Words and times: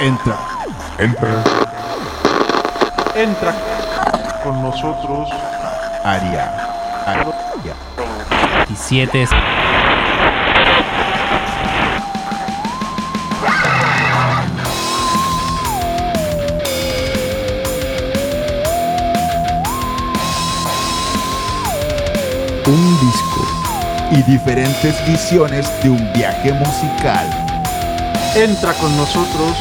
Entra. 0.00 0.36
Entra. 0.98 1.28
Entra 3.14 3.54
con 4.44 4.62
nosotros. 4.62 5.28
Aria. 6.04 6.52
Aria. 7.06 7.74
17 8.68 9.22
es- 9.22 9.30
Un 22.66 23.00
disco 23.00 23.46
y 24.10 24.22
diferentes 24.30 24.94
visiones 25.06 25.70
de 25.82 25.90
un 25.90 26.12
viaje 26.12 26.52
musical. 26.52 27.26
Entra 28.34 28.72
con 28.74 28.94
nosotros. 28.96 29.56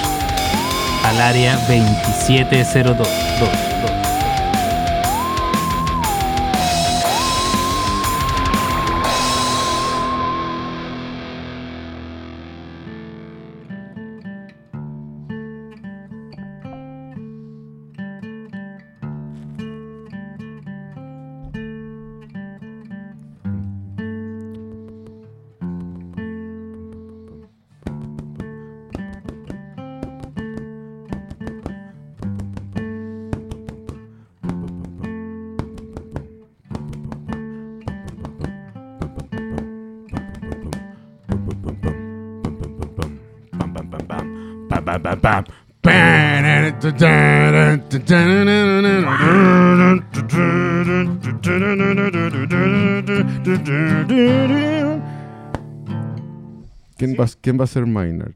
Al 1.07 1.21
área 1.21 1.55
2702. 1.67 3.76
¿Quién 57.47 57.55
va, 57.55 57.57
¿Quién 57.57 57.59
va 57.59 57.63
a 57.63 57.67
ser 57.67 57.85
Maynard? 57.85 58.33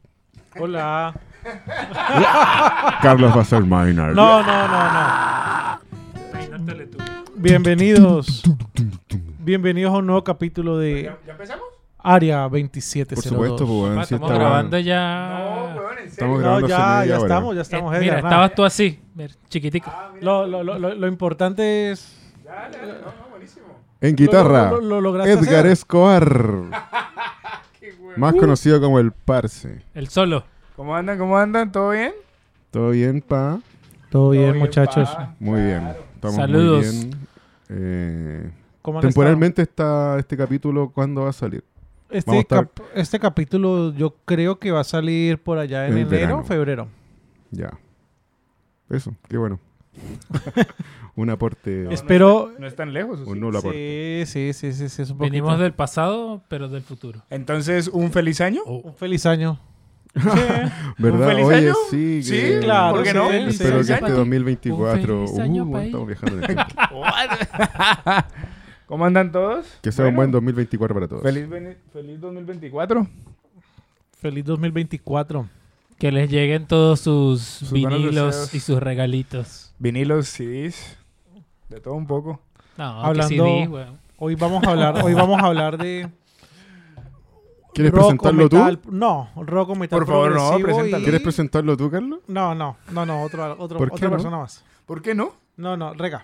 Hola. 0.58 1.14
Carlos 3.02 3.36
va 3.36 3.42
a 3.42 3.44
ser 3.44 3.62
Maynard. 3.66 4.16
No, 4.16 4.42
no, 4.42 4.68
no, 4.70 4.94
no. 4.94 5.80
Bienvenidos. 7.36 8.42
Bienvenidos 9.40 9.94
a 9.94 9.98
un 9.98 10.06
nuevo 10.06 10.24
capítulo 10.24 10.78
de 10.78 11.12
Área 12.00 12.44
2702. 12.44 13.22
Por 13.22 13.34
supuesto, 13.34 13.66
pues, 13.68 13.70
weón, 13.82 14.00
Ah, 14.00 14.06
sí 14.06 14.14
estamos 14.14 14.34
grabando 14.40 14.80
ya. 14.80 15.76
Estamos 16.06 16.38
No, 16.38 16.42
grabando 16.42 16.66
hace 16.68 16.74
ya, 16.78 16.88
media 16.88 17.06
ya 17.06 17.16
hora. 17.20 17.28
estamos, 17.28 17.56
ya 17.56 17.62
estamos. 17.64 17.96
Eh, 17.96 18.00
mira, 18.00 18.16
nada. 18.16 18.28
estabas 18.30 18.56
tú 18.56 18.64
así, 18.64 18.98
mira, 19.14 19.34
chiquitico. 19.50 19.92
Lo, 20.22 20.48
lo, 20.48 20.64
lo, 20.64 20.80
lo, 20.80 20.96
lo 20.96 21.08
importante 21.08 21.92
es. 21.92 22.18
En 24.00 24.16
guitarra, 24.16 24.72
Lo- 24.72 24.78
lo- 24.80 24.88
lo 24.88 25.02
lograste 25.02 25.34
Edgar 25.34 25.60
hacer. 25.60 25.66
Escobar. 25.68 26.62
Más 28.18 28.34
conocido 28.36 28.80
como 28.82 29.00
el 29.00 29.12
Parse. 29.12 29.82
El 29.94 30.08
solo. 30.08 30.44
¿Cómo 30.76 30.96
andan? 30.96 31.18
¿Cómo 31.18 31.38
andan? 31.38 31.72
¿Todo 31.72 31.92
bien? 31.92 32.14
¿Todo 32.72 32.90
bien, 32.92 33.22
pa? 33.22 33.60
Todo 34.10 34.32
bien, 34.32 34.52
bien, 34.54 34.58
muchachos. 34.60 35.10
pa. 35.10 35.36
Muy 35.40 35.62
bien. 35.62 35.88
Estamos 36.16 36.36
Saludos. 36.36 36.86
muy 36.86 36.96
bien. 37.06 37.20
Eh, 37.70 38.52
¿Cómo 38.82 39.00
han 39.00 39.04
temporalmente 39.04 39.62
está 39.62 40.18
este 40.20 40.36
capítulo, 40.36 40.90
¿cuándo 40.94 41.24
va 41.24 41.30
a 41.30 41.34
salir? 41.34 41.64
Este, 42.10 42.30
vamos 42.30 42.42
a 42.42 42.44
estar- 42.44 42.70
cap- 42.70 42.86
este 42.96 43.20
capítulo 43.20 43.94
yo 43.94 44.16
creo 44.26 44.60
que 44.60 44.72
va 44.72 44.82
a 44.82 44.84
salir 44.84 45.42
por 45.42 45.58
allá 45.58 45.86
en 45.88 45.94
En 45.94 45.98
enero 46.00 46.10
verano. 46.10 46.40
o 46.40 46.44
febrero. 46.44 46.88
Ya. 47.52 47.72
Eso, 48.90 49.14
qué 49.30 49.38
bueno. 49.38 49.60
un 51.16 51.30
aporte. 51.30 51.94
Espero. 51.94 52.52
No 52.60 52.68
es 52.68 52.76
tan 52.76 52.94
lejos. 52.94 53.20
¿o 53.22 53.26
sí? 53.26 53.30
un 53.32 53.40
nulo 53.40 53.60
aporte. 53.60 54.24
Sí, 54.26 54.52
sí, 54.54 54.74
sí, 54.74 54.90
sí, 54.90 55.06
sí, 55.06 55.12
un 55.12 55.18
Venimos 55.20 55.50
poquito. 55.50 55.64
del 55.64 55.74
pasado, 55.74 56.42
pero 56.48 56.68
del 56.70 56.82
futuro. 56.84 57.22
Entonces, 57.30 57.88
¿un 57.88 58.12
feliz 58.12 58.40
año? 58.42 58.64
Un 58.66 58.94
feliz 58.96 59.26
año. 59.26 59.60
¿Verdad? 60.98 61.28
feliz 61.30 61.46
Oye, 61.46 61.56
año? 61.58 61.74
sí. 61.90 62.22
Sí, 62.24 62.32
que- 62.32 62.60
claro, 62.60 62.96
¿por 62.96 63.04
qué 63.04 63.12
sí, 63.12 63.16
no? 63.18 63.30
sí. 63.30 63.36
Espero 63.38 63.72
Feliz 63.72 63.88
que 63.88 63.94
año 63.94 63.96
este 63.96 64.02
pa' 64.02 64.08
ti. 64.08 64.14
2024. 64.14 65.22
Un 65.22 65.28
feliz 65.28 65.40
año 65.40 65.64
Uh, 65.66 65.78
estamos 65.78 66.08
viajando 66.08 66.36
en 66.38 66.42
el 66.44 66.48
tiempo. 66.48 66.74
¿Cómo 68.88 69.06
andan 69.06 69.32
todos? 69.32 69.66
Que 69.82 69.92
sea 69.92 70.06
un 70.06 70.16
Bueno, 70.16 70.32
buen 70.32 70.46
2024 70.46 70.94
para 70.94 71.08
todos. 71.08 71.24
Feliz, 71.24 71.48
feliz 71.94 72.20
2024. 72.20 73.08
Feliz 74.20 74.46
2024. 74.46 75.48
Que 75.98 76.12
les 76.12 76.30
lleguen 76.30 76.66
todos 76.66 77.00
sus, 77.00 77.42
Sus 77.42 77.72
vinilos 77.72 78.54
y 78.54 78.60
sus 78.60 78.80
regalitos. 78.82 79.71
Vinilos, 79.86 80.28
CDs, 80.28 80.96
de 81.70 81.80
todo 81.82 81.96
un 81.96 82.06
poco. 82.06 82.40
No, 82.78 83.02
Hablando- 83.04 83.28
CD, 83.30 83.68
weón. 83.68 84.00
Hoy 84.18 84.36
vamos 84.36 84.64
a 84.64 84.70
hablar, 84.70 85.04
hoy 85.04 85.16
vamos 85.16 85.42
a 85.42 85.48
hablar 85.48 85.76
de 85.80 86.08
¿Quieres 87.74 87.92
rock 87.92 88.02
presentarlo 88.20 88.48
tú? 88.48 88.80
No, 88.92 89.30
rock 89.38 89.70
o 89.70 89.76
metal 89.76 89.98
Por 89.98 90.08
favor, 90.08 90.36
no, 90.36 90.60
preséntalo. 90.60 91.00
y- 91.00 91.04
¿Quieres 91.04 91.22
presentarlo 91.22 91.76
tú, 91.78 91.90
Carlos? 91.90 92.20
No, 92.28 92.54
no, 92.54 92.78
no, 92.92 93.06
no, 93.08 93.24
otro, 93.24 93.56
otro, 93.58 93.80
¿Por 93.80 93.90
qué 93.90 93.96
otra 93.96 94.10
no? 94.10 94.16
persona 94.18 94.38
más. 94.38 94.64
¿Por 94.86 95.02
qué 95.02 95.16
no? 95.16 95.34
No, 95.58 95.76
no, 95.76 95.96
rega. 95.96 96.22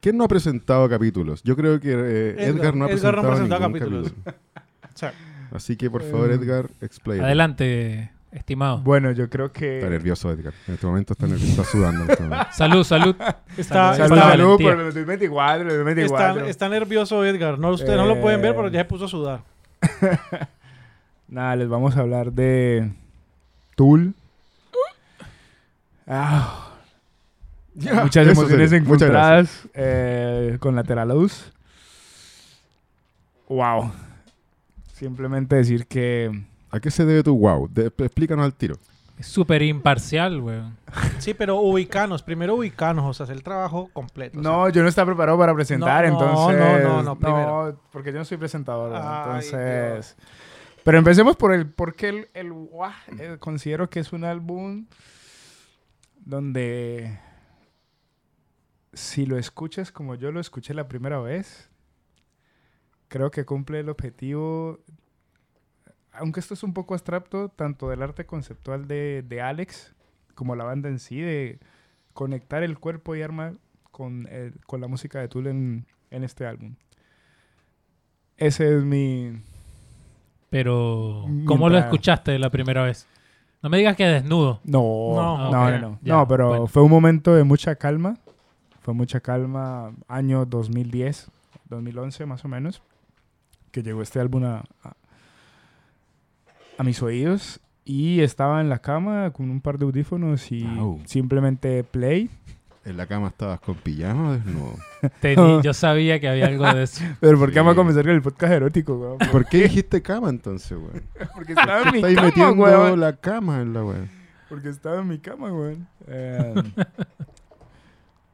¿Quién 0.00 0.16
no 0.16 0.24
ha 0.24 0.28
presentado 0.28 0.88
capítulos? 0.88 1.40
Yo 1.44 1.54
creo 1.54 1.78
que 1.78 1.92
eh, 1.92 2.30
Edgar, 2.38 2.48
Edgar- 2.48 2.74
no 2.74 2.84
ha 2.86 2.90
Edgar 2.90 3.14
no 3.14 3.22
presentado, 3.22 3.26
ha 3.28 3.30
presentado 3.30 3.60
capítulos. 3.62 4.12
capítulo. 4.24 4.36
Sí. 4.94 5.06
Así 5.52 5.76
que, 5.76 5.88
por 5.88 6.02
favor, 6.02 6.32
Eh, 6.32 6.34
Edgar, 6.34 6.68
explain. 6.80 7.22
Adelante, 7.22 8.10
estimado. 8.32 8.78
Bueno, 8.78 9.10
yo 9.12 9.28
creo 9.30 9.46
Está 9.46 9.58
que... 9.60 9.86
nervioso, 9.88 10.30
Edgar. 10.30 10.52
En 10.66 10.74
este 10.74 10.86
momento 10.86 11.12
está 11.14 11.26
nervioso, 11.26 11.62
está 11.62 11.64
sudando. 11.64 12.04
este. 12.12 12.24
Salud, 12.52 12.84
salud. 12.84 13.16
Está, 13.56 13.94
Salud, 13.94 14.16
está, 14.16 14.30
salud 14.30 14.60
por 14.60 14.72
el 14.78 14.84
2024, 14.86 15.62
el 15.62 15.68
2024. 15.68 16.36
está, 16.40 16.50
está 16.50 16.68
nervioso 16.68 17.24
Edgar. 17.24 17.58
No, 17.58 17.70
ustedes 17.70 17.96
no 17.96 18.06
lo 18.06 18.20
pueden 18.20 18.42
ver, 18.42 18.54
pero 18.54 18.68
ya 18.68 18.80
se 18.80 18.84
puso 18.84 19.06
a 19.06 19.08
sudar. 19.08 19.40
Nada, 21.28 21.56
les 21.56 21.68
vamos 21.68 21.96
a 21.96 22.00
hablar 22.00 22.32
de 22.32 22.90
Tool. 23.76 24.14
Ah, 26.06 26.72
Ya, 27.74 27.94
muchas 28.02 28.26
emociones. 28.26 28.70
Muchas 28.70 28.72
encontradas 28.72 29.68
eh, 29.74 30.56
con 30.60 30.74
Lateralus. 30.74 31.52
Wow. 33.48 33.92
Simplemente 34.92 35.56
decir 35.56 35.86
que 35.86 36.42
¿A 36.70 36.80
qué 36.80 36.90
se 36.90 37.04
debe 37.04 37.22
tu 37.22 37.36
wow? 37.36 37.68
De- 37.68 37.86
explícanos 37.86 38.44
al 38.44 38.54
tiro. 38.54 38.76
Es 39.18 39.26
súper 39.26 39.62
imparcial, 39.62 40.40
weón. 40.40 40.76
Sí, 41.18 41.34
pero 41.34 41.56
ubicanos, 41.56 42.22
primero 42.22 42.54
ubicanos, 42.54 43.04
o 43.04 43.12
sea, 43.12 43.24
hacer 43.24 43.36
el 43.36 43.42
trabajo 43.42 43.90
completo. 43.92 44.38
o 44.38 44.42
sea. 44.42 44.50
no, 44.52 44.68
yo 44.68 44.82
no 44.82 44.88
estaba 44.88 45.06
preparado 45.06 45.36
para 45.38 45.54
presentar, 45.54 46.04
No, 46.06 46.12
no, 46.12 46.20
entonces 46.20 46.84
no, 46.84 46.88
no, 46.88 47.02
no, 47.02 47.18
primero. 47.18 47.80
porque 47.90 48.12
yo 48.12 48.18
no 48.18 48.24
soy 48.24 48.36
presentador, 48.36 48.92
Ay, 48.94 49.44
entonces. 49.44 50.16
Pero 50.84 50.98
empecemos 50.98 51.36
por 51.36 51.52
el 51.52 51.66
porque 51.68 52.08
el, 52.08 52.28
el, 52.32 52.52
guau, 52.52 52.92
eh, 53.18 53.36
considero 53.40 53.90
que 53.90 53.98
es 54.00 54.12
un 54.12 54.24
álbum 54.24 54.86
donde 56.24 57.18
si 58.92 59.26
lo 59.26 59.36
escuchas 59.36 59.90
como 59.92 60.14
yo 60.14 60.30
lo 60.32 60.40
escuché 60.40 60.74
la 60.74 60.88
primera 60.88 61.18
vez, 61.20 61.68
creo 63.08 63.30
que 63.30 63.44
cumple 63.44 63.80
el 63.80 63.88
objetivo, 63.88 64.78
aunque 66.18 66.40
esto 66.40 66.54
es 66.54 66.62
un 66.62 66.72
poco 66.74 66.94
abstracto, 66.94 67.48
tanto 67.48 67.88
del 67.88 68.02
arte 68.02 68.26
conceptual 68.26 68.86
de, 68.88 69.24
de 69.26 69.40
Alex 69.42 69.94
como 70.34 70.54
la 70.56 70.64
banda 70.64 70.88
en 70.88 70.98
sí, 70.98 71.20
de 71.20 71.58
conectar 72.12 72.62
el 72.62 72.78
cuerpo 72.78 73.14
y 73.16 73.22
arma 73.22 73.54
con, 73.90 74.26
el- 74.30 74.54
con 74.66 74.80
la 74.80 74.88
música 74.88 75.18
de 75.20 75.28
Tool 75.28 75.46
en, 75.48 75.86
en 76.10 76.24
este 76.24 76.46
álbum. 76.46 76.74
Ese 78.36 78.76
es 78.78 78.84
mi... 78.84 79.32
Pero, 80.50 81.24
Mi 81.28 81.44
¿cómo 81.44 81.68
lo 81.68 81.78
escuchaste 81.78 82.38
la 82.38 82.50
primera 82.50 82.82
vez? 82.82 83.06
No 83.62 83.68
me 83.68 83.78
digas 83.78 83.96
que 83.96 84.04
desnudo. 84.06 84.60
No, 84.64 84.80
No, 85.14 85.50
no, 85.50 85.70
no, 85.70 85.78
no. 85.78 85.98
ya, 86.00 86.14
No, 86.14 86.28
pero 86.28 86.48
bueno. 86.48 86.66
fue 86.68 86.82
un 86.82 86.90
momento 86.90 87.34
de 87.34 87.44
mucha 87.44 87.74
calma. 87.74 88.16
Fue 88.82 88.94
mucha 88.94 89.20
calma, 89.20 89.92
año 90.06 90.46
2010, 90.46 91.30
2011 91.68 92.24
más 92.24 92.44
o 92.44 92.48
menos, 92.48 92.80
que 93.72 93.82
llegó 93.82 94.00
este 94.00 94.20
álbum 94.20 94.44
a, 94.44 94.64
a, 94.82 94.96
a 96.78 96.82
mis 96.84 97.02
oídos 97.02 97.60
y 97.84 98.20
estaba 98.20 98.60
en 98.60 98.68
la 98.68 98.78
cama 98.78 99.30
con 99.32 99.50
un 99.50 99.60
par 99.60 99.78
de 99.78 99.84
audífonos 99.84 100.50
y 100.52 100.66
simplemente 101.04 101.84
play. 101.84 102.30
¿En 102.84 102.96
la 102.96 103.06
cama 103.06 103.28
estabas 103.28 103.60
con 103.60 103.74
pijama 103.74 104.30
o 104.30 104.32
desnudo? 104.32 104.74
Tení- 105.20 105.62
yo 105.62 105.74
sabía 105.74 106.20
que 106.20 106.28
había 106.28 106.46
algo 106.46 106.64
de 106.72 106.84
eso. 106.84 107.04
Pero 107.20 107.38
¿por 107.38 107.48
qué 107.48 107.54
Sí. 107.54 107.58
vamos 107.58 107.72
a 107.72 107.76
comenzar 107.76 108.04
con 108.04 108.12
el 108.14 108.22
podcast 108.22 108.52
erótico, 108.52 108.94
weón? 108.96 109.18
¿Por 109.32 109.44
qué 109.46 109.64
dijiste 109.64 110.00
cama 110.00 110.30
entonces, 110.30 110.78
weón? 110.78 111.02
Porque 111.34 111.52
estaba 111.52 111.82
en 111.82 111.90
mi 111.92 111.98
Estáis 111.98 112.14
cama, 112.16 112.26
metiendo 112.28 112.62
weón. 112.62 113.00
la 113.00 113.16
cama 113.16 113.60
en 113.60 113.72
la 113.74 113.84
weón. 113.84 114.10
Porque 114.48 114.68
estaba 114.70 115.00
en 115.02 115.08
mi 115.08 115.18
cama, 115.18 115.50
güey. 115.50 115.76
Eh, 116.06 116.54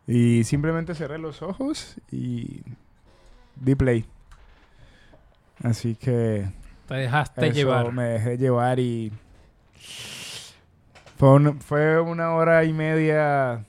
y 0.07 0.45
simplemente 0.45 0.95
cerré 0.95 1.19
los 1.19 1.43
ojos 1.43 1.97
y 2.13 2.63
di 3.57 3.75
play. 3.75 4.05
Así 5.63 5.97
que 5.97 6.47
Te 6.87 6.95
dejaste 6.95 7.47
eso, 7.47 7.55
llevar. 7.55 7.93
me 7.93 8.03
dejé 8.05 8.37
llevar 8.39 8.79
y 8.79 9.11
fue, 11.17 11.31
un- 11.33 11.61
fue 11.61 12.01
una 12.01 12.33
hora 12.35 12.65
y 12.65 12.73
media 12.73 13.65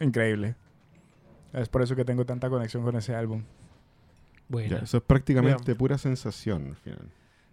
increíble. 0.00 0.54
Es 1.52 1.68
por 1.68 1.82
eso 1.82 1.96
que 1.96 2.04
tengo 2.04 2.24
tanta 2.24 2.48
conexión 2.50 2.82
con 2.82 2.96
ese 2.96 3.14
álbum. 3.14 3.42
Bueno, 4.48 4.76
Ya, 4.78 4.84
eso 4.84 4.98
es 4.98 5.02
prácticamente 5.02 5.74
pura 5.74 5.98
sensación 5.98 6.66
al 6.68 6.76
final. 6.76 7.08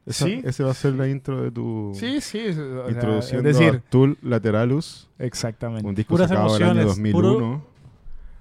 Esa- 0.05 0.25
Sí. 0.25 0.41
Ese 0.43 0.63
va 0.63 0.71
a 0.71 0.73
ser 0.73 0.93
la 0.93 1.07
intro 1.07 1.41
de 1.41 1.49
tu... 1.51 1.93
Sí, 1.95 2.19
sí. 2.21 2.39
es- 2.39 2.57
o 2.57 2.83
sea, 2.83 2.91
Introduciendo 2.91 3.49
es 3.49 3.57
decir, 3.57 3.75
a 3.75 3.89
Tool 3.89 4.17
Lateralus, 4.21 5.09
exactamente. 5.17 5.87
un 5.87 5.95
disco 5.95 6.13
Puras 6.13 6.29
sacado 6.29 6.55
el 6.57 6.63
año 6.63 6.71
emociones, 6.81 6.85
2001. 6.97 7.65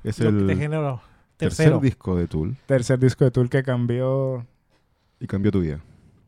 es 0.04 0.18
Lo 0.20 0.30
que 0.32 0.46
te 0.46 0.52
el 0.52 0.58
generó. 0.58 1.00
tercer 1.36 1.56
Tercero. 1.66 1.80
disco 1.80 2.16
de 2.16 2.26
Tool 2.26 2.56
Tercer 2.66 2.98
disco 2.98 3.24
de 3.24 3.30
Tool 3.30 3.48
que 3.48 3.62
cambió 3.62 4.44
y 5.20 5.26
cambió 5.28 5.50
tu 5.52 5.60
vida. 5.60 5.80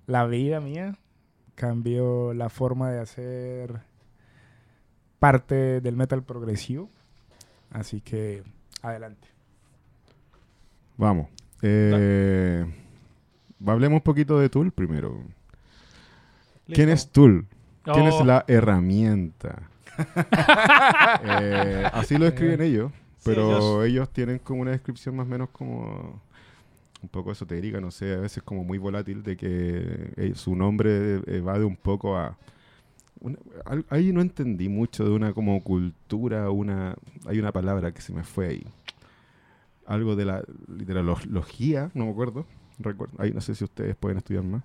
La 0.06 0.26
vida 0.26 0.60
mía, 0.60 0.98
cambió 1.54 2.34
la 2.34 2.48
forma 2.48 2.90
de 2.90 3.00
hacer 3.00 3.80
parte 5.18 5.80
del 5.80 5.96
metal 5.96 6.22
progresivo. 6.22 6.90
Así 7.70 8.00
que 8.00 8.42
adelante. 8.82 9.28
Vamos. 10.96 11.28
Eh, 11.62 12.64
hablemos 13.66 13.96
un 13.98 14.02
poquito 14.02 14.38
de 14.38 14.48
Tool 14.48 14.70
primero. 14.70 15.22
¿Quién 16.66 16.88
es 16.88 17.10
Tool? 17.10 17.46
¿Quién 17.82 18.06
es 18.06 18.14
Oh, 18.14 18.24
la 18.24 18.44
herramienta? 18.48 19.68
Eh, 21.26 21.88
así 21.92 22.18
lo 22.18 22.26
escriben 22.26 22.60
ellos, 22.60 22.90
pero 23.22 23.84
ellos 23.84 24.10
tienen 24.10 24.40
como 24.40 24.62
una 24.62 24.72
descripción 24.72 25.14
más 25.14 25.26
o 25.26 25.30
menos 25.30 25.50
como 25.50 26.20
un 27.04 27.08
poco 27.08 27.32
esotérica, 27.32 27.80
no 27.80 27.90
sé, 27.90 28.14
a 28.14 28.18
veces 28.18 28.42
como 28.42 28.64
muy 28.64 28.78
volátil 28.78 29.22
de 29.22 29.36
que 29.36 30.12
eh, 30.16 30.32
su 30.34 30.56
nombre 30.56 31.20
eh, 31.26 31.40
va 31.40 31.58
de 31.58 31.64
un 31.64 31.76
poco 31.76 32.16
a... 32.16 32.36
ahí 33.90 34.12
no 34.12 34.20
entendí 34.22 34.68
mucho 34.68 35.04
de 35.04 35.10
una 35.10 35.32
como 35.34 35.62
cultura, 35.62 36.50
una 36.50 36.96
hay 37.26 37.38
una 37.38 37.52
palabra 37.52 37.92
que 37.92 38.00
se 38.00 38.12
me 38.12 38.24
fue 38.24 38.48
ahí. 38.48 38.66
Algo 39.86 40.16
de 40.16 40.24
la 40.24 40.42
literalogía, 40.68 41.90
no 41.94 42.06
me 42.06 42.10
acuerdo. 42.12 42.46
recuerdo 42.78 43.14
ahí 43.18 43.32
no 43.32 43.40
sé 43.42 43.54
si 43.54 43.64
ustedes 43.64 43.96
pueden 43.96 44.18
estudiar 44.18 44.44
más. 44.44 44.64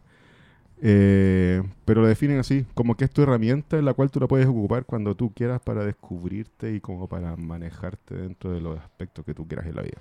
Eh, 0.81 1.61
pero 1.83 2.01
lo 2.01 2.07
definen 2.07 2.39
así, 2.39 2.65
como 2.73 2.95
que 2.95 3.03
es 3.05 3.11
tu 3.11 3.21
herramienta 3.21 3.77
en 3.77 3.83
la 3.83 3.93
cual 3.93 4.11
tú 4.11 4.19
la 4.21 4.27
puedes 4.27 4.47
ocupar 4.47 4.85
cuando 4.85 5.13
tú 5.15 5.33
quieras 5.33 5.59
para 5.61 5.83
descubrirte 5.83 6.73
y 6.73 6.79
como 6.79 7.07
para 7.09 7.35
manejarte 7.35 8.15
dentro 8.15 8.51
de 8.51 8.61
los 8.61 8.79
aspectos 8.79 9.25
que 9.25 9.33
tú 9.33 9.45
quieras 9.45 9.67
en 9.67 9.75
la 9.75 9.81
vida. 9.81 9.97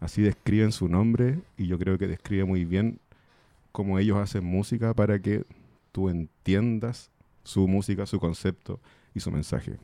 Así 0.00 0.22
describen 0.22 0.72
su 0.72 0.88
nombre 0.88 1.40
y 1.56 1.66
yo 1.66 1.78
creo 1.78 1.98
que 1.98 2.06
describe 2.06 2.44
muy 2.44 2.64
bien 2.64 3.00
cómo 3.72 3.98
ellos 3.98 4.18
hacen 4.18 4.44
música 4.44 4.94
para 4.94 5.18
que 5.18 5.44
tú 5.92 6.08
entiendas 6.08 7.10
su 7.44 7.66
música, 7.66 8.06
su 8.06 8.20
concepto 8.20 8.80
y 9.14 9.20
su 9.20 9.30
mensaje. 9.30 9.78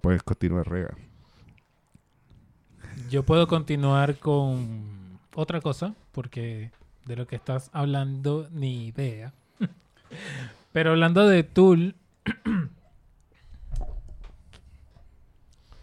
Puedes 0.00 0.22
continuar, 0.22 0.68
Rega. 0.68 0.96
yo 3.10 3.22
puedo 3.22 3.46
continuar 3.46 4.18
con 4.18 5.18
otra 5.34 5.60
cosa, 5.60 5.94
porque 6.12 6.70
de 7.06 7.16
lo 7.16 7.26
que 7.26 7.36
estás 7.36 7.70
hablando 7.72 8.48
ni 8.52 8.88
idea. 8.88 9.32
Pero 10.72 10.90
hablando 10.90 11.26
de 11.26 11.42
Tool, 11.42 11.94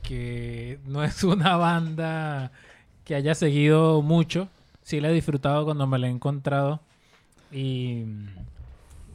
que 0.04 0.80
no 0.86 1.04
es 1.04 1.24
una 1.24 1.58
banda 1.58 2.52
que 3.06 3.16
haya 3.16 3.36
seguido 3.36 4.02
mucho, 4.02 4.50
sí 4.82 5.00
la 5.00 5.10
he 5.10 5.14
disfrutado 5.14 5.64
cuando 5.64 5.88
me 5.88 5.98
la 5.98 6.08
he 6.08 6.10
encontrado. 6.10 6.82
Y 7.52 8.04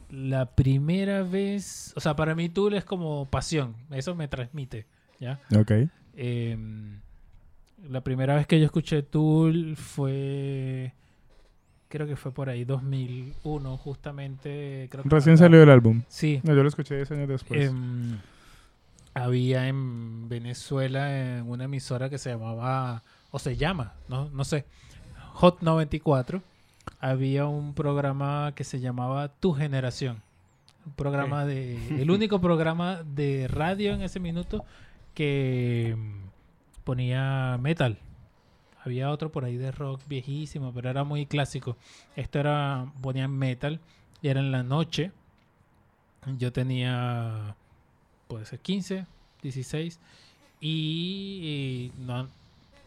la 0.09 0.45
primera 0.45 1.23
vez, 1.23 1.93
o 1.95 1.99
sea, 1.99 2.15
para 2.15 2.33
mí 2.33 2.49
Tool 2.49 2.73
es 2.73 2.85
como 2.85 3.25
pasión, 3.25 3.75
eso 3.91 4.15
me 4.15 4.27
transmite, 4.27 4.85
¿ya? 5.19 5.39
Ok. 5.55 5.71
Em, 6.15 6.99
la 7.89 8.01
primera 8.01 8.35
vez 8.35 8.47
que 8.47 8.59
yo 8.59 8.65
escuché 8.65 9.03
Tool 9.03 9.75
fue. 9.75 10.93
Creo 11.89 12.07
que 12.07 12.15
fue 12.15 12.31
por 12.31 12.47
ahí, 12.49 12.63
2001, 12.63 13.77
justamente. 13.77 14.87
Creo 14.89 15.03
que 15.03 15.09
Recién 15.09 15.37
salió 15.37 15.61
el 15.61 15.69
álbum. 15.69 16.03
Sí. 16.07 16.39
No, 16.43 16.55
yo 16.55 16.63
lo 16.63 16.69
escuché 16.69 16.95
10 16.95 17.11
años 17.11 17.27
después. 17.27 17.69
Em, 17.69 18.17
había 19.13 19.67
en 19.67 20.29
Venezuela 20.29 21.37
en 21.37 21.49
una 21.49 21.65
emisora 21.65 22.09
que 22.09 22.17
se 22.17 22.29
llamaba, 22.29 23.03
o 23.31 23.39
se 23.39 23.55
llama, 23.55 23.93
no, 24.07 24.29
no 24.29 24.43
sé, 24.43 24.65
Hot 25.33 25.61
94. 25.61 26.41
Había 26.99 27.45
un 27.47 27.73
programa 27.73 28.53
que 28.55 28.63
se 28.63 28.79
llamaba 28.79 29.29
Tu 29.29 29.53
Generación. 29.53 30.21
Un 30.85 30.93
programa 30.93 31.45
de. 31.45 31.77
El 32.01 32.11
único 32.11 32.41
programa 32.41 33.03
de 33.03 33.47
radio 33.47 33.93
en 33.93 34.01
ese 34.01 34.19
minuto 34.19 34.65
que 35.13 35.91
em, 35.91 36.21
ponía 36.83 37.57
metal. 37.59 37.97
Había 38.83 39.11
otro 39.11 39.31
por 39.31 39.45
ahí 39.45 39.57
de 39.57 39.71
rock 39.71 40.01
viejísimo, 40.07 40.73
pero 40.73 40.89
era 40.89 41.03
muy 41.03 41.25
clásico. 41.25 41.77
Esto 42.15 42.39
era. 42.39 42.91
ponían 43.01 43.31
metal 43.31 43.79
y 44.21 44.27
era 44.27 44.39
en 44.39 44.51
la 44.51 44.63
noche. 44.63 45.11
Yo 46.37 46.51
tenía 46.51 47.55
puede 48.31 48.45
ser 48.45 48.59
15, 48.59 49.05
16, 49.41 49.99
y, 50.61 51.91
y 51.97 52.01
no, 52.01 52.29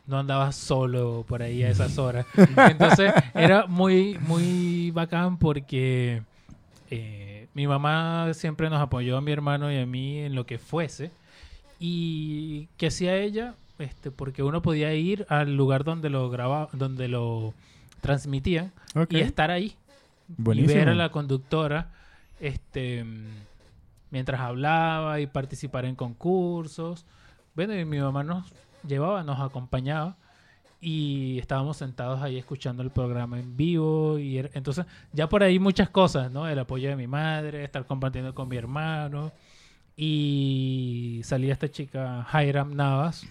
no 0.06 0.18
andaba 0.18 0.52
solo 0.52 1.24
por 1.26 1.42
ahí 1.42 1.62
a 1.62 1.70
esas 1.70 1.98
horas. 1.98 2.26
Entonces 2.70 3.12
era 3.34 3.66
muy, 3.66 4.18
muy 4.26 4.90
bacán 4.90 5.38
porque 5.38 6.22
eh, 6.90 7.48
mi 7.54 7.66
mamá 7.66 8.32
siempre 8.34 8.68
nos 8.68 8.80
apoyó 8.80 9.16
a 9.16 9.20
mi 9.20 9.32
hermano 9.32 9.72
y 9.72 9.78
a 9.78 9.86
mí 9.86 10.18
en 10.18 10.34
lo 10.34 10.46
que 10.46 10.58
fuese. 10.58 11.10
Y 11.78 12.68
que 12.76 12.86
hacía 12.88 13.16
ella, 13.16 13.54
este, 13.78 14.10
porque 14.10 14.42
uno 14.42 14.62
podía 14.62 14.94
ir 14.94 15.26
al 15.28 15.56
lugar 15.56 15.84
donde 15.84 16.08
lo 16.10 16.30
grababa, 16.30 16.68
donde 16.72 17.08
lo 17.08 17.52
transmitían 18.00 18.72
y 19.08 19.18
estar 19.18 19.50
ahí 19.50 19.76
Buenísimo. 20.28 20.72
y 20.72 20.76
ver 20.76 20.88
a 20.90 20.94
la 20.94 21.10
conductora 21.10 21.90
este 22.38 23.02
mm, 23.02 23.26
mientras 24.10 24.40
hablaba 24.40 25.20
y 25.20 25.26
participar 25.26 25.84
en 25.86 25.96
concursos. 25.96 27.06
Bueno, 27.54 27.78
y 27.78 27.84
mi 27.84 27.98
mamá 27.98 28.22
nos 28.22 28.52
llevaba, 28.86 29.22
nos 29.22 29.40
acompañaba 29.40 30.16
y 30.80 31.38
estábamos 31.38 31.78
sentados 31.78 32.20
ahí 32.22 32.36
escuchando 32.36 32.82
el 32.82 32.90
programa 32.90 33.38
en 33.38 33.56
vivo 33.56 34.18
y 34.18 34.38
entonces 34.52 34.84
ya 35.12 35.28
por 35.28 35.42
ahí 35.42 35.58
muchas 35.58 35.88
cosas, 35.88 36.30
¿no? 36.30 36.46
El 36.46 36.58
apoyo 36.58 36.90
de 36.90 36.96
mi 36.96 37.06
madre, 37.06 37.64
estar 37.64 37.86
compartiendo 37.86 38.34
con 38.34 38.48
mi 38.48 38.56
hermano 38.56 39.32
y 39.96 41.22
salía 41.24 41.52
esta 41.52 41.70
chica 41.70 42.26
Hiram 42.32 42.74
Navas 42.74 43.26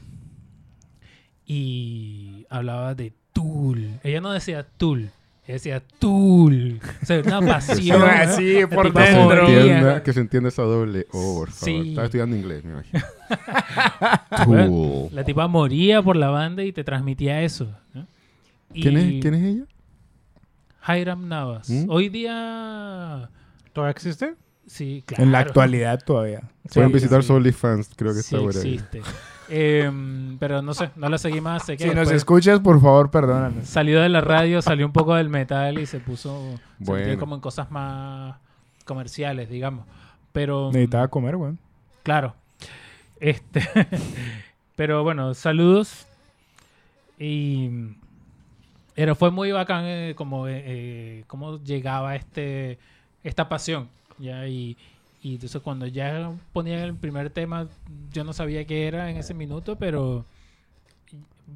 y 1.46 2.46
hablaba 2.50 2.96
de 2.96 3.14
Tool. 3.34 4.00
Ella 4.04 4.22
no 4.22 4.32
decía 4.32 4.64
Tool, 4.64 5.12
ella 5.46 5.54
decía 5.56 5.84
Tool. 6.00 6.80
O 7.02 7.06
sea, 7.06 7.22
una 7.22 7.42
pasión. 7.46 8.02
Así, 8.02 8.62
La 8.62 8.68
por 8.68 8.94
Que 8.94 9.06
se, 9.06 9.12
dentro. 9.14 9.48
entienda, 9.50 10.04
que 10.04 10.14
se 10.14 10.20
entienda 10.22 10.50
esa 10.50 10.62
doble 10.64 11.06
O, 11.12 11.40
por 11.40 11.52
favor. 11.52 11.66
Sí. 11.84 11.90
Estaba 11.90 12.06
estudiando 12.06 12.36
inglés, 12.36 12.64
me 12.64 12.72
imagino. 12.72 13.04
Tool. 14.46 15.10
La 15.16 15.24
tipa 15.24 15.48
moría 15.48 16.02
por 16.02 16.16
la 16.16 16.30
banda 16.30 16.64
y 16.64 16.72
te 16.72 16.84
transmitía 16.84 17.42
eso. 17.42 17.68
¿no? 17.94 18.08
¿Quién, 18.74 18.94
Y 18.98 19.18
es, 19.18 19.22
¿Quién 19.22 19.34
es 19.36 19.44
ella? 19.44 19.66
Hiram 20.96 21.28
Navas. 21.28 21.70
¿Mm? 21.70 21.86
Hoy 21.90 22.10
día. 22.10 23.30
¿Todavía 23.74 23.92
existe? 23.92 24.36
Sí, 24.66 25.04
claro. 25.06 25.24
En 25.24 25.32
la 25.32 25.40
actualidad 25.40 26.02
todavía. 26.06 26.42
Sí, 26.66 26.76
Pueden 26.76 26.92
visitar 26.94 27.22
sí. 27.24 27.32
OnlyFans, 27.34 27.90
creo 27.96 28.14
que 28.14 28.22
Sí 28.22 28.36
está 28.36 28.46
por 28.46 28.58
ahí. 28.58 28.82
Em, 29.50 30.38
pero 30.38 30.62
no 30.62 30.74
sé, 30.74 30.90
no 30.96 31.10
la 31.10 31.18
seguí 31.18 31.42
más. 31.42 31.66
Sé 31.66 31.78
que 31.78 31.90
Si 31.90 31.96
nos 31.96 32.10
escuchas, 32.12 32.60
por 32.60 32.80
favor, 32.82 33.12
perdónanos. 33.12 33.66
salió 33.68 34.02
de 34.02 34.10
la 34.10 34.22
radio, 34.22 34.62
salió 34.62 34.86
un 34.86 34.94
poco 34.94 35.16
del 35.16 35.30
metal 35.30 35.80
y 35.80 35.86
se 35.86 36.00
puso. 36.00 36.56
Se 36.80 36.86
Bueno. 36.86 37.06
metió 37.06 37.20
como 37.20 37.36
en 37.36 37.42
cosas 37.42 37.70
más 37.72 38.36
comerciales, 38.86 39.50
digamos. 39.50 39.86
Pero. 40.32 40.68
Necesitaba 40.68 41.08
comer, 41.10 41.38
güey. 41.38 41.54
Claro. 42.04 42.36
Este. 43.20 43.62
pero 44.76 45.04
bueno, 45.04 45.34
saludos. 45.34 46.08
Y. 47.20 47.70
Pero 48.96 49.16
fue 49.16 49.32
muy 49.32 49.52
bacán 49.52 49.86
eh, 49.86 50.14
como 50.16 50.48
eh, 50.48 50.62
eh, 50.66 51.24
cómo 51.28 51.58
llegaba 51.64 52.16
este 52.16 52.78
esta 53.24 53.50
pasión. 53.50 53.88
¿ya? 54.20 54.48
Y, 54.48 54.78
y 55.24 55.36
entonces 55.36 55.62
cuando 55.62 55.88
ya 55.88 56.34
ponían 56.52 56.82
el 56.82 56.96
primer 56.96 57.30
tema, 57.30 57.70
yo 58.12 58.26
no 58.26 58.34
sabía 58.34 58.66
qué 58.66 58.88
era 58.88 59.10
en 59.10 59.16
ese 59.16 59.34
minuto, 59.34 59.78
pero 59.78 60.26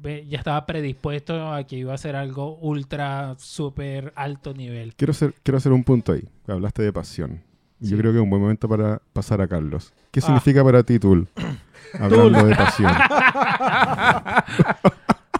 ya 0.02 0.38
estaba 0.38 0.64
predispuesto 0.64 1.52
a 1.52 1.62
que 1.64 1.76
iba 1.76 1.92
a 1.92 1.98
ser 1.98 2.16
algo 2.16 2.56
ultra, 2.56 3.34
súper 3.38 4.14
alto 4.16 4.54
nivel. 4.54 4.94
Quiero 4.94 5.10
hacer, 5.10 5.34
quiero 5.42 5.58
hacer 5.58 5.72
un 5.72 5.84
punto 5.84 6.12
ahí. 6.12 6.26
Hablaste 6.46 6.82
de 6.82 6.94
pasión. 6.94 7.42
Yo 7.78 7.98
creo 7.98 8.10
que 8.10 8.16
es 8.16 8.22
un 8.22 8.30
buen 8.30 8.40
momento 8.40 8.70
para 8.70 9.02
pasar 9.12 9.42
a 9.42 9.46
Carlos. 9.46 9.92
¿Qué 10.10 10.22
significa 10.22 10.64
para 10.64 10.82
ti 10.82 10.98
Tool? 10.98 11.28
Hablando 12.00 12.46
de 12.46 12.56
pasión. 12.56 12.90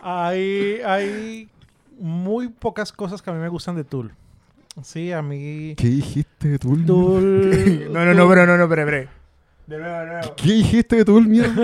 hay, 0.03 0.81
hay 0.85 1.49
muy 1.99 2.49
pocas 2.49 2.93
cosas 2.93 3.23
que 3.23 3.31
a 3.31 3.33
mí 3.33 3.41
me 3.41 3.49
gustan 3.49 3.75
de 3.75 3.85
Tool. 3.85 4.13
Sí, 4.83 5.13
a 5.13 5.23
mí... 5.23 5.75
¿Qué 5.77 5.89
dijiste 5.89 6.49
de 6.49 6.59
Tool? 6.59 6.85
Tool 6.87 7.89
No, 7.93 8.05
no, 8.05 8.15
no, 8.15 8.29
pero 8.29 8.47
no, 8.47 8.57
no, 8.57 8.69
pero, 8.69 8.85
pero. 8.87 9.11
De 9.67 9.79
nuevo, 9.79 9.99
de 10.01 10.07
nuevo. 10.07 10.35
¿Qué 10.37 10.53
dijiste 10.53 10.97
de 10.97 11.05
Tool, 11.05 11.27
mierda? 11.27 11.55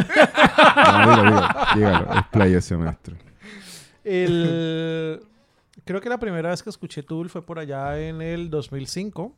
no, 1.06 1.11
dígalo, 1.11 1.30
dígalo, 1.33 1.75
dígalo. 1.76 2.18
Expláyese, 2.21 2.76
maestro. 2.76 3.16
El... 4.04 5.21
Creo 5.85 6.00
que 6.00 6.09
la 6.09 6.18
primera 6.18 6.50
vez 6.50 6.62
que 6.62 6.71
escuché 6.71 7.02
Tool 7.02 7.28
fue 7.30 7.44
por 7.44 7.59
allá 7.59 7.99
en 8.00 8.21
el 8.23 8.50
2005. 8.50 9.35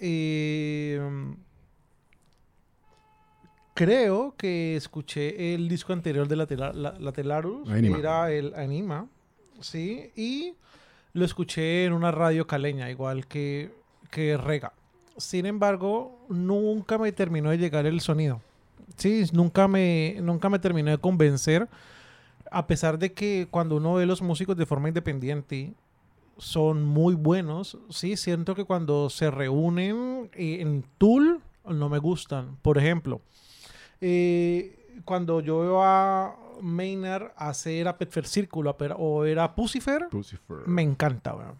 Y... 0.00 0.94
mm, 1.00 1.32
Creo 3.74 4.34
que 4.36 4.76
escuché 4.76 5.54
el 5.54 5.68
disco 5.68 5.92
anterior 5.94 6.28
de 6.28 6.36
Latela- 6.36 6.74
La- 6.74 6.92
Latelarus. 6.98 7.68
Anima. 7.70 7.98
Era 7.98 8.30
el 8.30 8.54
Anima. 8.54 9.06
Sí. 9.60 10.10
Y 10.14 10.54
lo 11.12 11.24
escuché 11.24 11.84
en 11.84 11.92
una 11.92 12.10
radio 12.10 12.46
caleña, 12.46 12.90
igual 12.90 13.26
que, 13.26 13.70
que 14.10 14.36
Rega. 14.36 14.72
Sin 15.16 15.46
embargo, 15.46 16.18
nunca 16.28 16.98
me 16.98 17.12
terminó 17.12 17.50
de 17.50 17.58
llegar 17.58 17.86
el 17.86 18.00
sonido. 18.00 18.40
Sí, 18.96 19.24
nunca 19.32 19.68
me, 19.68 20.16
nunca 20.22 20.48
me 20.48 20.58
terminó 20.58 20.90
de 20.90 20.98
convencer. 20.98 21.68
A 22.50 22.66
pesar 22.66 22.98
de 22.98 23.12
que 23.12 23.46
cuando 23.50 23.76
uno 23.76 23.94
ve 23.94 24.06
los 24.06 24.22
músicos 24.22 24.56
de 24.56 24.66
forma 24.66 24.88
independiente 24.88 25.72
son 26.38 26.82
muy 26.82 27.14
buenos, 27.14 27.78
sí, 27.90 28.16
siento 28.16 28.54
que 28.54 28.64
cuando 28.64 29.10
se 29.10 29.30
reúnen 29.30 30.30
eh, 30.34 30.58
en 30.60 30.84
Tool 30.98 31.40
no 31.64 31.88
me 31.88 31.98
gustan. 31.98 32.56
Por 32.62 32.78
ejemplo, 32.78 33.20
eh, 34.00 34.81
cuando 35.04 35.40
yo 35.40 35.60
veo 35.60 35.82
a 35.82 36.36
Maynard 36.60 37.32
hacer 37.36 37.88
a 37.88 37.96
Petfer 37.98 38.26
Círculo 38.26 38.76
o 38.96 39.24
era 39.24 39.54
Pucifer, 39.54 40.06
Lucifer. 40.10 40.58
me 40.66 40.82
encanta, 40.82 41.34
weón. 41.34 41.56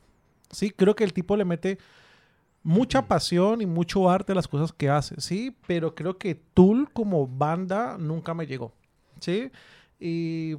Sí, 0.50 0.70
creo 0.70 0.94
que 0.94 1.04
el 1.04 1.12
tipo 1.12 1.36
le 1.36 1.44
mete 1.44 1.78
mucha 2.62 3.08
pasión 3.08 3.60
y 3.60 3.66
mucho 3.66 4.08
arte 4.08 4.32
a 4.32 4.34
las 4.34 4.48
cosas 4.48 4.72
que 4.72 4.88
hace, 4.88 5.20
sí, 5.20 5.56
pero 5.66 5.94
creo 5.94 6.18
que 6.18 6.34
Tool 6.34 6.90
como 6.92 7.26
banda 7.26 7.96
nunca 7.98 8.34
me 8.34 8.46
llegó, 8.46 8.72
sí. 9.20 9.50
Y 9.98 10.56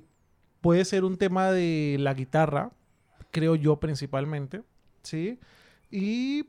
puede 0.61 0.83
ser 0.85 1.03
un 1.03 1.17
tema 1.17 1.51
de 1.51 1.97
la 1.99 2.13
guitarra, 2.13 2.71
creo 3.31 3.55
yo 3.55 3.79
principalmente, 3.79 4.63
sí. 5.03 5.39
Y 5.91 6.47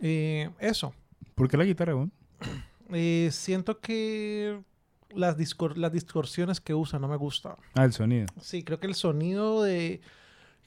eh, 0.00 0.50
eso. 0.58 0.94
¿Por 1.34 1.48
qué 1.48 1.56
la 1.56 1.64
guitarra, 1.64 1.94
weón? 1.94 2.12
Eh, 2.92 3.30
siento 3.32 3.80
que 3.80 4.60
las, 5.16 5.36
discor- 5.36 5.76
las 5.76 5.92
distorsiones 5.92 6.60
que 6.60 6.74
usa 6.74 6.98
no 6.98 7.08
me 7.08 7.16
gustan. 7.16 7.54
Ah, 7.74 7.84
el 7.84 7.92
sonido. 7.92 8.26
Sí, 8.40 8.62
creo 8.64 8.78
que 8.80 8.86
el 8.86 8.94
sonido 8.94 9.62
de 9.62 10.00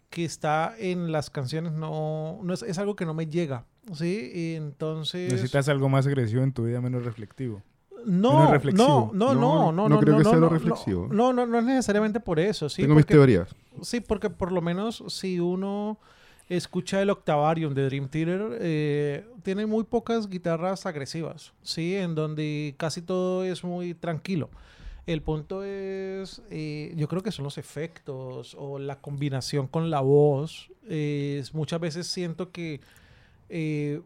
que 0.09 0.23
está 0.25 0.73
en 0.77 1.11
las 1.11 1.29
canciones 1.29 1.73
no, 1.73 2.39
no 2.41 2.53
es, 2.53 2.61
es 2.63 2.77
algo 2.77 2.95
que 2.95 3.05
no 3.05 3.13
me 3.13 3.27
llega. 3.27 3.65
Sí, 3.93 4.31
y 4.33 4.55
entonces. 4.55 5.31
Necesitas 5.31 5.67
algo 5.69 5.89
más 5.89 6.07
agresivo 6.07 6.43
en 6.43 6.51
tu 6.53 6.65
vida, 6.65 6.81
menos 6.81 7.03
reflectivo. 7.05 7.61
no, 8.05 8.33
menos 8.35 8.51
reflexivo. 8.51 9.11
no, 9.13 9.33
no, 9.33 9.35
no, 9.35 9.71
No, 9.71 9.71
no, 9.71 9.89
no 9.89 9.99
creo 9.99 10.17
que 10.17 10.23
sea 10.23 10.33
lo 10.33 10.39
no, 10.41 10.49
reflexivo. 10.49 11.07
No, 11.11 11.33
no, 11.33 11.45
no 11.45 11.59
es 11.59 11.65
necesariamente 11.65 12.19
por 12.19 12.39
eso. 12.39 12.69
Sí, 12.69 12.81
Tengo 12.83 12.95
mis 12.95 13.03
porque, 13.05 13.13
teorías. 13.15 13.55
sí, 13.81 13.99
porque 14.01 14.29
por 14.29 14.51
lo 14.51 14.61
menos 14.61 15.03
si 15.07 15.39
uno 15.39 15.99
escucha 16.49 17.01
el 17.01 17.09
Octavarium 17.09 17.73
de 17.73 17.85
Dream 17.85 18.07
Theater, 18.07 18.57
eh, 18.61 19.25
tiene 19.43 19.65
muy 19.65 19.83
pocas 19.83 20.29
guitarras 20.29 20.85
agresivas, 20.85 21.53
¿sí? 21.61 21.95
En 21.95 22.15
donde 22.15 22.75
casi 22.77 23.01
todo 23.01 23.43
es 23.43 23.63
muy 23.63 23.93
tranquilo. 23.93 24.49
El 25.05 25.21
punto 25.21 25.63
es, 25.63 26.41
eh, 26.49 26.93
yo 26.95 27.07
creo 27.07 27.23
que 27.23 27.31
son 27.31 27.43
los 27.43 27.57
efectos 27.57 28.55
o 28.59 28.77
la 28.77 28.99
combinación 28.99 29.67
con 29.67 29.89
la 29.89 30.01
voz. 30.01 30.69
Eh, 30.89 31.43
muchas 31.53 31.79
veces 31.79 32.07
siento 32.07 32.51
que 32.51 32.81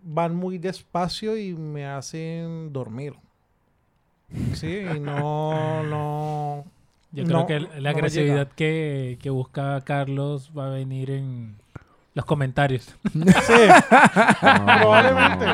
van 0.04 0.36
muy 0.36 0.60
despacio 0.60 1.36
y 1.38 1.54
me 1.54 1.88
hacen 1.88 2.72
dormir. 2.72 3.16
Sí, 4.54 4.82
y 4.96 5.00
no, 5.00 5.84
no. 5.84 6.66
Yo 7.14 7.26
creo 7.26 7.40
no, 7.40 7.48
que 7.48 7.60
la 7.60 7.90
agresividad 7.90 8.48
que, 8.48 9.18
que 9.20 9.30
busca 9.30 9.82
Carlos 9.82 10.52
va 10.58 10.68
a 10.68 10.70
venir 10.70 11.12
en 11.12 11.61
los 12.14 12.26
comentarios. 12.26 12.96
Sí, 13.14 13.54
Probablemente. 14.40 15.46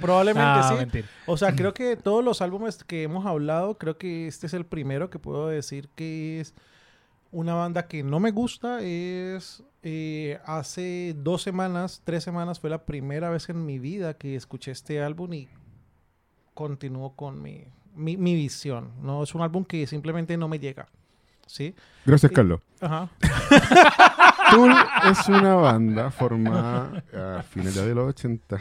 probablemente 0.00 0.50
Ah, 0.50 0.68
sí. 0.70 0.74
mentira. 0.76 1.08
O 1.26 1.36
sea, 1.36 1.54
creo 1.54 1.72
que 1.74 1.96
todos 1.96 2.24
los 2.24 2.40
álbumes 2.42 2.84
que 2.84 3.02
hemos 3.04 3.26
hablado, 3.26 3.78
creo 3.78 3.96
que 3.98 4.26
este 4.28 4.46
es 4.46 4.54
el 4.54 4.64
primero 4.66 5.10
que 5.10 5.18
puedo 5.18 5.48
decir 5.48 5.88
que 5.94 6.40
es 6.40 6.54
una 7.30 7.54
banda 7.54 7.86
que 7.86 8.02
no 8.02 8.20
me 8.20 8.30
gusta. 8.30 8.80
Es 8.82 9.62
eh, 9.82 10.38
hace 10.44 11.14
dos 11.16 11.42
semanas, 11.42 12.02
tres 12.04 12.24
semanas, 12.24 12.60
fue 12.60 12.70
la 12.70 12.84
primera 12.84 13.30
vez 13.30 13.48
en 13.48 13.64
mi 13.64 13.78
vida 13.78 14.14
que 14.14 14.36
escuché 14.36 14.70
este 14.72 15.02
álbum 15.02 15.32
y 15.32 15.48
continúo 16.54 17.14
con 17.14 17.40
mi, 17.42 17.64
mi, 17.94 18.16
mi 18.16 18.34
visión. 18.34 18.90
No 19.02 19.22
es 19.22 19.34
un 19.34 19.42
álbum 19.42 19.64
que 19.64 19.86
simplemente 19.86 20.36
no 20.36 20.48
me 20.48 20.58
llega. 20.58 20.88
¿Sí? 21.46 21.74
Gracias, 22.04 22.30
Carlos. 22.32 22.60
Ajá. 22.80 23.08
Tool 24.50 24.72
es 25.10 25.28
una 25.28 25.54
banda 25.54 26.10
formada 26.10 27.04
a 27.14 27.42
finales 27.42 27.74
de 27.86 27.94
los 27.94 28.08
80. 28.08 28.58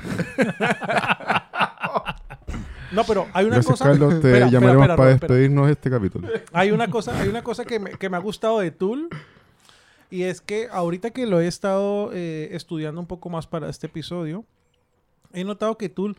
No, 2.91 3.03
pero 3.03 3.27
hay 3.34 3.46
una 3.46 3.56
Gracias, 3.56 3.72
cosa. 3.72 3.86
Carlos. 3.86 4.22
Te 4.22 4.27
Espera, 4.32 4.48
llamaremos 4.50 4.84
espera, 4.84 4.96
para 4.96 5.12
espera. 5.12 5.34
despedirnos 5.34 5.65
de 5.67 5.72
este 5.74 5.89
capítulo. 5.89 6.27
Hay 6.53 6.72
una 6.72 6.88
cosa, 6.89 7.20
hay 7.20 7.27
una 7.27 7.44
cosa 7.44 7.65
que 7.65 7.79
me, 7.79 7.91
que 7.91 8.10
me 8.10 8.17
ha 8.17 8.20
gustado 8.22 8.60
de 8.60 8.72
Tool. 8.72 9.10
Y 10.10 10.24
es 10.24 10.39
que 10.39 10.70
ahorita 10.72 11.10
que 11.12 11.25
lo 11.25 11.41
he 11.41 11.48
estado 11.48 12.12
eh, 12.13 12.50
estudiando 12.53 13.01
un 13.01 13.08
poco 13.08 13.29
más 13.29 13.46
para 13.46 13.70
este 13.70 13.88
episodio, 13.88 14.46
he 15.34 15.44
notado 15.44 15.77
que 15.77 15.89
Tool 15.89 16.15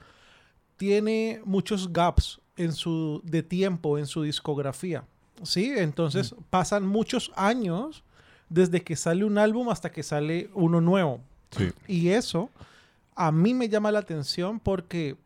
tiene 0.76 1.40
muchos 1.44 1.90
gaps 1.90 2.40
en 2.56 2.72
su, 2.72 3.22
de 3.24 3.42
tiempo 3.42 3.96
en 3.96 4.06
su 4.06 4.22
discografía. 4.22 5.04
¿Sí? 5.42 5.72
Entonces 5.74 6.34
pasan 6.50 6.84
muchos 6.86 7.32
años 7.34 8.04
desde 8.48 8.82
que 8.82 8.96
sale 8.96 9.24
un 9.24 9.38
álbum 9.38 9.68
hasta 9.70 9.90
que 9.90 10.02
sale 10.02 10.50
uno 10.54 10.80
nuevo. 10.80 11.20
Sí. 11.50 11.70
Y 11.86 12.08
eso 12.08 12.50
a 13.18 13.32
mí 13.32 13.52
me 13.52 13.68
llama 13.68 13.90
la 13.90 13.98
atención 13.98 14.60
porque 14.60 15.16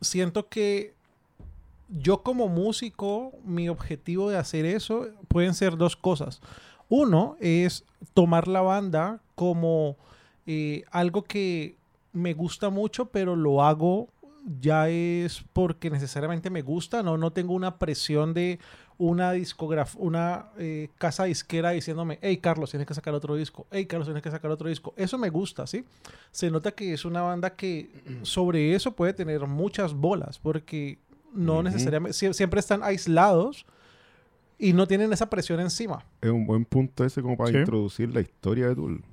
siento 0.00 0.48
que 0.48 0.94
yo 1.88 2.22
como 2.22 2.48
músico, 2.48 3.32
mi 3.44 3.68
objetivo 3.68 4.30
de 4.30 4.36
hacer 4.36 4.64
eso 4.64 5.08
pueden 5.28 5.54
ser 5.54 5.76
dos 5.76 5.96
cosas. 5.96 6.40
Uno 6.88 7.36
es 7.40 7.84
tomar 8.14 8.46
la 8.46 8.60
banda 8.60 9.20
como 9.34 9.96
eh, 10.46 10.84
algo 10.92 11.24
que 11.24 11.76
me 12.12 12.34
gusta 12.34 12.70
mucho, 12.70 13.06
pero 13.06 13.34
lo 13.34 13.64
hago 13.64 14.08
ya 14.60 14.88
es 14.88 15.44
porque 15.52 15.90
necesariamente 15.90 16.50
me 16.50 16.62
gusta, 16.62 17.02
no, 17.02 17.18
no 17.18 17.32
tengo 17.32 17.52
una 17.52 17.78
presión 17.78 18.32
de 18.32 18.60
una 18.98 19.32
discografía, 19.32 20.00
una 20.00 20.46
eh, 20.58 20.88
casa 20.96 21.24
disquera 21.24 21.70
diciéndome, 21.70 22.18
hey 22.22 22.38
Carlos, 22.38 22.70
tienes 22.70 22.86
que 22.88 22.94
sacar 22.94 23.12
otro 23.14 23.34
disco, 23.36 23.66
hey 23.70 23.86
Carlos, 23.86 24.06
tienes 24.08 24.22
que 24.22 24.30
sacar 24.30 24.50
otro 24.50 24.68
disco. 24.68 24.94
Eso 24.96 25.18
me 25.18 25.28
gusta, 25.30 25.66
¿sí? 25.66 25.84
Se 26.30 26.50
nota 26.50 26.72
que 26.72 26.92
es 26.94 27.04
una 27.04 27.20
banda 27.22 27.50
que 27.54 27.90
sobre 28.22 28.74
eso 28.74 28.92
puede 28.92 29.12
tener 29.12 29.46
muchas 29.46 29.92
bolas, 29.94 30.38
porque 30.38 30.98
no 31.34 31.54
Ujú. 31.56 31.64
necesariamente, 31.64 32.16
sie- 32.16 32.32
siempre 32.32 32.60
están 32.60 32.82
aislados 32.82 33.66
y 34.58 34.72
no 34.72 34.86
tienen 34.86 35.12
esa 35.12 35.28
presión 35.28 35.60
encima. 35.60 36.02
Es 36.22 36.30
un 36.30 36.46
buen 36.46 36.64
punto 36.64 37.04
ese 37.04 37.20
como 37.20 37.36
para 37.36 37.50
Sí. 37.50 37.58
introducir 37.58 38.14
la 38.14 38.22
historia 38.22 38.68
de 38.68 38.74
Tool. 38.74 39.04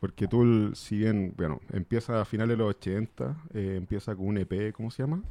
Porque 0.00 0.26
Tool, 0.26 0.72
si 0.74 0.96
bien, 0.96 1.34
bueno, 1.36 1.60
empieza 1.72 2.20
a 2.20 2.24
finales 2.24 2.56
de 2.56 2.64
los 2.64 2.70
80, 2.74 3.36
eh, 3.54 3.74
empieza 3.76 4.16
con 4.16 4.26
un 4.26 4.38
EP, 4.38 4.72
¿cómo 4.72 4.90
se 4.90 5.02
llama? 5.04 5.22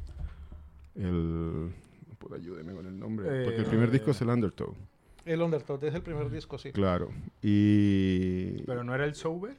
El... 0.94 1.72
Puta, 2.20 2.34
ayúdeme 2.36 2.74
con 2.74 2.84
el 2.86 2.98
nombre. 2.98 3.44
Porque 3.44 3.60
el 3.60 3.66
primer 3.66 3.88
Eh, 3.88 3.92
disco 3.92 4.10
es 4.10 4.20
el 4.20 4.28
Undertow. 4.28 4.76
El 5.24 5.40
Undertow 5.40 5.78
es 5.82 5.94
el 5.94 6.02
primer 6.02 6.30
disco, 6.30 6.58
sí. 6.58 6.70
Claro. 6.70 7.10
Y... 7.40 8.62
Pero 8.64 8.84
no 8.84 8.94
era 8.94 9.06
el 9.06 9.14
Sober. 9.14 9.56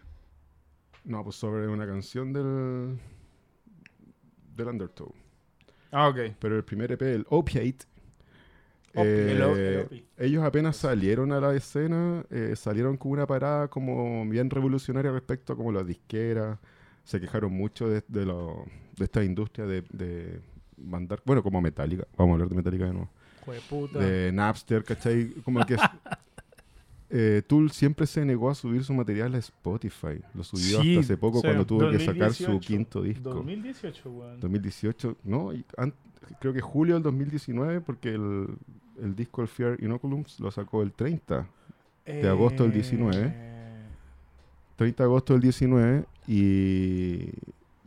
No, 1.03 1.24
pues 1.24 1.38
sobre 1.38 1.68
una 1.68 1.88
canción 1.88 2.32
del... 2.32 3.00
Del 4.56 4.68
Undertow. 4.68 5.12
Ah, 5.91 6.08
ok. 6.10 6.36
Pero 6.39 6.56
el 6.56 6.63
primer 6.63 6.91
EP, 6.91 7.01
el 7.01 7.25
Opiate, 7.30 7.86
Opi- 8.94 9.06
eh, 9.06 9.32
el 9.32 9.41
o- 9.41 9.58
el 9.58 9.80
Opi. 9.86 10.06
ellos 10.18 10.44
apenas 10.44 10.77
salieron 10.77 11.32
a 11.32 11.39
la 11.39 11.56
escena, 11.56 12.24
eh, 12.30 12.53
salieron 12.56 12.96
con 12.96 13.12
una 13.13 13.25
parada 13.25 13.70
como 13.70 14.24
bien 14.30 14.51
revolucionaria 14.51 15.12
respecto 15.12 15.53
a 15.53 15.56
como 15.56 15.72
las 15.72 15.88
disqueras, 15.88 16.60
se 17.03 17.20
quejaron 17.20 17.53
mucho 17.53 17.89
de, 17.89 18.03
de, 18.08 18.25
lo- 18.25 18.65
de 18.98 19.03
esta 19.06 19.24
industria 19.24 19.65
de, 19.65 19.82
de 19.91 20.39
mandar, 20.86 21.22
bueno, 21.26 21.42
como 21.44 21.62
Metallica, 21.62 22.06
vamos 22.18 22.32
a 22.32 22.34
hablar 22.36 22.50
de 22.50 22.56
Metallica 22.56 22.86
de 22.86 22.94
nuevo, 22.94 23.10
Jueputa. 23.46 24.00
de 24.00 24.32
Napster, 24.32 24.84
¿cachai? 24.84 25.30
Como 25.44 25.66
que... 25.66 25.76
es- 25.76 25.82
eh, 27.10 27.42
Tool 27.48 27.72
siempre 27.72 28.08
se 28.08 28.24
negó 28.26 28.50
a 28.50 28.56
subir 28.56 28.84
su 28.84 28.94
material 28.94 29.36
a 29.36 29.38
Spotify. 29.40 30.22
Lo 30.34 30.44
subió 30.44 30.82
Sí, 30.82 30.92
hasta 30.98 31.00
hace 31.02 31.18
poco 31.18 31.42
cuando 31.42 31.66
tuvo 31.66 31.90
que 31.92 32.00
sacar 32.00 32.34
su 32.34 32.44
2018. 32.46 32.60
quinto 32.68 33.02
disco. 33.04 33.30
2018, 33.34 34.10
weón. 34.10 34.40
2018, 34.40 35.18
no, 35.26 35.54
y 35.54 35.66
creo 36.40 36.54
que 36.54 36.62
julio 36.62 36.94
del 36.96 37.04
2019, 37.04 37.82
porque 37.82 38.10
el, 38.14 38.48
el 39.02 39.16
disco 39.16 39.42
El 39.42 39.48
Fear 39.50 39.78
Inoculums 39.84 40.40
lo 40.40 40.50
sacó 40.52 40.82
el 40.84 40.94
30, 40.94 41.46
de 42.06 42.28
agosto 42.30 42.64
del 42.64 42.72
19. 42.74 43.16
Eh, 43.26 43.82
30 44.78 45.04
de 45.04 45.06
agosto 45.08 45.34
del 45.34 45.42
19, 45.42 46.06
y, 46.28 47.30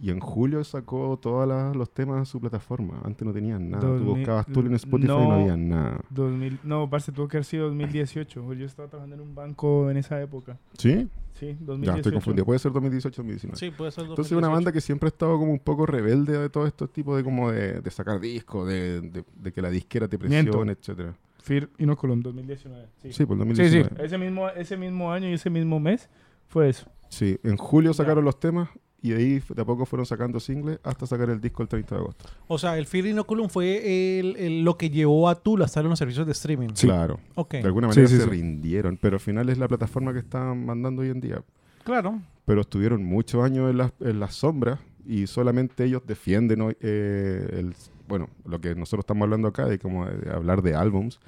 y 0.05 0.11
en 0.11 0.21
julio 0.21 0.63
sacó 0.65 1.19
todos 1.21 1.75
los 1.75 1.91
temas 1.95 2.19
en 2.19 2.27
su 2.27 2.39
plataforma. 2.39 3.01
Antes 3.05 3.27
no 3.27 3.33
tenían 3.33 3.71
nada. 3.71 3.81
Tú 3.81 3.89
2000 3.95 4.07
buscabas 4.07 4.47
Tool 4.47 4.67
en 4.67 4.75
Spotify 4.75 5.13
y 5.13 5.17
no 5.17 5.33
había 5.33 5.57
nada. 5.57 6.01
2000, 6.11 6.59
no, 6.63 6.91
parce, 6.91 7.11
tuvo 7.11 7.27
que 7.27 7.39
haber 7.39 7.45
sido 7.47 7.69
2018. 7.69 8.53
Yo 8.53 8.67
estaba 8.67 8.89
trabajando 8.89 9.15
en 9.17 9.23
un 9.23 9.35
banco 9.35 9.91
en 9.91 9.97
esa 9.97 10.21
época. 10.21 10.59
¿Sí? 10.77 11.09
Sí, 11.33 11.47
Ya 11.47 11.57
2018. 11.67 11.97
estoy 11.97 12.13
confundido. 12.13 12.45
Puede 12.45 12.59
ser 12.59 12.73
2018-2019. 12.73 13.55
Sí, 13.55 13.71
puede 13.71 13.91
ser 13.93 14.05
Entonces 14.05 14.33
una 14.37 14.49
banda 14.49 14.73
que 14.73 14.81
siempre 14.83 15.07
ha 15.07 15.09
estado 15.09 15.39
como 15.39 15.51
un 15.53 15.59
poco 15.59 15.87
rebelde 15.87 16.37
de 16.39 16.51
todo 16.51 16.67
estos 16.67 16.93
tipos 16.93 17.17
de 17.17 17.25
como 17.25 17.51
de, 17.51 17.81
de 17.81 17.91
sacar 17.91 18.21
discos, 18.21 18.69
de, 18.69 19.01
de- 19.01 19.25
de 19.37 19.53
que 19.53 19.63
la 19.63 19.71
disquera 19.71 20.07
te 20.07 20.19
Miento. 20.19 20.51
presione, 20.53 20.73
etcétera. 20.73 21.15
Fear 21.43 21.69
Inoculum 21.79 22.21
2019. 22.21 22.87
Sí. 23.03 23.13
Sí, 23.13 23.25
por 23.27 23.37
sí, 23.37 23.39
2019. 23.39 23.89
sí. 23.97 24.03
Ese 24.05 24.19
mismo, 24.19 24.49
ese 24.51 24.77
mismo 24.77 25.11
año 25.11 25.29
y 25.31 25.33
ese 25.33 25.49
mismo 25.51 25.81
mes 25.81 26.09
fue 26.47 26.69
eso. 26.69 26.89
Sí, 27.09 27.39
en 27.43 27.57
julio 27.57 27.91
Ya. 27.93 27.97
sacaron 27.99 28.25
los 28.25 28.39
temas 28.41 28.69
y 29.05 29.11
de 29.11 29.17
ahí 29.19 29.43
de 29.55 29.61
a 29.63 29.65
poco 29.67 29.85
fueron 29.85 30.07
sacando 30.07 30.41
singles 30.41 30.79
hasta 30.83 31.07
sacar 31.07 31.29
el 31.29 31.39
disco 31.41 31.63
el 31.63 31.69
30 31.69 31.95
de 31.95 32.01
agosto. 32.01 32.25
O 32.49 32.57
sea, 32.59 32.79
el 32.79 32.87
Fear 32.87 33.07
Inoculum 33.07 33.51
fue 33.51 34.19
el, 34.19 34.37
el- 34.37 34.65
lo 34.65 34.79
que 34.79 34.89
llevó 34.89 35.29
a 35.29 35.35
Tool 35.35 35.61
a 35.61 35.67
estar 35.67 35.85
en 35.85 35.91
los 35.91 35.99
servicios 35.99 36.25
de 36.25 36.33
streaming. 36.33 36.69
Claro, 36.69 37.21
Ok. 37.35 37.53
de 37.53 37.59
alguna 37.65 37.89
manera 37.89 38.09
sí, 38.09 38.17
se 38.17 38.23
sí. 38.25 38.29
rindieron, 38.31 38.97
pero 38.97 39.17
al 39.17 39.21
final 39.21 39.49
es 39.51 39.59
la 39.59 39.69
plataforma 39.69 40.13
que 40.15 40.21
están 40.21 40.65
mandando 40.65 41.03
hoy 41.03 41.11
en 41.11 41.21
día. 41.21 41.43
Claro. 41.85 42.19
Pero 42.47 42.63
estuvieron 42.63 43.05
muchos 43.05 43.45
años 43.45 43.71
en 43.71 43.77
las, 43.77 43.93
en 44.01 44.21
las 44.21 44.35
sombras 44.37 44.81
y 45.07 45.27
solamente 45.27 45.85
ellos 45.85 46.01
defienden 46.07 46.63
hoy, 46.63 46.77
eh, 46.81 47.47
el, 47.59 47.75
bueno, 48.09 48.31
lo 48.47 48.59
que 48.61 48.75
nosotros 48.75 49.03
estamos 49.03 49.23
hablando 49.25 49.49
acá, 49.49 49.67
de 49.67 49.79
como 49.79 50.07
de 50.07 50.31
hablar 50.31 50.63
de 50.63 50.75
álbums. 50.75 51.21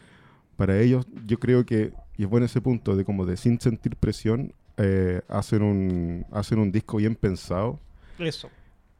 Para 0.56 0.80
ellos, 0.80 1.06
yo 1.26 1.38
creo 1.38 1.66
que, 1.66 1.92
y 2.16 2.23
es 2.23 2.28
bueno 2.30 2.47
ese 2.47 2.62
punto 2.62 2.97
de 2.97 3.04
como 3.04 3.26
de 3.26 3.37
sin 3.37 3.61
sentir 3.61 3.97
presión, 3.97 4.54
eh, 4.76 5.21
hacen, 5.28 5.62
un, 5.62 6.26
hacen 6.33 6.59
un 6.59 6.71
disco 6.73 6.99
bien 6.99 7.14
pensado 7.14 7.78
Eso. 8.18 8.50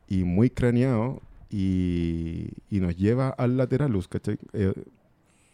y 0.09 0.25
muy 0.25 0.50
craneado 0.50 1.21
y, 1.50 2.49
y 2.71 2.80
nos 2.80 2.97
lleva 2.97 3.28
al 3.30 3.56
Lateralus, 3.56 4.09
¿cachai? 4.09 4.38
Eh, 4.52 4.73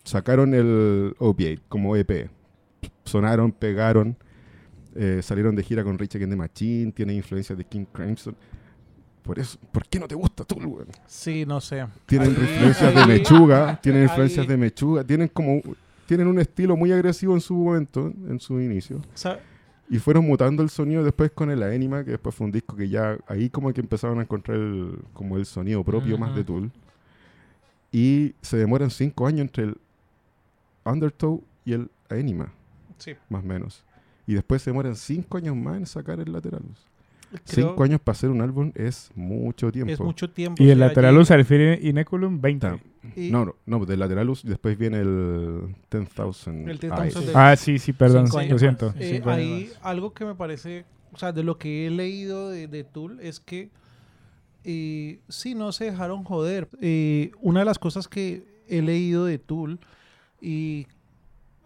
sacaron 0.04 0.54
el 0.54 1.14
Opiate 1.18 1.60
como 1.68 1.96
EP. 1.96 2.30
Sonaron, 3.04 3.52
pegaron, 3.52 4.16
eh, 4.94 5.20
salieron 5.22 5.54
de 5.54 5.62
gira 5.62 5.84
con 5.84 5.98
Rich 5.98 6.16
Against 6.16 6.32
the 6.32 6.36
Machine, 6.36 6.92
tiene 6.92 7.14
influencias 7.14 7.56
de 7.58 7.64
King 7.64 7.84
Crimson. 7.92 8.34
Por 9.22 9.38
eso, 9.38 9.56
¿por 9.70 9.86
qué 9.86 10.00
no 10.00 10.08
te 10.08 10.14
gusta 10.16 10.44
tú, 10.44 10.56
weón? 10.56 10.88
Sí, 11.06 11.44
no 11.46 11.60
sé. 11.60 11.86
Tienen 12.06 12.30
Ahí- 12.30 12.36
influencias 12.40 12.94
de 12.94 13.00
ahí- 13.00 13.06
Mechuga, 13.08 13.80
tienen 13.80 14.02
ahí- 14.02 14.08
influencias 14.08 14.48
de 14.48 14.56
Mechuga, 14.56 15.04
tienen 15.04 15.28
como 15.28 15.60
tienen 16.06 16.26
un 16.26 16.40
estilo 16.40 16.76
muy 16.76 16.90
agresivo 16.92 17.34
en 17.34 17.40
su 17.40 17.54
momento, 17.54 18.12
en 18.28 18.38
su 18.40 18.60
inicio. 18.60 18.96
O 18.96 19.02
sea, 19.16 19.38
Y 19.90 19.98
fueron 19.98 20.26
mutando 20.26 20.62
el 20.62 20.70
sonido 20.70 21.04
después 21.04 21.30
con 21.32 21.50
el 21.50 21.62
Aenima, 21.62 22.02
que 22.04 22.12
después 22.12 22.34
fue 22.34 22.46
un 22.46 22.52
disco 22.52 22.74
que 22.76 22.88
ya 22.88 23.18
ahí 23.26 23.50
como 23.50 23.72
que 23.72 23.80
empezaron 23.80 24.18
a 24.20 24.22
encontrar 24.22 24.56
el, 24.56 24.98
como 25.12 25.36
el 25.36 25.44
sonido 25.44 25.84
propio 25.84 26.16
más 26.16 26.34
de. 26.34 26.44
Tool. 26.44 26.70
Y 27.90 28.34
se 28.40 28.56
demoran 28.56 28.90
cinco 28.90 29.26
años 29.26 29.42
entre 29.42 29.64
el 29.64 29.76
Undertow 30.84 31.42
y 31.64 31.74
el 31.74 31.90
Aenima, 32.08 32.52
sí. 32.98 33.12
más 33.28 33.44
o 33.44 33.46
menos. 33.46 33.84
Y 34.26 34.34
después 34.34 34.62
se 34.62 34.70
demoran 34.70 34.96
cinco 34.96 35.36
años 35.36 35.54
más 35.56 35.76
en 35.76 35.86
sacar 35.86 36.20
el 36.20 36.32
Lateralus. 36.32 36.86
Creo 37.30 37.40
Cinco 37.70 37.82
años 37.84 38.00
para 38.00 38.12
hacer 38.16 38.30
un 38.30 38.40
álbum 38.42 38.72
es 38.74 39.10
mucho 39.14 39.70
tiempo. 39.72 39.92
Es 39.92 40.00
mucho 40.00 40.30
tiempo. 40.30 40.62
Y 40.62 40.68
el 40.68 40.74
sí, 40.76 40.80
lateral 40.80 41.14
allí- 41.14 41.22
usa 41.22 41.36
el 41.36 41.44
Fear 41.44 41.82
Inoculum 41.82 42.40
20. 42.40 42.66
Ta- 42.66 42.78
y- 43.16 43.30
No, 43.30 43.44
no, 43.44 43.56
no, 43.66 43.84
del 43.84 43.98
Lateralus 44.00 44.44
después 44.44 44.76
viene 44.78 45.00
el 45.00 45.74
10,000. 45.90 46.68
El 46.68 46.78
10,000 46.78 47.02
Eyes. 47.04 47.26
de- 47.26 47.32
Ah, 47.34 47.56
sí, 47.56 47.78
sí, 47.78 47.92
perdón. 47.92 48.26
Cinco 48.26 48.38
Lo 48.38 48.42
años 48.44 48.60
siento. 48.60 48.94
Eh, 48.98 49.10
Cinco 49.16 49.30
años 49.30 49.38
ahí 49.46 49.64
más. 49.74 49.78
algo 49.82 50.12
que 50.14 50.24
me 50.24 50.34
parece, 50.34 50.84
o 51.12 51.18
sea, 51.18 51.32
de 51.32 51.42
lo 51.42 51.58
que 51.58 51.86
he 51.86 51.90
leído 51.90 52.50
de, 52.50 52.68
de 52.68 52.84
Tool 52.84 53.18
es 53.20 53.40
que 53.40 53.70
eh, 54.64 55.20
sí, 55.28 55.54
no 55.54 55.72
se 55.72 55.86
dejaron 55.86 56.24
joder. 56.24 56.68
Eh, 56.80 57.32
una 57.40 57.60
de 57.60 57.66
las 57.66 57.78
cosas 57.78 58.06
que 58.08 58.44
he 58.68 58.80
leído 58.82 59.24
de 59.24 59.38
Tool 59.38 59.80
y 60.40 60.86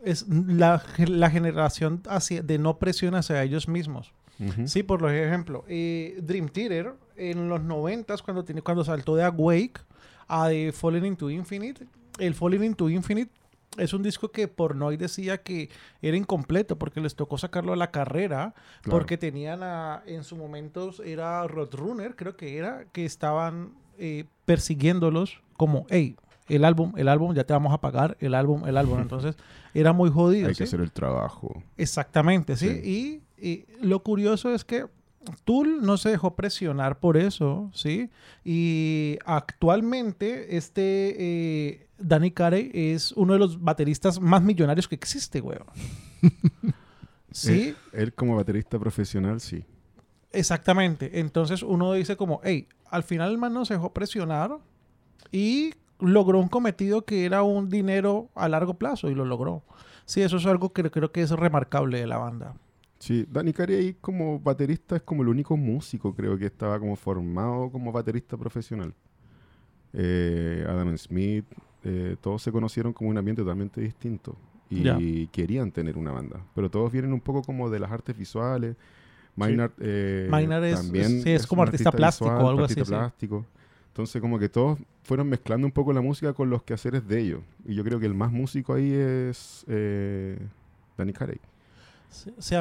es 0.04 0.26
la, 0.28 0.82
la 1.06 1.30
generación 1.30 2.02
hacia, 2.08 2.42
de 2.42 2.58
no 2.58 2.78
presión 2.78 3.14
hacia 3.14 3.42
ellos 3.42 3.68
mismos. 3.68 4.12
Ujú. 4.38 4.66
Sí, 4.68 4.82
por 4.82 5.10
ejemplo, 5.12 5.64
eh, 5.68 6.18
Dream 6.22 6.48
Theater 6.48 6.92
en 7.16 7.48
los 7.48 7.62
90 7.62 8.14
cuando, 8.18 8.44
tiene, 8.44 8.62
cuando 8.62 8.84
saltó 8.84 9.16
de 9.16 9.24
Awake 9.24 9.80
a 10.28 10.48
de 10.48 10.72
Fallen 10.72 11.04
into 11.06 11.30
Infinite, 11.30 11.86
el 12.18 12.34
Fallen 12.34 12.64
into 12.64 12.88
Infinite 12.88 13.30
es 13.78 13.92
un 13.92 14.02
disco 14.02 14.30
que 14.30 14.48
Pornoy 14.48 14.96
decía 14.96 15.42
que 15.42 15.68
era 16.00 16.16
incompleto 16.16 16.78
porque 16.78 17.00
les 17.00 17.14
tocó 17.14 17.36
sacarlo 17.36 17.72
a 17.72 17.76
la 17.76 17.90
carrera 17.90 18.54
Claro. 18.82 18.98
porque 18.98 19.18
tenían 19.18 19.62
a, 19.62 20.02
en 20.06 20.24
su 20.24 20.36
momento 20.36 20.92
era 21.04 21.46
Roadrunner, 21.46 22.16
creo 22.16 22.36
que 22.36 22.56
era, 22.56 22.86
que 22.92 23.04
estaban 23.04 23.74
eh, 23.98 24.24
persiguiéndolos 24.46 25.42
como, 25.56 25.86
hey, 25.90 26.16
el 26.48 26.64
álbum, 26.64 26.92
el 26.96 27.08
álbum, 27.08 27.34
ya 27.34 27.44
te 27.44 27.52
vamos 27.52 27.72
a 27.72 27.80
pagar, 27.80 28.16
el 28.20 28.34
álbum, 28.34 28.66
el 28.66 28.76
álbum. 28.76 28.98
Entonces 29.02 29.36
era 29.74 29.92
muy 29.92 30.10
jodido. 30.10 30.48
Hay 30.48 30.54
¿sí? 30.54 30.58
que 30.58 30.64
hacer 30.64 30.80
el 30.80 30.92
trabajo. 30.92 31.62
Exactamente, 31.76 32.56
¿sí? 32.56 32.68
Sí. 32.82 33.22
Y, 33.38 33.46
y 33.48 33.66
lo 33.86 34.02
curioso 34.02 34.54
es 34.54 34.64
que 34.64 34.86
Tool 35.44 35.82
no 35.82 35.96
se 35.96 36.10
dejó 36.10 36.34
presionar 36.36 36.98
por 36.98 37.16
eso, 37.16 37.70
¿sí? 37.72 38.10
Y 38.44 39.18
actualmente 39.24 40.56
este 40.56 41.14
eh, 41.18 41.88
Danny 41.98 42.30
Carey 42.30 42.70
es 42.72 43.12
uno 43.12 43.34
de 43.34 43.38
los 43.38 43.62
bateristas 43.62 44.20
más 44.20 44.42
millonarios 44.42 44.88
que 44.88 44.94
existe, 44.94 45.40
güey. 45.40 45.58
¿Sí? 47.30 47.74
Él 47.92 48.14
como 48.14 48.36
baterista 48.36 48.78
profesional, 48.78 49.40
sí. 49.40 49.64
Exactamente. 50.32 51.20
Entonces 51.20 51.62
uno 51.62 51.92
dice 51.92 52.16
como, 52.16 52.40
hey, 52.44 52.68
al 52.90 53.02
final 53.02 53.30
el 53.30 53.38
man 53.38 53.52
no 53.52 53.64
se 53.64 53.74
dejó 53.74 53.92
presionar 53.92 54.58
y 55.32 55.74
logró 55.98 56.38
un 56.38 56.48
cometido 56.48 57.04
que 57.04 57.24
era 57.24 57.42
un 57.42 57.68
dinero 57.68 58.30
a 58.34 58.48
largo 58.48 58.74
plazo 58.74 59.10
y 59.10 59.14
lo 59.14 59.24
logró. 59.24 59.62
Sí, 60.04 60.22
eso 60.22 60.36
es 60.36 60.46
algo 60.46 60.72
que 60.72 60.90
creo 60.90 61.10
que 61.12 61.22
es 61.22 61.30
remarcable 61.30 61.98
de 61.98 62.06
la 62.06 62.18
banda. 62.18 62.54
Sí, 62.98 63.26
Danny 63.30 63.52
Carey 63.52 63.96
como 64.00 64.38
baterista 64.40 64.96
es 64.96 65.02
como 65.02 65.22
el 65.22 65.28
único 65.28 65.56
músico, 65.56 66.14
creo 66.14 66.36
que 66.38 66.46
estaba 66.46 66.78
como 66.80 66.96
formado 66.96 67.70
como 67.70 67.92
baterista 67.92 68.36
profesional. 68.36 68.94
Eh, 69.92 70.64
Adam 70.68 70.96
Smith, 70.98 71.44
eh, 71.84 72.16
todos 72.20 72.42
se 72.42 72.52
conocieron 72.52 72.92
como 72.92 73.10
un 73.10 73.18
ambiente 73.18 73.42
totalmente 73.42 73.80
distinto 73.80 74.36
y 74.68 75.26
querían 75.28 75.70
tener 75.70 75.96
una 75.96 76.10
banda, 76.10 76.44
pero 76.54 76.70
todos 76.70 76.90
vienen 76.92 77.12
un 77.12 77.20
poco 77.20 77.42
como 77.42 77.70
de 77.70 77.78
las 77.78 77.90
artes 77.90 78.16
visuales. 78.16 78.76
Maynard, 79.36 79.72
eh, 79.78 80.26
Maynard 80.30 80.64
es- 80.64 80.76
también 80.80 81.22
sí, 81.22 81.30
es 81.30 81.46
como 81.46 81.62
artista 81.62 81.92
plástico 81.92 82.30
o 82.30 82.48
algo 82.48 82.62
artista 82.62 82.82
así, 82.82 82.88
sí. 82.90 82.96
plástico. 82.96 83.46
Entonces 83.88 84.20
como 84.20 84.38
que 84.38 84.48
todos 84.48 84.78
fueron 85.04 85.28
mezclando 85.28 85.66
un 85.66 85.72
poco 85.72 85.92
la 85.92 86.00
música 86.00 86.32
con 86.32 86.50
los 86.50 86.62
quehaceres 86.62 87.06
de 87.06 87.20
ellos. 87.20 87.40
Y 87.64 87.74
yo 87.74 87.84
creo 87.84 87.98
que 88.00 88.06
el 88.06 88.14
más 88.14 88.32
músico 88.32 88.74
ahí 88.74 88.90
es 88.92 89.64
eh, 89.68 90.38
Danny 90.98 91.12
Carey. 91.12 91.38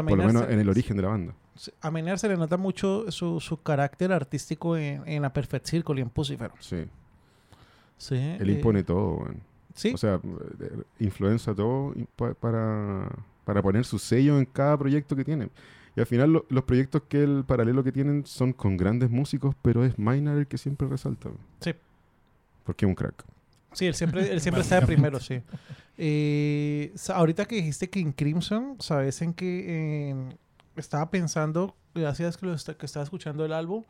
Por 0.09 0.17
lo 0.17 0.23
menos 0.27 0.49
en 0.49 0.59
el 0.59 0.69
origen 0.69 0.97
de 0.97 1.03
la 1.03 1.09
banda. 1.09 1.33
A 1.81 1.89
Maynard 1.91 2.17
se 2.17 2.27
le 2.27 2.35
nota 2.37 2.57
mucho 2.57 3.09
su, 3.11 3.39
su 3.39 3.61
carácter 3.61 4.11
artístico 4.11 4.75
en, 4.75 5.07
en 5.07 5.21
la 5.21 5.31
Perfect 5.31 5.65
Circle 5.67 5.99
y 5.99 6.01
en 6.01 6.09
Pucifer. 6.09 6.51
Sí. 6.59 6.85
Sí. 7.97 8.15
Él 8.15 8.49
eh, 8.49 8.53
impone 8.53 8.83
todo, 8.83 9.17
weón. 9.17 9.41
Sí, 9.73 9.91
O 9.93 9.97
sea, 9.97 10.15
eh, 10.59 10.81
influencia 10.99 11.53
todo 11.53 11.93
para, 12.39 13.09
para 13.43 13.61
poner 13.61 13.83
su 13.85 13.99
sello 13.99 14.37
en 14.37 14.45
cada 14.45 14.77
proyecto 14.77 15.15
que 15.15 15.23
tiene. 15.25 15.49
Y 15.95 15.99
al 16.01 16.05
final 16.05 16.31
lo- 16.33 16.45
los 16.49 16.63
proyectos 16.63 17.03
que 17.07 17.23
el 17.23 17.43
paralelo 17.45 17.83
que 17.83 17.91
tienen 17.91 18.25
son 18.25 18.51
con 18.53 18.75
grandes 18.77 19.09
músicos, 19.09 19.55
pero 19.61 19.83
es 19.85 19.97
Maynard 19.97 20.39
el 20.39 20.47
que 20.47 20.57
siempre 20.57 20.87
resalta. 20.87 21.29
Sí. 21.61 21.73
Porque 22.65 22.85
es 22.85 22.89
un 22.89 22.95
crack. 22.95 23.23
Sí, 23.75 23.85
él 23.85 23.93
siempre, 23.95 24.31
él 24.31 24.41
siempre 24.41 24.61
está 24.63 24.79
de 24.79 24.85
primero, 24.87 25.19
sí. 25.19 25.41
Eh, 25.97 26.93
ahorita 27.13 27.45
que 27.45 27.55
dijiste 27.55 27.89
King 27.89 28.11
Crimson, 28.15 28.75
¿sabes 28.79 29.21
en 29.21 29.33
qué? 29.33 30.09
En- 30.09 30.37
estaba 30.75 31.09
pensando, 31.09 31.75
gracias 31.93 32.35
que, 32.37 32.45
lo 32.47 32.53
está- 32.53 32.73
que 32.75 32.85
estaba 32.85 33.03
escuchando 33.03 33.45
el 33.45 33.53
álbum, 33.53 33.83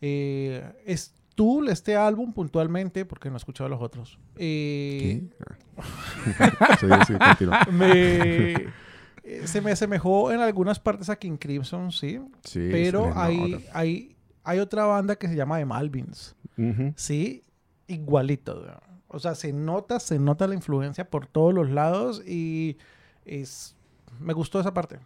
eh, 0.00 0.64
es 0.84 1.14
Tool, 1.36 1.68
este 1.68 1.96
álbum 1.96 2.32
puntualmente, 2.32 3.04
porque 3.04 3.28
no 3.28 3.36
he 3.36 3.38
escuchado 3.38 3.68
los 3.68 3.80
otros. 3.82 4.18
Eh, 4.36 5.28
Ah. 5.76 6.76
sí, 6.80 6.86
sí, 7.06 7.46
me, 7.72 8.52
eh, 8.52 8.66
se 9.46 9.60
me 9.60 9.72
asemejó 9.72 10.30
en 10.32 10.40
algunas 10.40 10.78
partes 10.78 11.08
a 11.10 11.16
King 11.16 11.36
Crimson, 11.36 11.90
sí. 11.92 12.20
Sí, 12.44 12.68
pero 12.70 13.12
hay, 13.16 13.36
nota. 13.52 13.64
hay, 13.72 14.16
hay 14.44 14.58
otra 14.60 14.84
banda 14.84 15.16
que 15.16 15.26
se 15.28 15.34
llama 15.36 15.58
The 15.58 15.64
Malvins. 15.64 16.36
Ujú. 16.56 16.92
Sí, 16.96 17.42
igualito. 17.88 18.60
weón. 18.62 18.78
O 19.14 19.18
sea, 19.18 19.34
se 19.34 19.52
nota, 19.52 20.00
se 20.00 20.18
nota 20.18 20.46
la 20.46 20.54
influencia 20.54 21.08
por 21.08 21.26
todos 21.26 21.54
los 21.54 21.70
lados 21.70 22.22
y 22.26 22.76
es 23.24 23.74
Me 24.20 24.32
gustó 24.32 24.60
esa 24.60 24.74
parte. 24.74 24.98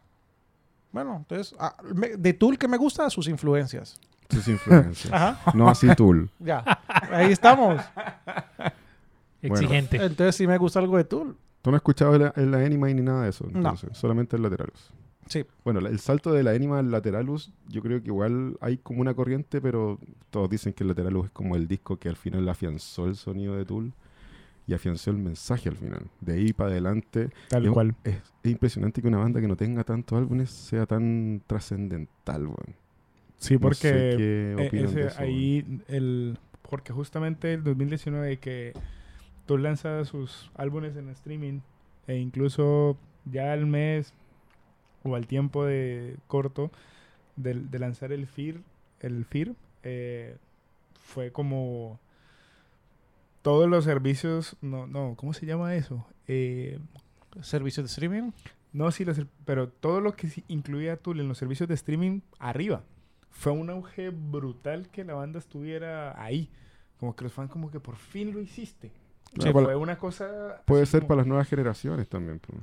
Bueno, 0.92 1.16
entonces, 1.16 1.54
ah, 1.58 1.76
me- 1.94 2.16
de 2.16 2.32
Tool 2.32 2.58
que 2.58 2.66
me 2.68 2.76
gusta, 2.76 3.08
sus 3.10 3.28
influencias. 3.28 4.00
Sus 4.30 4.48
influencias. 4.48 5.12
Ajá, 5.12 5.52
no 5.54 5.68
así 5.68 5.86
Tool. 5.94 6.30
ya. 6.38 6.64
Ahí 7.12 7.30
estamos. 7.32 7.80
Exigente. 9.42 9.96
Entonces 9.96 10.34
sí 10.36 10.46
me 10.46 10.58
gusta 10.58 10.78
algo 10.80 10.96
de 10.96 11.04
Tool. 11.04 11.36
Tú 11.62 11.70
no 11.70 11.76
has 11.76 11.80
escuchado 11.80 12.14
el, 12.14 12.32
el 12.36 12.54
Anima 12.54 12.88
ni 12.88 13.02
nada 13.02 13.22
de 13.24 13.30
eso, 13.30 13.44
No. 13.50 13.58
entonces, 13.58 13.96
solamente 13.96 14.36
el 14.36 14.42
Lateralus. 14.42 14.90
Sí. 15.28 15.44
Bueno, 15.64 15.80
el 15.80 15.98
salto 16.00 16.32
de 16.32 16.42
la 16.42 16.52
Anima 16.52 16.78
al 16.78 16.90
Lateralus, 16.90 17.52
yo 17.68 17.82
creo 17.82 18.00
que 18.00 18.08
igual 18.08 18.56
hay 18.60 18.78
como 18.78 19.00
una 19.00 19.14
corriente, 19.14 19.60
pero 19.60 19.98
todos 20.30 20.48
dicen 20.50 20.72
que 20.72 20.84
el 20.84 20.88
Lateralus 20.88 21.26
es 21.26 21.30
como 21.32 21.54
el 21.56 21.68
disco 21.68 21.96
que 21.98 22.08
al 22.08 22.16
final 22.16 22.48
afianzó 22.48 23.06
el 23.06 23.16
sonido 23.16 23.54
de 23.56 23.64
Tool 23.64 23.92
y 24.66 24.74
afianzó 24.74 25.10
el 25.10 25.16
mensaje 25.18 25.68
al 25.68 25.76
final. 25.76 26.02
De 26.20 26.34
ahí 26.34 26.52
para 26.52 26.70
adelante, 26.70 27.30
Tal 27.48 27.64
es, 27.66 27.70
cual. 27.72 27.94
es- 28.04 28.16
es 28.42 28.50
impresionante 28.50 29.00
que 29.02 29.08
una 29.08 29.18
banda 29.18 29.40
que 29.40 29.48
no 29.48 29.56
tenga 29.56 29.84
tantos 29.84 30.18
álbumes 30.18 30.50
sea 30.50 30.84
tan 30.86 31.42
trascendental, 31.46 32.42
weón. 32.46 32.74
Sí, 33.38 33.54
No 33.54 33.60
porque 33.60 34.14
qué 34.16 34.22
de 34.76 34.84
ese- 34.84 35.06
eso, 35.06 35.20
ahí 35.20 35.82
el 35.88 36.38
porque 36.68 36.92
justamente 36.92 37.54
el 37.54 37.64
2019 37.64 38.38
que 38.38 38.72
tú 39.46 39.56
lanzas 39.56 40.08
sus 40.08 40.50
álbumes 40.54 40.96
en 40.96 41.08
streaming 41.10 41.60
e 42.06 42.16
incluso 42.18 42.98
ya 43.24 43.52
al 43.54 43.64
mes 43.64 44.12
o 45.10 45.14
al 45.16 45.26
tiempo 45.26 45.64
de 45.64 46.16
corto 46.26 46.70
de, 47.36 47.54
de 47.54 47.78
lanzar 47.78 48.12
el 48.12 48.26
FIR, 48.26 48.60
el 49.00 49.24
FIR 49.24 49.54
eh, 49.82 50.36
fue 51.00 51.30
como 51.32 51.98
todos 53.42 53.68
los 53.68 53.84
servicios, 53.84 54.56
no, 54.60 54.86
no, 54.86 55.14
¿cómo 55.16 55.32
se 55.32 55.46
llama 55.46 55.74
eso? 55.74 56.04
Eh, 56.26 56.78
Servicios 57.40 57.84
de 57.84 57.88
streaming. 57.90 58.32
no, 58.72 58.90
sí, 58.90 59.04
los- 59.04 59.20
pero 59.44 59.68
todo 59.68 60.00
lo 60.00 60.14
que 60.16 60.28
incluía 60.48 60.96
Tool 60.96 61.20
en 61.20 61.28
los 61.28 61.38
servicios 61.38 61.68
de 61.68 61.74
streaming 61.74 62.20
arriba. 62.38 62.82
Fue 63.30 63.52
un 63.52 63.70
auge 63.70 64.10
brutal 64.10 64.88
que 64.88 65.04
la 65.04 65.14
banda 65.14 65.38
estuviera 65.38 66.20
ahí. 66.20 66.50
Como 66.98 67.14
que 67.14 67.22
los 67.24 67.32
fans 67.32 67.50
como 67.50 67.70
que 67.70 67.78
por 67.78 67.94
fin 67.96 68.32
lo 68.32 68.40
hiciste. 68.40 68.90
Fue 69.40 69.76
una 69.76 69.98
cosa... 69.98 70.62
puede 70.64 70.84
ser 70.86 71.00
como- 71.02 71.08
para 71.08 71.18
las 71.18 71.26
nuevas 71.28 71.48
generaciones 71.48 72.08
también. 72.08 72.40
pues. 72.40 72.58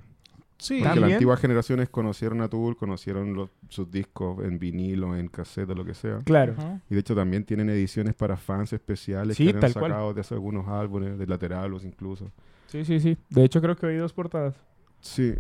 Sí. 0.58 0.80
Porque 0.82 1.00
las 1.02 1.12
antiguas 1.14 1.40
generaciones 1.42 1.90
conocieron 1.90 2.42
a 2.42 2.48
Tool, 2.48 2.78
conocieron 2.78 3.34
los- 3.34 3.50
sus 3.70 3.92
discos 3.92 4.44
en 4.46 4.58
vinilo, 4.58 5.16
en 5.18 5.28
cassette, 5.28 5.70
o 5.70 5.76
lo 5.76 5.84
que 5.84 5.94
sea. 5.94 6.20
Claro. 6.24 6.56
Y 6.90 6.94
de 6.94 7.00
hecho 7.02 7.14
también 7.16 7.44
tienen 7.44 7.70
ediciones 7.70 8.14
para 8.14 8.38
fans 8.38 8.72
especiales 8.74 9.36
Sí, 9.36 9.46
que 9.46 9.50
han 9.52 9.60
cual. 9.60 9.74
sacado 9.74 10.14
de 10.14 10.22
hace 10.22 10.34
algunos 10.34 10.68
álbumes, 10.68 11.18
de 11.18 11.28
Lateralos 11.28 11.84
incluso. 11.84 12.32
Sí, 12.68 12.86
sí, 12.86 13.00
sí. 13.00 13.18
De 13.30 13.44
hecho 13.44 13.62
creo 13.62 13.76
que 13.76 13.86
oí 13.86 13.98
dos 13.98 14.14
portadas. 14.14 14.56
Sí. 15.02 15.34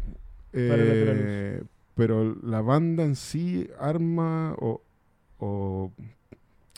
Para 0.51 0.75
Eh, 0.77 1.63
pero 1.95 2.35
la 2.43 2.61
banda 2.61 3.03
en 3.03 3.15
sí 3.15 3.69
arma 3.79 4.53
o, 4.59 4.81
o 5.39 5.91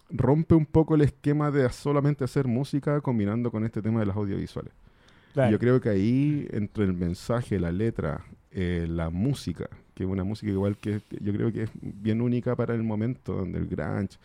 rompe 0.09 0.55
un 0.55 0.65
poco 0.65 0.95
el 0.95 1.01
esquema 1.01 1.51
de 1.51 1.67
solamente 1.71 2.23
hacer 2.23 2.47
música 2.47 3.01
combinando 3.01 3.51
con 3.51 3.65
este 3.65 3.81
tema 3.81 3.99
de 3.99 4.05
las 4.05 4.15
audiovisuales. 4.15 4.73
Claro. 5.37 5.51
Yo 5.51 5.59
creo 5.59 5.79
que 5.79 5.89
ahí, 5.89 6.47
entre 6.51 6.83
el 6.85 6.93
mensaje, 6.93 7.59
la 7.59 7.71
letra, 7.71 8.25
eh, 8.51 8.87
la 8.89 9.11
música, 9.11 9.69
que 9.93 10.03
es 10.03 10.09
una 10.09 10.23
música 10.23 10.51
igual 10.51 10.77
que 10.77 11.01
yo 11.21 11.31
creo 11.31 11.51
que 11.53 11.63
es 11.63 11.69
bien 11.81 12.21
única 12.21 12.55
para 12.55 12.73
el 12.73 12.81
momento, 12.81 13.33
donde 13.35 13.59
el 13.59 13.67
grunge 13.67 14.17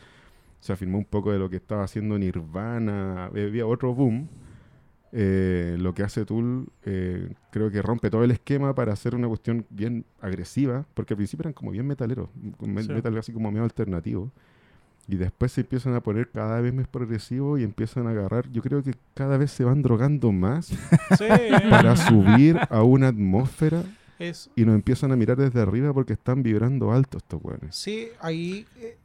se 0.61 0.73
afirmó 0.73 0.97
un 0.97 1.05
poco 1.05 1.31
de 1.31 1.39
lo 1.39 1.51
que 1.51 1.57
estaba 1.57 1.85
haciendo 1.85 2.19
Nirvana, 2.19 3.27
había 3.27 3.67
otro 3.67 3.95
boom. 3.95 4.27
eh, 5.15 5.77
lo 5.79 5.93
que 5.93 6.03
hace 6.03 6.25
Tool 6.25 6.67
eh, 6.87 7.29
creo 7.51 7.71
que 7.71 7.83
rompe 7.83 8.09
todo 8.09 8.25
el 8.25 8.31
esquema 8.31 8.75
para 8.75 8.95
hacer 8.95 9.15
una 9.15 9.29
cuestión 9.29 9.67
bien 9.69 10.07
agresiva, 10.23 10.87
porque 10.95 11.13
al 11.13 11.19
principio 11.19 11.43
eran 11.43 11.53
como 11.53 11.71
bien 11.73 11.87
metaleros, 11.87 12.31
con 12.57 12.73
me- 12.73 12.83
Sí. 12.83 12.91
metal 12.91 13.19
así 13.19 13.31
como 13.31 13.51
medio 13.51 13.65
alternativo. 13.65 14.33
Y 15.09 15.17
después 15.17 15.53
se 15.53 15.63
empiezan 15.63 15.95
a 15.95 16.01
poner 16.01 16.31
cada 16.31 16.61
vez 16.61 16.73
más 16.73 16.87
progresivos 16.87 17.59
y 17.61 17.65
empiezan 17.65 18.07
a 18.07 18.11
agarrar. 18.11 18.49
Yo 18.53 18.63
creo 18.63 18.83
que 18.83 18.95
cada 19.15 19.37
vez 19.37 19.51
se 19.51 19.65
van 19.65 19.83
drogando 19.83 20.31
más 20.33 20.67
Sí. 21.19 21.27
para 21.71 21.97
subir 21.97 22.59
a 22.71 22.83
una 22.83 23.09
atmósfera 23.09 23.83
es, 24.19 24.49
y 24.55 24.65
nos 24.65 24.77
empiezan 24.77 25.11
a 25.13 25.17
mirar 25.17 25.37
desde 25.37 25.61
arriba 25.61 25.93
porque 25.93 26.13
están 26.13 26.43
vibrando 26.45 26.93
alto 26.93 27.19
estos 27.19 27.41
weones. 27.43 27.75
sí, 27.75 28.09
ahí... 28.21 28.65
eh, 28.81 28.97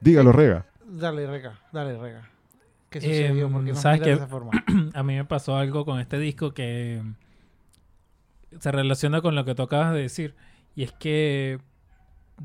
Dígalo, 0.00 0.32
rega. 0.32 0.66
dale, 0.88 1.26
rega. 1.26 1.60
Dale, 1.72 1.96
rega. 1.98 2.28
¿Qué 2.90 3.00
sucedió? 3.00 3.46
Em, 3.46 3.52
¿Por 3.52 3.64
qué 3.64 3.70
nos 3.72 3.80
¿sabes 3.80 4.00
miras 4.00 4.18
de 4.18 4.24
esa 4.24 4.26
forma? 4.28 4.50
a 4.94 5.02
mí 5.02 5.14
me 5.14 5.24
pasó 5.24 5.56
algo 5.56 5.84
con 5.84 6.00
este 6.00 6.18
disco 6.18 6.52
que 6.54 7.02
se 8.58 8.72
relaciona 8.72 9.20
con 9.22 9.34
lo 9.34 9.44
que 9.44 9.54
tú 9.54 9.62
acabas 9.62 9.92
de 9.94 10.00
decir. 10.00 10.34
Y 10.74 10.82
es 10.84 10.92
que 10.92 11.58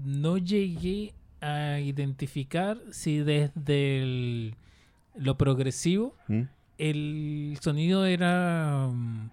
no 0.05 0.37
llegué 0.37 1.13
a 1.41 1.79
identificar 1.79 2.77
si 2.91 3.19
desde 3.19 4.01
el- 4.01 4.55
lo 5.15 5.37
progresivo 5.37 6.15
¿Mm? 6.27 6.41
el 6.77 7.57
sonido 7.61 8.05
era 8.05 8.87
mm, 8.91 9.29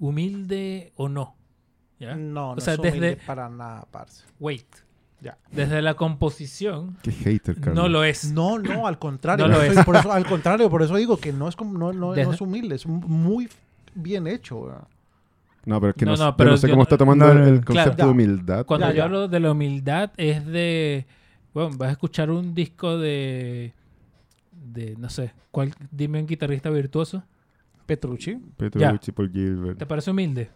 humilde 0.00 0.92
o 0.96 1.08
no. 1.08 1.34
¿Ya? 1.98 2.14
No, 2.16 2.54
no 2.56 2.60
sea, 2.60 2.74
es 2.74 2.78
humilde 2.80 3.00
desde- 3.16 3.26
para 3.26 3.48
nada, 3.48 3.86
parce. 3.90 4.24
Wait. 4.40 4.66
Ya. 5.20 5.38
Desde 5.52 5.80
la 5.82 5.94
composición 5.94 6.96
Qué 7.00 7.12
hater, 7.12 7.54
Carlos. 7.60 7.76
no 7.76 7.88
lo 7.88 8.02
es. 8.02 8.32
No, 8.32 8.58
no, 8.58 8.88
al 8.88 8.98
contrario. 8.98 9.46
No 9.46 9.52
lo 9.54 9.62
es. 9.62 9.84
Por 9.84 9.94
eso, 9.94 10.10
al 10.12 10.26
contrario, 10.26 10.68
por 10.68 10.82
eso 10.82 10.96
digo 10.96 11.16
que 11.16 11.32
no 11.32 11.46
es, 11.48 11.54
como, 11.54 11.78
no, 11.78 11.92
no, 11.92 12.12
no 12.16 12.32
es 12.32 12.40
humilde, 12.40 12.74
es 12.74 12.86
muy 12.86 13.48
bien 13.94 14.26
hecho. 14.26 14.64
¿verdad? 14.64 14.88
No, 15.64 15.78
pero 15.80 15.90
es 15.90 15.96
que 15.96 16.04
no, 16.06 16.10
No, 16.10 16.16
sé- 16.16 16.22
no, 16.24 16.36
pero 16.36 16.50
no 16.50 16.56
sé 16.56 16.66
yo- 16.66 16.72
cómo 16.72 16.82
está 16.82 16.98
tomando 16.98 17.26
no, 17.28 17.34
no, 17.34 17.46
el 17.46 17.54
no. 17.60 17.64
concepto 17.64 17.94
Claro. 17.94 18.06
de 18.06 18.10
humildad. 18.10 18.66
Cuando 18.66 18.86
Ya, 18.88 18.92
yo 18.92 18.96
ya. 18.96 19.04
hablo 19.04 19.28
de 19.28 19.38
la 19.38 19.52
humildad 19.52 20.10
es 20.16 20.44
de, 20.44 21.06
bueno, 21.54 21.70
vas 21.76 21.88
a 21.88 21.92
escuchar 21.92 22.30
un 22.30 22.54
disco 22.54 22.98
de, 22.98 23.72
de 24.52 24.96
no 24.96 25.08
sé, 25.10 25.32
¿cuál, 25.50 25.72
dime 25.90 26.20
un 26.20 26.26
guitarrista 26.26 26.70
virtuoso. 26.70 27.22
Petrucci. 27.86 28.36
Petrucci, 28.56 29.12
Paul 29.12 29.30
Gilbert. 29.32 29.78
¿Te 29.78 29.86
parece 29.86 30.10
humilde? 30.10 30.50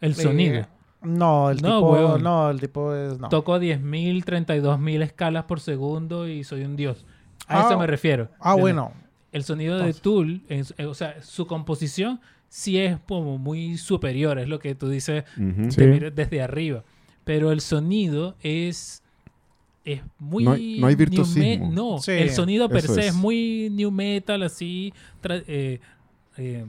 El 0.00 0.14
sonido. 0.14 0.56
Eh, 0.56 0.66
no, 1.02 1.50
el 1.50 1.62
No, 1.62 1.78
tipo, 1.78 1.92
huevón. 1.92 2.22
no, 2.22 2.50
el 2.50 2.60
tipo 2.60 2.94
es, 2.94 3.18
no. 3.18 3.28
Toco 3.28 3.58
10.000, 3.58 4.24
32.000 4.24 5.02
escalas 5.02 5.44
por 5.44 5.60
segundo 5.60 6.28
y 6.28 6.42
soy 6.44 6.64
un 6.64 6.74
dios. 6.76 7.06
A 7.46 7.60
Ah, 7.62 7.66
eso 7.68 7.78
me 7.78 7.86
refiero. 7.86 8.28
Ah, 8.40 8.50
¿entiendes? 8.52 8.60
bueno. 8.62 8.92
El 9.32 9.44
sonido 9.44 9.74
Entonces. 9.74 9.96
de 9.96 10.02
Tool, 10.02 10.42
eh, 10.48 10.86
o 10.86 10.94
sea, 10.94 11.22
su 11.22 11.46
composición 11.46 12.20
sí 12.48 12.78
es 12.78 12.98
como 13.06 13.38
muy 13.38 13.76
superior, 13.76 14.38
es 14.38 14.48
lo 14.48 14.58
que 14.58 14.74
tú 14.74 14.88
dices. 14.88 15.24
Sí. 15.68 15.82
desde 16.14 16.42
arriba. 16.42 16.84
Pero 17.24 17.52
el 17.52 17.60
sonido 17.60 18.34
es, 18.40 19.02
es 19.86 20.02
muy... 20.18 20.44
No 20.44 20.52
hay- 20.52 20.78
no 20.80 20.88
virtuosismo. 20.94 21.70
no, 21.72 21.98
Sí, 21.98 22.10
el 22.10 22.30
sonido 22.30 22.68
per 22.68 22.82
se 22.82 23.00
es. 23.00 23.06
es. 23.08 23.14
muy 23.14 23.68
new 23.70 23.90
metal, 23.90 24.42
así, 24.42 24.92
eh, 25.24 25.80
eh, 26.36 26.64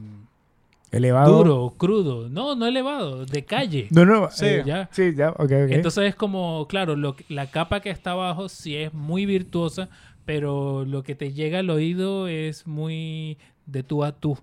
Elevado. 0.91 1.37
duro, 1.37 1.73
crudo. 1.77 2.29
No, 2.29 2.55
no 2.55 2.65
elevado, 2.67 3.25
de 3.25 3.43
calle. 3.43 3.87
No, 3.89 4.05
no. 4.05 4.29
Sí. 4.31 4.45
eh, 4.45 4.63
ya. 4.65 4.87
Sí, 4.93 5.13
ya. 5.15 5.31
Ok, 5.31 5.41
ok. 5.41 5.51
Entonces 5.71 6.05
es 6.05 6.15
como, 6.15 6.65
claro, 6.69 6.95
lo, 6.95 7.15
la 7.27 7.49
capa 7.51 7.81
que 7.81 7.89
está 7.89 8.11
abajo 8.11 8.47
sí 8.49 8.75
es 8.77 8.93
muy 8.93 9.25
virtuosa, 9.25 9.89
pero 10.25 10.85
lo 10.85 11.03
que 11.03 11.15
te 11.15 11.33
llega 11.33 11.59
al 11.59 11.69
oído 11.69 12.27
es 12.27 12.67
muy 12.67 13.37
de 13.65 13.83
tú 13.83 14.03
a 14.03 14.11
tú. 14.13 14.37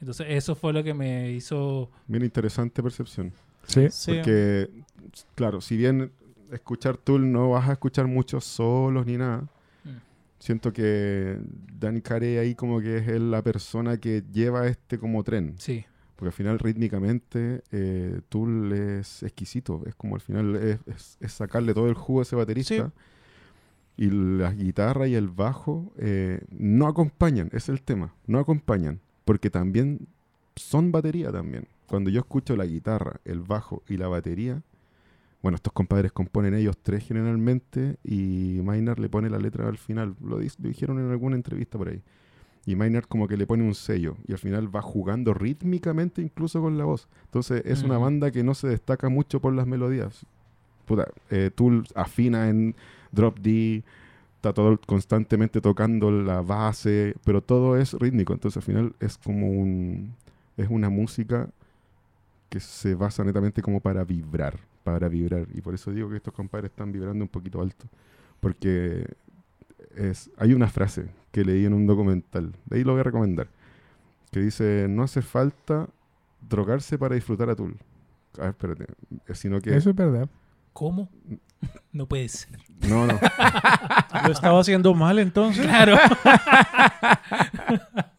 Entonces 0.00 0.26
eso 0.30 0.54
fue 0.54 0.72
lo 0.74 0.82
que 0.84 0.92
me 0.94 1.30
hizo... 1.32 1.88
Bien 2.08 2.24
interesante 2.24 2.82
percepción. 2.82 3.32
sí. 3.66 3.86
Sí. 3.90 4.12
Porque, 4.14 4.68
claro, 5.34 5.60
si 5.62 5.76
bien 5.78 6.10
escuchar 6.52 6.96
Tool 6.96 7.30
no 7.30 7.50
vas 7.50 7.68
a 7.68 7.72
escuchar 7.72 8.06
muchos 8.06 8.44
solos 8.44 9.06
ni 9.06 9.16
nada, 9.16 9.48
Mm. 9.84 9.88
siento 10.38 10.72
que 10.72 11.38
Danny 11.78 12.00
Carey 12.02 12.38
ahí 12.38 12.54
como 12.54 12.80
que 12.80 12.98
es 12.98 13.20
la 13.20 13.42
persona 13.42 13.96
que 13.98 14.22
lleva 14.32 14.66
este 14.66 14.98
como 14.98 15.22
tren. 15.24 15.54
Sí. 15.58 15.84
Porque 16.16 16.28
al 16.28 16.32
final 16.32 16.58
rítmicamente 16.58 17.62
eh, 17.72 18.20
Tool 18.30 18.72
es 18.72 19.22
exquisito. 19.22 19.82
Es 19.86 19.94
como 19.94 20.14
al 20.14 20.20
final 20.22 20.56
es, 20.56 20.78
es- 20.86 21.16
es 21.20 21.32
sacarle 21.32 21.74
todo 21.74 21.88
el 21.88 21.94
jugo 21.94 22.20
a 22.20 22.22
ese 22.22 22.36
baterista. 22.36 22.90
Y 23.98 24.10
la 24.10 24.52
guitarra 24.52 25.06
y 25.08 25.14
el 25.14 25.28
bajo 25.28 25.92
eh, 25.98 26.40
no 26.50 26.86
acompañan, 26.86 27.48
es 27.52 27.68
el 27.70 27.80
tema, 27.82 28.14
no 28.26 28.38
acompañan. 28.38 29.00
Porque 29.24 29.48
también 29.50 30.06
son 30.54 30.90
batería 30.92 31.32
también. 31.32 31.66
Cuando 31.86 32.10
yo 32.10 32.20
escucho 32.20 32.56
la 32.56 32.66
guitarra, 32.66 33.20
el 33.24 33.40
bajo 33.40 33.82
y 33.88 33.96
la 33.96 34.08
batería, 34.08 34.62
bueno, 35.46 35.54
estos 35.54 35.72
compadres 35.72 36.10
componen 36.10 36.54
ellos 36.54 36.76
tres 36.82 37.06
generalmente 37.06 37.98
y 38.02 38.58
Maynard 38.64 38.98
le 38.98 39.08
pone 39.08 39.30
la 39.30 39.38
letra 39.38 39.68
al 39.68 39.78
final. 39.78 40.16
Lo, 40.20 40.38
dijeron 40.38 40.98
en 40.98 41.08
alguna 41.08 41.36
entrevista 41.36 41.78
por 41.78 41.88
ahí. 41.88 42.02
Y 42.64 42.74
Maynard 42.74 43.04
como 43.04 43.28
que 43.28 43.36
le 43.36 43.46
pone 43.46 43.62
un 43.62 43.76
sello 43.76 44.16
y 44.26 44.32
al 44.32 44.38
final 44.38 44.74
va 44.74 44.82
jugando 44.82 45.34
rítmicamente 45.34 46.20
incluso 46.20 46.60
con 46.60 46.76
la 46.76 46.84
voz. 46.84 47.06
Entonces 47.26 47.62
es 47.64 47.84
una 47.84 47.96
banda 47.96 48.32
que 48.32 48.42
no 48.42 48.54
se 48.54 48.66
destaca 48.66 49.08
mucho 49.08 49.40
por 49.40 49.52
las 49.52 49.68
melodías. 49.68 50.26
Puta, 50.84 51.06
eh, 51.30 51.52
Tool 51.54 51.86
afina 51.94 52.48
en 52.48 52.74
drop 53.12 53.38
D, 53.38 53.84
está 54.34 54.52
todo 54.52 54.80
constantemente 54.84 55.60
tocando 55.60 56.10
la 56.10 56.40
base, 56.40 57.14
pero 57.24 57.40
todo 57.40 57.76
es 57.76 57.92
rítmico. 57.92 58.32
Entonces 58.32 58.56
al 58.56 58.64
final 58.64 58.96
es 58.98 59.16
como 59.16 59.48
un... 59.48 60.12
es 60.56 60.68
una 60.68 60.90
música 60.90 61.48
que 62.48 62.58
se 62.58 62.96
basa 62.96 63.22
netamente 63.22 63.62
como 63.62 63.78
para 63.78 64.02
vibrar. 64.02 64.58
Para 64.86 65.08
vibrar. 65.08 65.48
Y 65.52 65.62
por 65.62 65.74
eso 65.74 65.90
digo 65.90 66.08
que 66.08 66.18
estos 66.18 66.32
compadres 66.32 66.70
están 66.70 66.92
vibrando 66.92 67.24
un 67.24 67.28
poquito 67.28 67.60
alto. 67.60 67.88
Porque 68.38 69.04
es, 69.96 70.30
hay 70.36 70.54
una 70.54 70.68
frase 70.68 71.08
que 71.32 71.44
leí 71.44 71.64
en 71.64 71.74
un 71.74 71.88
documental, 71.88 72.54
de 72.66 72.76
ahí 72.76 72.84
lo 72.84 72.92
voy 72.92 73.00
a 73.00 73.02
recomendar, 73.02 73.48
que 74.30 74.38
dice, 74.38 74.86
no 74.88 75.02
hace 75.02 75.22
falta 75.22 75.88
drogarse 76.48 76.98
para 76.98 77.16
disfrutar 77.16 77.50
a 77.50 77.56
Tool. 77.56 77.76
A 78.38 78.42
ver, 78.42 78.50
espérate, 78.50 78.86
eh, 79.26 79.34
sino 79.34 79.60
que... 79.60 79.76
Eso 79.76 79.90
es 79.90 79.96
verdad. 79.96 80.28
¿Cómo? 80.72 81.08
No 81.90 82.06
puede 82.06 82.28
ser. 82.28 82.56
No, 82.88 83.08
no. 83.08 83.18
Lo 84.24 84.32
estaba 84.32 84.60
haciendo 84.60 84.94
mal 84.94 85.18
entonces. 85.18 85.66
Claro. 85.66 85.96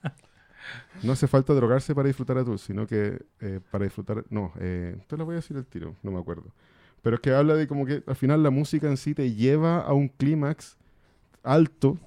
No 1.07 1.13
hace 1.13 1.27
falta 1.27 1.53
drogarse 1.53 1.95
para 1.95 2.07
disfrutar 2.07 2.37
a 2.37 2.43
Tool, 2.45 2.59
sino 2.59 2.85
que 2.85 3.19
eh, 3.39 3.59
para 3.71 3.85
disfrutar... 3.85 4.25
No, 4.29 4.51
eh, 4.59 4.97
te 5.07 5.17
lo 5.17 5.25
voy 5.25 5.33
a 5.33 5.35
decir 5.37 5.55
el 5.57 5.65
tiro, 5.65 5.95
no 6.03 6.11
me 6.11 6.19
acuerdo. 6.19 6.53
Pero 7.01 7.15
es 7.15 7.21
que 7.21 7.31
habla 7.31 7.55
de 7.55 7.67
como 7.67 7.85
que 7.85 8.03
al 8.05 8.15
final 8.15 8.43
la 8.43 8.49
música 8.49 8.87
en 8.87 8.97
sí 8.97 9.13
te 9.15 9.33
lleva 9.33 9.79
a 9.79 9.93
un 9.93 10.09
clímax 10.09 10.77
alto 11.43 11.97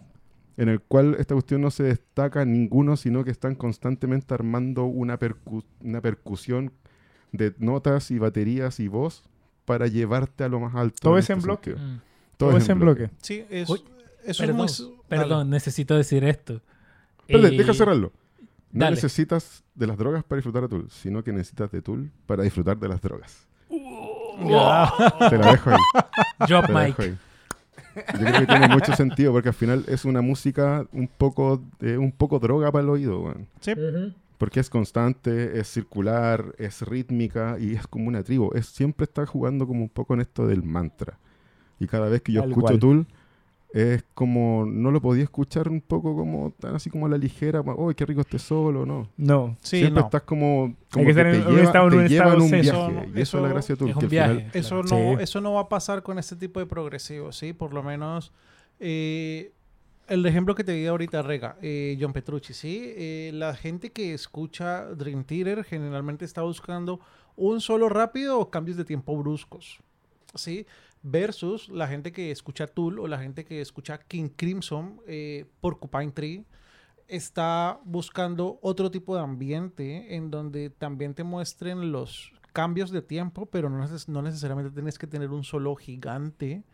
en 0.56 0.68
el 0.68 0.80
cual 0.80 1.16
esta 1.18 1.34
cuestión 1.34 1.62
no 1.62 1.70
se 1.70 1.84
destaca 1.84 2.44
ninguno, 2.44 2.96
sino 2.96 3.24
que 3.24 3.30
están 3.30 3.54
constantemente 3.54 4.34
armando 4.34 4.84
una, 4.84 5.18
percu- 5.18 5.64
una 5.82 6.00
percusión 6.02 6.72
de 7.32 7.54
notas 7.58 8.10
y 8.10 8.18
baterías 8.18 8.80
y 8.80 8.88
voz 8.88 9.22
para 9.64 9.86
llevarte 9.86 10.44
a 10.44 10.48
lo 10.48 10.60
más 10.60 10.74
alto. 10.74 10.98
Todo 11.00 11.14
en 11.14 11.20
es 11.20 11.30
en 11.30 11.38
este 11.38 11.46
bloque. 11.46 11.70
Mm. 11.76 12.00
Todo, 12.36 12.48
Todo 12.50 12.58
es 12.58 12.68
en 12.68 12.78
bloque. 12.80 13.10
Sí, 13.22 13.44
es, 13.48 13.70
Uy, 13.70 13.82
eso 14.24 14.42
Perdón, 14.42 14.66
es 14.66 14.80
muy... 14.80 14.92
perdón, 15.08 15.48
necesito 15.50 15.96
decir 15.96 16.24
esto. 16.24 16.60
Espérate, 17.26 17.54
Eh, 17.54 17.58
deja 17.58 17.72
cerrarlo. 17.72 18.12
No 18.72 18.84
dale. 18.84 18.96
necesitas 18.96 19.64
de 19.74 19.86
las 19.86 19.96
drogas 19.98 20.22
para 20.24 20.38
disfrutar 20.38 20.62
de 20.62 20.68
Tool, 20.68 20.90
sino 20.90 21.24
que 21.24 21.32
necesitas 21.32 21.70
de 21.72 21.82
Tool 21.82 22.10
para 22.26 22.42
disfrutar 22.42 22.78
de 22.78 22.88
las 22.88 23.00
drogas. 23.00 23.48
Ya. 23.68 24.92
Te 25.28 25.36
la 25.38 25.52
dejo 25.52 25.70
ahí. 25.70 25.76
Drop 26.48 26.66
te 26.66 26.72
la 26.72 26.84
mic. 26.84 26.96
dejo 26.96 27.02
ahí. 27.02 27.18
Yo 28.14 28.26
creo 28.26 28.40
que 28.40 28.46
tiene 28.46 28.68
mucho 28.68 28.94
sentido 28.94 29.32
porque 29.32 29.48
al 29.48 29.54
final 29.54 29.84
es 29.88 30.04
una 30.04 30.20
música 30.20 30.86
un 30.92 31.08
poco, 31.08 31.62
eh, 31.80 31.96
un 31.98 32.12
poco 32.12 32.38
droga 32.38 32.70
para 32.70 32.84
el 32.84 32.90
oído, 32.90 33.20
weón. 33.20 33.48
Sí. 33.60 33.72
Porque 34.38 34.60
es 34.60 34.70
constante, 34.70 35.58
es 35.58 35.68
circular, 35.68 36.54
es 36.58 36.82
rítmica 36.82 37.56
y 37.58 37.74
es 37.74 37.86
como 37.86 38.08
una 38.08 38.22
tribu. 38.22 38.52
Es, 38.54 38.66
siempre 38.66 39.04
está 39.04 39.26
jugando 39.26 39.66
como 39.66 39.82
un 39.82 39.88
poco 39.90 40.14
en 40.14 40.20
esto 40.20 40.46
del 40.46 40.62
mantra. 40.62 41.18
Y 41.78 41.86
cada 41.86 42.08
vez 42.08 42.22
que 42.22 42.32
yo 42.32 42.40
Tal 42.42 42.50
escucho 42.50 42.66
cual. 42.66 42.78
Tool, 42.78 43.06
es 43.72 44.02
como, 44.14 44.64
no 44.66 44.90
lo 44.90 45.00
podía 45.00 45.22
escuchar 45.22 45.68
un 45.68 45.80
poco 45.80 46.16
como, 46.16 46.52
tan 46.58 46.74
así 46.74 46.90
como 46.90 47.06
a 47.06 47.08
la 47.08 47.16
ligera, 47.18 47.60
¡oh, 47.60 47.92
qué 47.94 48.04
rico 48.04 48.20
este 48.22 48.38
solo! 48.38 48.84
No. 48.84 49.08
No. 49.16 49.56
Sí, 49.62 49.78
Siempre 49.78 50.00
no. 50.00 50.06
estás 50.06 50.22
como, 50.22 50.74
como 50.90 51.06
que 51.06 51.14
que, 51.14 51.20
en 51.20 51.30
te 51.32 51.38
un 51.48 51.54
lleva, 51.54 51.62
estado- 51.64 51.84
en 51.86 51.90
te 51.90 51.96
un 51.96 52.02
en 52.32 52.40
un 52.42 52.48
zen. 52.48 52.60
viaje. 52.62 52.68
Eso 52.78 52.90
no- 52.90 53.04
y 53.04 53.20
eso, 53.20 53.36
es 53.38 53.42
la 53.44 53.48
gracia 53.48 53.72
es 53.74 53.80
un 53.80 54.08
viaje. 54.08 54.46
Eso 54.54 54.80
Claro. 54.82 55.04
no, 55.12 55.16
Sí. 55.18 55.22
eso 55.22 55.40
no 55.40 55.52
va 55.52 55.60
a 55.60 55.68
pasar 55.68 56.02
con 56.02 56.18
este 56.18 56.34
tipo 56.36 56.58
de 56.58 56.66
progresivos, 56.66 57.36
¿sí? 57.36 57.52
Por 57.52 57.72
lo 57.72 57.82
menos, 57.84 58.32
eh, 58.80 59.52
el 60.08 60.26
ejemplo 60.26 60.56
que 60.56 60.64
te 60.64 60.72
di 60.72 60.86
ahorita, 60.86 61.22
Rega, 61.22 61.56
eh, 61.62 61.96
John 62.00 62.12
Petrucci, 62.12 62.52
¿sí? 62.54 62.92
Eh, 62.96 63.30
la 63.34 63.54
gente 63.54 63.90
que 63.92 64.12
escucha 64.14 64.86
Dream 64.86 65.22
Theater 65.22 65.62
generalmente 65.62 66.24
está 66.24 66.42
buscando 66.42 66.98
un 67.36 67.60
solo 67.60 67.88
rápido 67.88 68.40
o 68.40 68.50
cambios 68.50 68.76
de 68.76 68.84
tiempo 68.84 69.16
bruscos, 69.16 69.78
¿sí? 70.34 70.66
Versus 71.02 71.68
la 71.70 71.88
gente 71.88 72.12
que 72.12 72.30
escucha 72.30 72.66
Tool 72.66 72.98
o 72.98 73.08
la 73.08 73.18
gente 73.18 73.44
que 73.44 73.60
escucha 73.60 73.98
King 73.98 74.28
Crimson, 74.36 75.00
eh, 75.06 75.46
Porcupine 75.60 76.12
Tree, 76.12 76.44
está 77.08 77.80
buscando 77.84 78.58
otro 78.62 78.90
tipo 78.90 79.16
de 79.16 79.22
ambiente 79.22 80.14
en 80.14 80.30
donde 80.30 80.70
también 80.70 81.14
te 81.14 81.24
muestren 81.24 81.90
los 81.90 82.32
cambios 82.52 82.90
de 82.90 83.02
tiempo, 83.02 83.46
pero 83.46 83.70
no, 83.70 83.82
neces- 83.82 84.08
no 84.08 84.22
necesariamente 84.22 84.70
tienes 84.72 84.98
que 84.98 85.06
tener 85.06 85.30
un 85.30 85.44
solo 85.44 85.74
gigante 85.74 86.64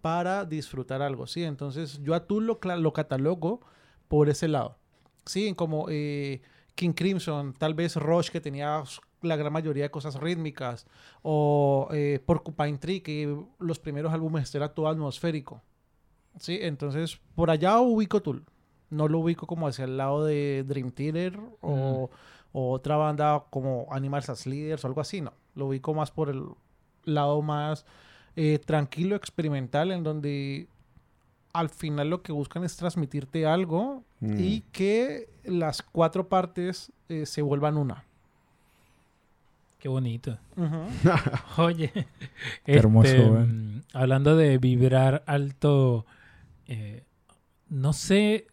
para 0.00 0.44
disfrutar 0.44 1.02
algo, 1.02 1.26
¿sí? 1.26 1.44
Entonces 1.44 2.00
yo 2.02 2.14
a 2.14 2.26
Tool 2.26 2.46
lo, 2.46 2.92
catalogo 2.92 3.60
por 4.08 4.28
ese 4.28 4.48
lado, 4.48 4.78
¿sí? 5.24 5.54
Como 5.54 5.86
eh, 5.88 6.42
King 6.74 6.92
Crimson, 6.92 7.54
tal 7.54 7.74
vez 7.74 7.96
Rush 7.96 8.30
que 8.30 8.40
tenía 8.40 8.82
la 9.22 9.36
gran 9.36 9.52
mayoría 9.52 9.84
de 9.84 9.90
cosas 9.90 10.14
rítmicas, 10.20 10.86
o 11.22 11.88
eh, 11.92 12.20
Porcupine 12.24 12.78
Tree 12.78 13.00
que 13.00 13.36
los 13.58 13.78
primeros 13.78 14.12
álbumes 14.12 14.54
era 14.54 14.74
todo 14.74 14.88
atmosférico, 14.88 15.62
¿sí? 16.38 16.58
Entonces 16.60 17.20
por 17.34 17.50
allá 17.50 17.80
ubico 17.80 18.22
Tool, 18.22 18.44
no 18.90 19.08
lo 19.08 19.18
ubico 19.18 19.46
como 19.46 19.66
hacia 19.68 19.84
el 19.84 19.96
lado 19.96 20.24
de 20.24 20.64
Dream 20.66 20.90
Theater 20.92 21.38
o, 21.60 22.10
o 22.52 22.70
otra 22.72 22.96
banda 22.96 23.44
como 23.50 23.86
Animals 23.90 24.28
as 24.30 24.46
Leaders 24.46 24.84
o 24.84 24.86
algo 24.86 25.00
así, 25.00 25.20
no. 25.20 25.32
Lo 25.54 25.66
ubico 25.66 25.92
más 25.94 26.10
por 26.10 26.30
el 26.30 26.44
lado 27.04 27.42
más 27.42 27.84
eh, 28.36 28.58
tranquilo, 28.64 29.16
experimental, 29.16 29.90
en 29.92 30.04
donde 30.04 30.68
al 31.52 31.70
final 31.70 32.08
lo 32.10 32.22
que 32.22 32.30
buscan 32.32 32.62
es 32.64 32.76
transmitirte 32.76 33.46
algo 33.46 34.04
Mm. 34.20 34.36
y 34.40 34.60
que 34.72 35.28
las 35.44 35.80
cuatro 35.82 36.28
partes 36.28 36.92
eh, 37.08 37.24
se 37.24 37.40
vuelvan 37.42 37.76
una. 37.76 38.04
Qué 39.78 39.88
bonito. 39.88 40.38
Oye, 41.58 41.92
Qué 42.64 42.76
hermoso, 42.76 43.08
este, 43.08 43.52
mm, 43.52 43.80
hablando 43.94 44.36
de 44.36 44.58
vibrar 44.58 45.22
alto, 45.26 46.04
eh, 46.66 47.04
no 47.68 47.92
sé 47.92 48.46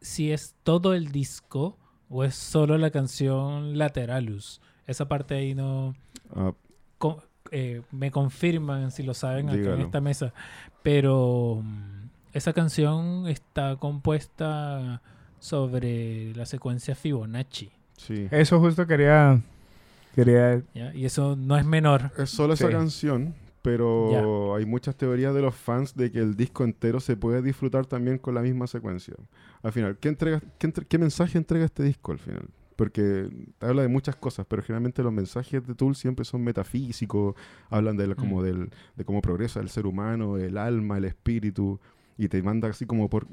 si 0.00 0.30
es 0.32 0.54
todo 0.62 0.94
el 0.94 1.10
disco 1.12 1.76
o 2.08 2.24
es 2.24 2.34
solo 2.34 2.78
la 2.78 2.90
canción 2.90 3.76
Lateralus. 3.78 4.60
Esa 4.86 5.08
parte 5.08 5.34
ahí 5.34 5.54
no 5.54 5.94
Ah, 6.34 6.52
co- 6.98 7.22
eh, 7.50 7.82
me 7.90 8.10
confirman 8.10 8.90
si 8.90 9.02
lo 9.02 9.14
saben 9.14 9.48
acá 9.48 9.74
en 9.74 9.80
esta 9.82 10.00
mesa. 10.00 10.32
Pero 10.82 11.60
mm, 11.62 12.08
esa 12.32 12.52
canción 12.52 13.26
está 13.28 13.76
compuesta 13.76 15.02
sobre 15.40 16.34
la 16.34 16.46
secuencia 16.46 16.94
Fibonacci. 16.94 17.70
sí. 17.96 18.28
Eso 18.30 18.60
justo 18.60 18.86
quería. 18.86 19.40
Quería. 20.14 20.62
¿ya? 20.74 20.94
Y 20.94 21.04
eso 21.04 21.36
no 21.36 21.56
es 21.56 21.64
menor. 21.64 22.10
Es 22.18 22.30
solo 22.30 22.54
esa 22.54 22.68
canción, 22.70 23.34
pero 23.62 24.54
hay 24.54 24.66
muchas 24.66 24.96
teorías 24.96 25.34
de 25.34 25.40
los 25.42 25.54
fans 25.54 25.94
de 25.94 26.10
que 26.10 26.18
el 26.18 26.36
disco 26.36 26.64
entero 26.64 27.00
se 27.00 27.16
puede 27.16 27.42
disfrutar 27.42 27.86
también 27.86 28.18
con 28.18 28.34
la 28.34 28.42
misma 28.42 28.66
secuencia. 28.66 29.14
Al 29.62 29.72
final, 29.72 29.96
¿qué, 29.98 30.08
entrega, 30.08 30.40
qué, 30.58 30.66
entre- 30.66 30.84
qué 30.86 30.98
mensaje 30.98 31.38
entrega 31.38 31.64
este 31.64 31.82
disco 31.82 32.12
al 32.12 32.18
final? 32.18 32.48
Porque 32.76 33.28
habla 33.60 33.82
de 33.82 33.88
muchas 33.88 34.16
cosas, 34.16 34.44
pero 34.48 34.62
generalmente 34.62 35.02
los 35.02 35.12
mensajes 35.12 35.64
de 35.66 35.74
Tool 35.74 35.94
siempre 35.94 36.24
son 36.24 36.42
metafísicos, 36.42 37.34
hablan 37.70 37.96
de, 37.96 38.08
la- 38.08 38.14
como 38.14 38.40
Mm. 38.40 38.44
del, 38.44 38.70
de 38.96 39.04
cómo 39.04 39.22
progresa 39.22 39.60
el 39.60 39.68
ser 39.68 39.86
humano, 39.86 40.36
el 40.38 40.58
alma, 40.58 40.98
el 40.98 41.04
espíritu, 41.04 41.78
y 42.18 42.28
te 42.28 42.42
manda 42.42 42.68
así 42.68 42.84
como 42.86 43.08
por, 43.08 43.26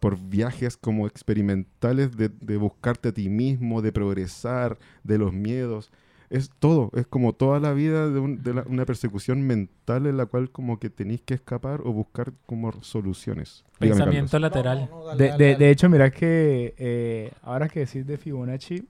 por 0.00 0.18
viajes 0.20 0.76
como 0.76 1.06
experimentales 1.06 2.16
de, 2.16 2.28
de 2.28 2.56
buscarte 2.56 3.08
a 3.08 3.12
ti 3.12 3.28
mismo, 3.28 3.80
de 3.80 3.92
progresar, 3.92 4.76
de 5.04 5.18
los 5.18 5.32
miedos 5.32 5.90
es 6.30 6.48
todo, 6.60 6.90
es 6.94 7.06
como 7.06 7.32
toda 7.32 7.58
la 7.60 7.72
vida 7.72 8.08
de, 8.08 8.20
un- 8.20 8.42
de 8.42 8.54
la- 8.54 8.62
una 8.62 8.86
persecución 8.86 9.42
mental 9.42 10.06
en 10.06 10.16
la 10.16 10.26
cual 10.26 10.50
como 10.50 10.78
que 10.78 10.88
tenéis 10.88 11.20
que 11.22 11.34
escapar 11.34 11.80
o 11.84 11.92
buscar 11.92 12.32
como 12.46 12.70
soluciones. 12.82 13.64
Dígame, 13.80 13.98
Pensamiento 13.98 14.30
Carlos. 14.32 14.50
lateral. 14.50 14.78
No, 14.90 14.90
no, 14.90 14.98
no, 15.00 15.04
dale, 15.06 15.18
De, 15.24 15.28
dale, 15.30 15.44
de- 15.44 15.52
dale. 15.52 15.64
de 15.64 15.70
hecho, 15.72 15.88
mira 15.88 16.10
que 16.10 16.74
eh, 16.78 17.32
ahora 17.42 17.68
que 17.68 17.80
decís 17.80 18.06
de 18.06 18.16
Fibonacci, 18.16 18.86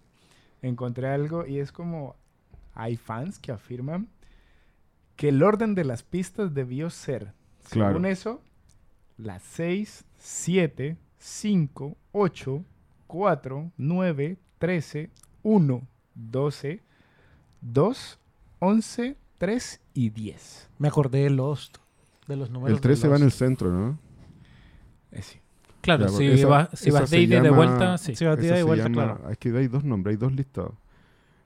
encontré 0.62 1.08
algo 1.08 1.46
y 1.46 1.58
es 1.58 1.72
como 1.72 2.14
hay 2.74 2.96
fans 2.96 3.38
que 3.38 3.52
afirman 3.52 4.08
que 5.16 5.30
el 5.30 5.42
orden 5.42 5.74
de 5.74 5.84
las 5.84 6.02
pistas 6.02 6.52
debió 6.54 6.90
ser, 6.90 7.32
Claro. 7.70 7.90
según 7.92 8.06
eso, 8.06 8.42
las 9.18 9.42
6, 9.42 10.04
7, 10.18 10.96
5, 11.18 11.96
8, 12.12 12.64
4, 13.06 13.70
9, 13.76 14.36
13, 14.58 15.10
1, 15.42 15.82
12, 16.14 16.80
2, 17.62 18.18
11, 18.60 19.16
3 19.38 19.80
y 19.94 20.10
10. 20.10 20.68
Me 20.78 20.88
acordé 20.88 21.24
de 21.24 21.30
Lost, 21.30 21.78
de 22.26 22.36
los 22.36 22.50
números. 22.50 22.76
El 22.76 22.80
13 22.80 23.02
de 23.02 23.08
va 23.08 23.16
en 23.16 23.22
el 23.22 23.32
centro, 23.32 23.70
¿no? 23.72 23.98
Eh, 25.12 25.22
sí. 25.22 25.38
Claro, 25.80 26.04
Ya, 26.06 26.08
si, 26.10 26.26
esa- 26.26 26.46
vas, 26.48 26.68
si 26.74 26.90
vas 26.90 27.10
de 27.10 27.20
ida 27.20 27.38
y 27.38 27.40
de 27.40 27.50
vuelta, 27.50 27.96
sí. 27.98 28.14
Sí, 28.14 28.24
va 28.24 28.36
de 28.36 28.46
ida 28.46 28.54
y 28.54 28.58
se 28.58 28.62
vuelta, 28.64 28.84
llama- 28.88 29.14
claro. 29.18 29.30
Es 29.30 29.38
que 29.38 29.48
hay 29.56 29.66
dos 29.68 29.82
nombres, 29.84 30.14
hay 30.14 30.18
dos 30.18 30.32
listados. 30.32 30.74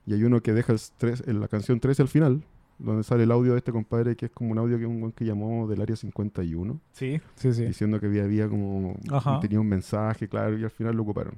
Y 0.05 0.13
hay 0.13 0.23
uno 0.23 0.41
que 0.41 0.53
deja 0.53 0.73
el 0.73 0.79
tres, 0.97 1.23
en 1.25 1.39
la 1.39 1.47
canción 1.47 1.79
13 1.79 2.01
al 2.01 2.07
final, 2.09 2.43
donde 2.77 3.03
sale 3.03 3.23
el 3.23 3.31
audio 3.31 3.53
de 3.53 3.59
este 3.59 3.71
compadre 3.71 4.15
que 4.17 4.25
es 4.25 4.31
como 4.31 4.51
un 4.51 4.57
audio 4.59 4.77
que 4.77 4.85
un 4.85 4.99
güey 4.99 5.13
que 5.13 5.23
llamó 5.25 5.67
del 5.67 5.81
área 5.81 5.95
51, 5.95 6.79
Sí, 6.91 7.21
sí, 7.35 7.53
sí. 7.53 7.63
diciendo 7.65 7.99
que 7.99 8.07
había, 8.07 8.25
había 8.25 8.49
como 8.49 8.95
Ajá. 9.09 9.39
tenía 9.39 9.59
un 9.61 9.67
mensaje, 9.69 10.27
claro, 10.27 10.57
y 10.59 10.63
al 10.65 10.69
final 10.69 10.95
lo 10.95 11.03
ocuparon. 11.03 11.35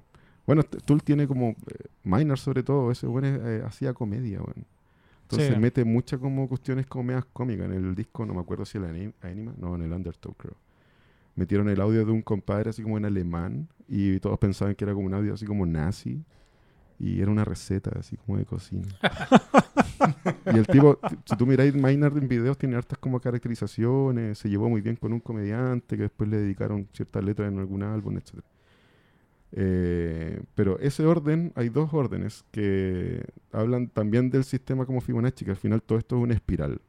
Bueno, 0.48 0.64
Tool 0.64 1.04
tiene 1.04 1.28
como 1.28 1.50
eh, 1.50 1.56
Minor 2.04 2.40
sobre 2.40 2.64
todo, 2.64 2.90
ese 2.90 3.06
bueno 3.06 3.28
hacía 3.66 3.94
comedia, 3.94 4.40
bueno. 4.40 4.64
Entonces 5.24 5.54
Sí. 5.54 5.60
mete 5.60 5.84
muchas 5.84 6.20
como 6.22 6.48
cuestiones 6.48 6.88
como 6.88 7.04
medias 7.04 7.26
cómicas 7.34 7.66
en 7.66 7.74
el 7.74 7.94
disco, 7.94 8.26
no 8.26 8.34
me 8.34 8.40
acuerdo 8.40 8.66
si 8.66 8.78
el 8.78 8.86
Ani- 8.86 9.14
Anima, 9.22 9.54
no, 9.60 9.76
en 9.76 9.82
el 9.84 9.92
Undertow 9.92 10.34
creo. 10.36 10.56
Metieron 11.36 11.68
el 11.70 11.80
audio 11.82 12.06
de 12.06 12.12
un 12.12 12.22
compadre 12.22 12.70
así 12.70 12.82
como 12.82 12.98
en 12.98 13.06
alemán 13.06 13.68
y 13.90 14.20
todos 14.22 14.40
pensaban 14.40 14.74
que 14.74 14.86
era 14.86 14.94
como 14.94 15.06
un 15.06 15.14
audio 15.14 15.34
así 15.34 15.46
como 15.46 15.66
nazi 15.66 16.24
y 16.98 17.22
era 17.22 17.30
una 17.30 17.44
receta 17.46 17.92
así 18.00 18.16
como 18.18 18.38
de 18.38 18.46
cocina. 18.46 18.88
y 20.54 20.58
el 20.58 20.66
tipo, 20.66 20.98
si 21.26 21.36
tú 21.36 21.46
miráis 21.46 21.76
Maynard 21.76 22.18
en 22.18 22.28
videos, 22.28 22.58
tiene 22.58 22.76
hartas 22.78 22.98
como 22.98 23.20
caracterizaciones, 23.20 24.38
se 24.40 24.50
llevó 24.50 24.70
muy 24.70 24.82
bien 24.82 24.96
con 24.96 25.12
un 25.14 25.20
comediante 25.20 25.98
que 25.98 26.04
después 26.04 26.30
le 26.30 26.38
dedicaron 26.38 26.88
ciertas 26.94 27.24
letras 27.24 27.52
en 27.52 27.60
algún 27.60 27.84
álbum, 27.84 28.18
etc. 28.18 28.42
Eh, 29.52 30.42
pero 30.56 30.78
ese 30.80 31.06
orden, 31.06 31.54
hay 31.56 31.70
dos 31.70 31.94
órdenes 31.94 32.44
que 32.52 33.24
hablan 33.52 33.88
también 33.88 34.30
del 34.30 34.44
sistema 34.44 34.86
como 34.86 35.02
Fibonacci, 35.02 35.46
que 35.46 35.52
al 35.52 35.58
final 35.58 35.82
todo 35.82 35.98
esto 35.98 36.18
es 36.18 36.24
una 36.24 36.34
espiral. 36.34 36.82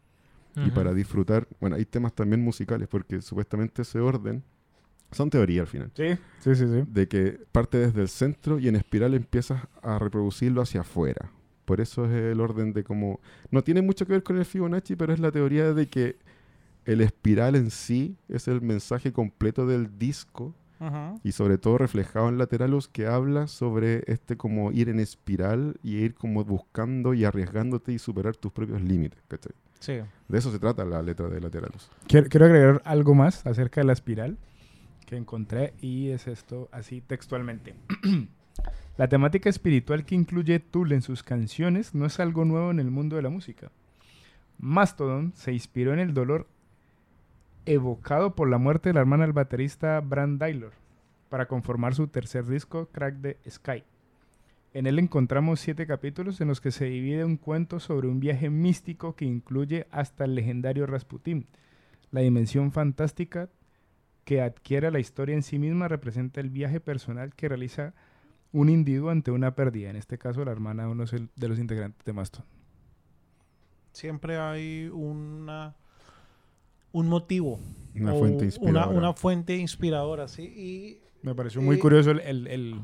Y 0.66 0.72
para 0.72 0.92
disfrutar, 0.92 1.46
bueno, 1.60 1.76
hay 1.76 1.84
temas 1.84 2.12
también 2.12 2.42
musicales, 2.42 2.88
porque 2.88 3.22
supuestamente 3.22 3.82
ese 3.82 4.00
orden, 4.00 4.42
son 5.12 5.30
teorías 5.30 5.60
al 5.60 5.66
final, 5.68 5.92
Sí, 5.94 6.16
sí, 6.40 6.54
sí. 6.56 6.64
sí. 6.66 6.84
de 6.88 7.06
que 7.06 7.38
parte 7.52 7.78
desde 7.78 8.02
el 8.02 8.08
centro 8.08 8.58
y 8.58 8.66
en 8.66 8.74
espiral 8.74 9.14
empiezas 9.14 9.62
a 9.82 10.00
reproducirlo 10.00 10.60
hacia 10.60 10.80
afuera. 10.80 11.30
Por 11.64 11.80
eso 11.80 12.06
es 12.06 12.10
el 12.10 12.40
orden 12.40 12.72
de 12.72 12.82
cómo... 12.82 13.20
No 13.52 13.62
tiene 13.62 13.82
mucho 13.82 14.04
que 14.04 14.14
ver 14.14 14.24
con 14.24 14.36
el 14.36 14.44
Fibonacci, 14.44 14.96
pero 14.96 15.12
es 15.12 15.20
la 15.20 15.30
teoría 15.30 15.72
de 15.74 15.86
que 15.86 16.16
el 16.86 17.02
espiral 17.02 17.54
en 17.54 17.70
sí 17.70 18.16
es 18.28 18.48
el 18.48 18.60
mensaje 18.60 19.12
completo 19.12 19.64
del 19.64 19.96
disco 19.96 20.56
Y 21.24 21.32
sobre 21.32 21.58
todo 21.58 21.78
reflejado 21.78 22.28
en 22.28 22.38
Lateralus 22.38 22.88
que 22.88 23.06
habla 23.06 23.46
sobre 23.48 24.04
este 24.06 24.36
como 24.36 24.70
ir 24.70 24.88
en 24.88 25.00
espiral 25.00 25.78
y 25.82 25.96
ir 25.96 26.14
como 26.14 26.44
buscando 26.44 27.14
y 27.14 27.24
arriesgándote 27.24 27.92
y 27.92 27.98
superar 27.98 28.36
tus 28.36 28.52
propios 28.52 28.80
límites. 28.82 29.20
¿cachai? 29.28 29.52
Sí. 29.80 30.00
De 30.28 30.38
eso 30.38 30.52
se 30.52 30.58
trata 30.58 30.84
la 30.84 31.02
letra 31.02 31.28
de 31.28 31.40
Lateralus. 31.40 31.90
Quiero, 32.06 32.28
quiero 32.28 32.46
agregar 32.46 32.82
algo 32.84 33.14
más 33.14 33.46
acerca 33.46 33.80
de 33.80 33.86
la 33.86 33.92
espiral 33.92 34.38
que 35.06 35.16
encontré 35.16 35.72
y 35.80 36.10
es 36.10 36.26
esto 36.28 36.68
así 36.70 37.00
textualmente. 37.00 37.74
la 38.98 39.08
temática 39.08 39.48
espiritual 39.48 40.04
que 40.04 40.14
incluye 40.14 40.60
Tool 40.60 40.92
en 40.92 41.02
sus 41.02 41.22
canciones 41.22 41.94
no 41.94 42.06
es 42.06 42.20
algo 42.20 42.44
nuevo 42.44 42.70
en 42.70 42.78
el 42.78 42.90
mundo 42.90 43.16
de 43.16 43.22
la 43.22 43.30
música. 43.30 43.70
Mastodon 44.58 45.32
se 45.34 45.52
inspiró 45.52 45.92
en 45.92 46.00
el 46.00 46.14
dolor 46.14 46.46
evocado 47.68 48.34
por 48.34 48.48
la 48.48 48.56
muerte 48.56 48.88
de 48.88 48.94
la 48.94 49.00
hermana 49.00 49.24
del 49.24 49.34
baterista 49.34 50.00
Brand 50.00 50.40
Daylor 50.40 50.72
para 51.28 51.48
conformar 51.48 51.94
su 51.94 52.08
tercer 52.08 52.46
disco, 52.46 52.88
Crack 52.92 53.20
the 53.20 53.38
Sky. 53.48 53.84
En 54.72 54.86
él 54.86 54.98
encontramos 54.98 55.60
siete 55.60 55.86
capítulos 55.86 56.40
en 56.40 56.48
los 56.48 56.62
que 56.62 56.70
se 56.70 56.86
divide 56.86 57.26
un 57.26 57.36
cuento 57.36 57.78
sobre 57.78 58.08
un 58.08 58.20
viaje 58.20 58.48
místico 58.48 59.14
que 59.14 59.26
incluye 59.26 59.86
hasta 59.90 60.24
el 60.24 60.34
legendario 60.34 60.86
Rasputín. 60.86 61.46
La 62.10 62.22
dimensión 62.22 62.72
fantástica 62.72 63.50
que 64.24 64.40
adquiere 64.40 64.90
la 64.90 65.00
historia 65.00 65.34
en 65.34 65.42
sí 65.42 65.58
misma 65.58 65.88
representa 65.88 66.40
el 66.40 66.48
viaje 66.48 66.80
personal 66.80 67.34
que 67.34 67.48
realiza 67.48 67.92
un 68.50 68.70
individuo 68.70 69.10
ante 69.10 69.30
una 69.30 69.54
pérdida, 69.54 69.90
en 69.90 69.96
este 69.96 70.16
caso 70.16 70.42
la 70.42 70.52
hermana 70.52 70.84
de 70.84 70.88
uno 70.88 71.04
de 71.04 71.48
los 71.48 71.58
integrantes 71.58 72.02
de 72.04 72.12
Mastodon. 72.14 72.46
Siempre 73.92 74.38
hay 74.38 74.90
una 74.90 75.74
un 76.92 77.08
motivo. 77.08 77.58
Una 77.94 78.12
fuente 78.14 78.44
inspiradora. 78.44 78.88
Una, 78.88 78.98
una 78.98 79.12
fuente 79.14 79.56
inspiradora, 79.56 80.28
sí. 80.28 80.42
Y 80.42 81.00
Me 81.22 81.34
pareció 81.34 81.60
muy 81.60 81.78
curioso 81.78 82.10
el, 82.12 82.20
el- 82.20 82.46
el- 82.46 82.80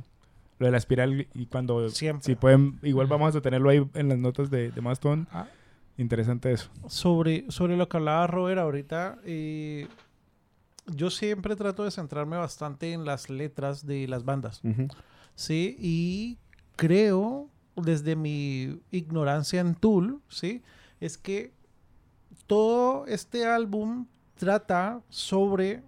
lo 0.58 0.66
de 0.66 0.72
la 0.72 0.78
espiral 0.78 1.26
y 1.34 1.46
cuando 1.46 1.88
Siempre. 1.90 2.24
si 2.24 2.36
pueden, 2.36 2.78
igual 2.82 3.06
vamos 3.08 3.34
a 3.34 3.40
tenerlo 3.40 3.70
ahí 3.70 3.84
en 3.94 4.08
las 4.08 4.18
notas 4.18 4.50
de, 4.50 4.70
de 4.70 4.80
Mastodon. 4.80 5.26
Ah. 5.32 5.48
Interesante 5.96 6.52
eso. 6.52 6.70
sobre, 6.88 7.44
sobre 7.50 7.76
lo 7.76 7.88
que 7.88 7.96
hablaba 7.96 8.26
Robert 8.26 8.58
ahorita, 8.60 9.18
eh, 9.24 9.86
yo 10.86 11.10
siempre 11.10 11.54
trato 11.56 11.84
de 11.84 11.90
centrarme 11.92 12.36
bastante 12.36 12.92
en 12.92 13.04
las 13.04 13.30
letras 13.30 13.86
de 13.86 14.06
las 14.08 14.24
bandas. 14.24 14.60
¿sí? 15.36 15.76
Y 15.80 16.38
creo, 16.76 17.48
desde 17.76 18.16
mi 18.16 18.80
ignorancia 18.90 19.60
en 19.60 19.74
Tool, 19.76 20.20
¿sí? 20.28 20.62
Es 21.00 21.16
que 21.18 21.52
todo 22.46 23.07
este 23.07 23.46
álbum 23.46 24.07
trata 24.37 25.00
sobre 25.09 25.83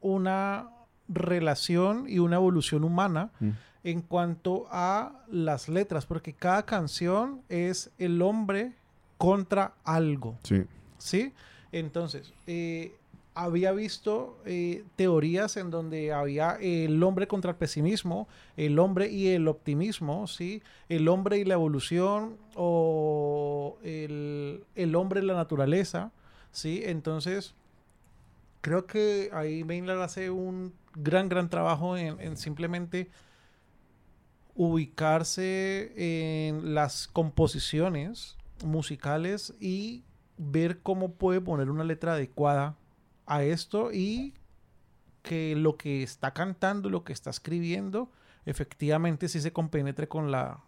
una 0.00 0.68
relación 1.08 2.06
y 2.08 2.18
una 2.18 2.36
evolución 2.36 2.84
humana 2.84 3.30
Mm. 3.40 3.50
en 3.84 4.02
cuanto 4.02 4.66
a 4.70 5.24
las 5.28 5.68
letras, 5.68 6.04
porque 6.06 6.32
cada 6.34 6.64
canción 6.66 7.42
es 7.48 7.90
el 7.98 8.20
hombre 8.22 8.74
contra 9.16 9.74
algo. 9.84 10.36
Sí. 10.42 10.64
¿Sí? 10.98 11.32
Entonces, 11.72 12.32
eh, 12.46 12.94
había 13.38 13.70
visto 13.70 14.36
eh, 14.44 14.84
teorías 14.96 15.56
en 15.56 15.70
donde 15.70 16.12
había 16.12 16.58
el 16.60 17.00
hombre 17.04 17.28
contra 17.28 17.52
el 17.52 17.56
pesimismo, 17.56 18.26
el 18.56 18.80
hombre 18.80 19.10
y 19.10 19.28
el 19.28 19.46
optimismo, 19.46 20.26
¿sí? 20.26 20.60
El 20.88 21.06
hombre 21.06 21.38
y 21.38 21.44
la 21.44 21.54
evolución 21.54 22.36
o 22.56 23.78
el, 23.84 24.64
el 24.74 24.96
hombre 24.96 25.20
y 25.20 25.24
la 25.24 25.34
naturaleza, 25.34 26.10
¿sí? 26.50 26.82
Entonces, 26.84 27.54
creo 28.60 28.86
que 28.86 29.30
ahí 29.32 29.62
Maynard 29.62 30.02
hace 30.02 30.30
un 30.30 30.74
gran, 30.94 31.28
gran 31.28 31.48
trabajo 31.48 31.96
en 31.96 32.36
simplemente 32.36 33.08
ubicarse 34.56 35.92
en 35.94 36.74
las 36.74 37.06
composiciones 37.06 38.36
musicales 38.64 39.54
y 39.60 40.02
ver 40.36 40.80
cómo 40.80 41.12
puede 41.12 41.40
poner 41.40 41.70
una 41.70 41.84
letra 41.84 42.14
adecuada 42.14 42.76
a 43.28 43.42
esto 43.44 43.92
y 43.92 44.34
que 45.22 45.54
lo 45.56 45.76
que 45.76 46.02
está 46.02 46.32
cantando, 46.32 46.88
lo 46.90 47.04
que 47.04 47.12
está 47.12 47.30
escribiendo, 47.30 48.10
efectivamente 48.46 49.28
sí 49.28 49.40
se 49.40 49.52
compenetre 49.52 50.08
con 50.08 50.30
la, 50.30 50.60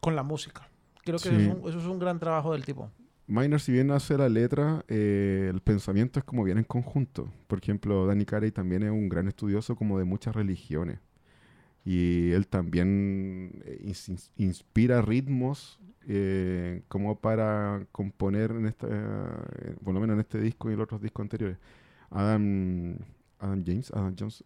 con 0.00 0.14
la 0.16 0.22
música. 0.22 0.68
Creo 1.04 1.18
que 1.18 1.28
Sí. 1.30 1.34
eso, 1.34 1.40
es 1.40 1.48
un, 1.62 1.68
eso 1.68 1.78
es 1.80 1.86
un 1.86 1.98
gran 1.98 2.18
trabajo 2.20 2.52
del 2.52 2.64
tipo. 2.64 2.90
Minor, 3.26 3.60
si 3.60 3.72
bien 3.72 3.90
hace 3.90 4.16
la 4.18 4.28
letra, 4.28 4.84
eh, 4.88 5.48
el 5.52 5.60
pensamiento 5.60 6.18
es 6.18 6.24
como 6.24 6.44
bien 6.44 6.58
en 6.58 6.64
conjunto. 6.64 7.32
Por 7.46 7.58
ejemplo, 7.58 8.06
Danny 8.06 8.24
Carey 8.24 8.50
también 8.52 8.82
es 8.82 8.90
un 8.90 9.08
gran 9.08 9.26
estudioso 9.28 9.74
como 9.74 9.98
de 9.98 10.04
muchas 10.04 10.34
religiones. 10.34 10.98
Y 11.84 12.30
él 12.32 12.46
también 12.46 13.60
eh, 13.64 13.80
ins- 13.84 14.08
ins- 14.10 14.30
inspira 14.36 15.02
ritmos 15.02 15.80
eh, 16.06 16.82
como 16.88 17.18
para 17.20 17.86
componer, 17.92 18.52
en 18.52 18.66
esta, 18.66 18.86
eh, 18.88 19.74
por 19.84 19.94
lo 19.94 20.00
menos 20.00 20.14
en 20.14 20.20
este 20.20 20.40
disco 20.40 20.68
y 20.70 20.72
en 20.74 20.78
los 20.78 20.84
otros 20.84 21.00
discos 21.02 21.22
anteriores. 21.24 21.58
Adam, 22.10 22.96
Adam 23.38 23.64
James, 23.66 23.90
Adam 23.92 24.14
Jones. 24.18 24.44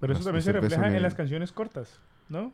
Pero 0.00 0.12
eso 0.12 0.24
también 0.24 0.42
se 0.42 0.52
refleja 0.52 0.94
en 0.96 1.02
las 1.02 1.14
canciones 1.14 1.52
cortas, 1.52 2.00
¿no? 2.28 2.52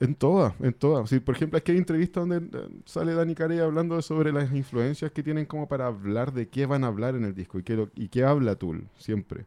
en 0.00 0.14
todas, 0.16 0.54
en 0.60 0.72
todas. 0.74 1.08
Sí, 1.08 1.20
por 1.20 1.36
ejemplo, 1.36 1.56
aquí 1.56 1.70
hay 1.70 1.78
entrevistas 1.78 2.26
donde 2.26 2.58
eh, 2.58 2.68
sale 2.84 3.14
Dani 3.14 3.34
Carey 3.36 3.60
hablando 3.60 4.02
sobre 4.02 4.32
las 4.32 4.52
influencias 4.52 5.12
que 5.12 5.22
tienen 5.22 5.46
como 5.46 5.68
para 5.68 5.86
hablar 5.86 6.32
de 6.32 6.48
qué 6.48 6.66
van 6.66 6.82
a 6.82 6.88
hablar 6.88 7.14
en 7.14 7.24
el 7.24 7.32
disco 7.34 7.60
y 7.60 7.62
qué, 7.62 7.76
lo- 7.76 7.90
y 7.94 8.08
qué 8.08 8.24
habla 8.24 8.56
Tool 8.56 8.88
siempre. 8.98 9.46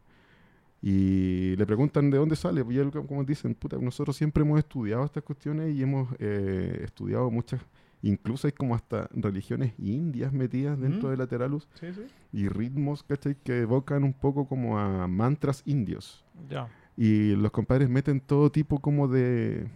Y 0.80 1.56
le 1.56 1.66
preguntan 1.66 2.10
de 2.10 2.18
dónde 2.18 2.36
sale. 2.36 2.64
Y 2.70 2.78
él, 2.78 2.90
como 2.90 3.24
dicen, 3.24 3.54
puta, 3.54 3.76
nosotros 3.78 4.16
siempre 4.16 4.42
hemos 4.42 4.58
estudiado 4.58 5.04
estas 5.04 5.22
cuestiones 5.24 5.74
y 5.74 5.82
hemos 5.82 6.08
eh, 6.20 6.82
estudiado 6.84 7.30
muchas, 7.30 7.60
incluso 8.02 8.46
hay 8.46 8.52
como 8.52 8.74
hasta 8.76 9.08
religiones 9.12 9.72
indias 9.78 10.32
metidas 10.32 10.78
dentro 10.78 11.10
de 11.10 11.16
Lateralus 11.16 11.66
Sí, 11.74 11.92
sí. 11.92 12.02
y 12.32 12.48
ritmos, 12.48 13.02
¿cachai? 13.02 13.34
Que 13.42 13.60
evocan 13.62 14.04
un 14.04 14.12
poco 14.12 14.46
como 14.46 14.78
a 14.78 15.08
mantras 15.08 15.62
indios. 15.66 16.24
Ya. 16.48 16.68
Y 16.96 17.34
los 17.34 17.50
compadres 17.50 17.88
meten 17.88 18.20
todo 18.20 18.50
tipo 18.50 18.78
como 18.80 19.08
de 19.08 19.66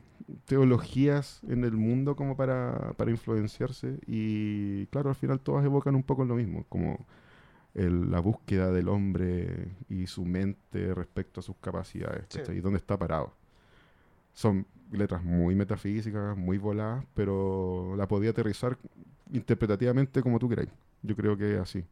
teologías 0.45 1.41
en 1.49 1.65
el 1.65 1.73
mundo 1.73 2.17
como 2.17 2.37
para, 2.37 2.93
para 2.97 3.11
influenciarse. 3.11 3.99
Y 4.07 4.87
claro, 4.87 5.09
al 5.11 5.17
final 5.17 5.41
todas 5.41 5.65
evocan 5.65 5.95
un 5.95 6.03
poco 6.03 6.25
lo 6.25 6.35
mismo, 6.37 6.65
como 6.69 7.05
el- 7.75 8.11
la 8.11 8.21
búsqueda 8.21 8.71
del 8.71 8.89
hombre 8.89 9.69
y 9.89 10.07
su 10.07 10.25
mente 10.25 10.95
respecto 10.95 11.41
a 11.41 11.43
sus 11.43 11.57
capacidades, 11.57 12.25
Sí. 12.29 12.39
¿cachai? 12.39 12.59
Y 12.59 12.61
dónde 12.61 12.79
está 12.79 12.99
parado. 12.99 13.33
Son 14.35 14.67
letras 14.91 15.23
muy 15.25 15.55
metafísicas, 15.55 16.37
muy 16.37 16.59
voladas, 16.59 17.05
pero 17.15 17.95
la 17.97 18.07
podía 18.07 18.31
aterrizar 18.31 18.77
interpretativamente 19.33 20.23
como 20.23 20.39
tú 20.39 20.49
queráis. 20.49 20.69
Yo 21.03 21.17
creo 21.17 21.37
que 21.37 21.55
es 21.55 21.61
así. 21.61 21.85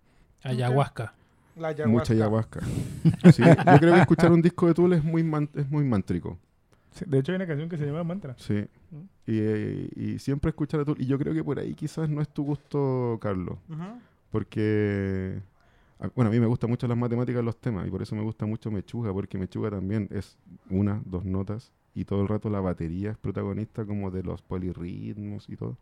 Ayahuasca. 0.43 1.15
La 1.57 1.75
Mucha 1.87 2.13
ayahuasca. 2.15 2.61
Sí, 3.33 3.43
yo 3.43 3.79
creo 3.79 3.95
que 3.95 4.01
escuchar 4.01 4.33
un 4.33 4.41
disco 4.41 4.67
de 4.67 4.75
Tool 4.75 4.93
es 4.95 5.05
muy, 5.05 5.23
man- 5.23 5.51
es 5.55 5.69
muy 5.69 5.85
mántrico. 5.85 6.39
Sí, 6.93 7.05
De 7.07 7.19
hecho, 7.19 7.33
hay 7.33 7.37
una 7.37 7.47
canción 7.47 7.69
que 7.69 7.77
se 7.77 7.85
llama 7.87 8.03
Mantra. 8.05 8.35
Y, 8.49 9.39
eh, 9.39 9.89
y 9.97 10.19
siempre 10.19 10.49
escuchar 10.51 10.81
a 10.81 10.85
Tool. 10.85 10.97
Y 11.01 11.07
yo 11.07 11.19
creo 11.19 11.35
que 11.35 11.45
por 11.45 11.59
ahí 11.59 11.75
quizás 11.75 12.09
no 12.09 12.21
es 12.23 12.29
tu 12.29 12.45
gusto, 12.45 13.19
Carlos. 13.21 13.59
Porque, 14.31 15.41
bueno, 16.15 16.31
a 16.31 16.33
mí 16.33 16.41
me 16.41 16.47
gustan 16.47 16.71
mucho 16.71 16.87
las 16.89 16.97
matemáticas, 16.97 17.45
los 17.45 17.57
temas. 17.61 17.87
Y 17.87 17.91
por 17.91 18.03
eso 18.03 18.15
me 18.15 18.23
gusta 18.23 18.47
mucho 18.47 18.71
Mechuga. 18.71 19.13
Porque 19.13 19.39
Mechuga 19.39 19.71
también 19.71 20.09
es 20.11 20.39
una, 20.71 21.03
dos 21.05 21.25
notas. 21.25 21.73
Y 21.95 22.05
todo 22.05 22.23
el 22.23 22.29
rato 22.29 22.49
la 22.51 22.61
batería 22.61 23.11
es 23.11 23.19
protagonista 23.19 23.85
como 23.85 24.11
de 24.11 24.23
los 24.23 24.43
polirritmos 24.43 25.49
y 25.49 25.57
todo. 25.57 25.77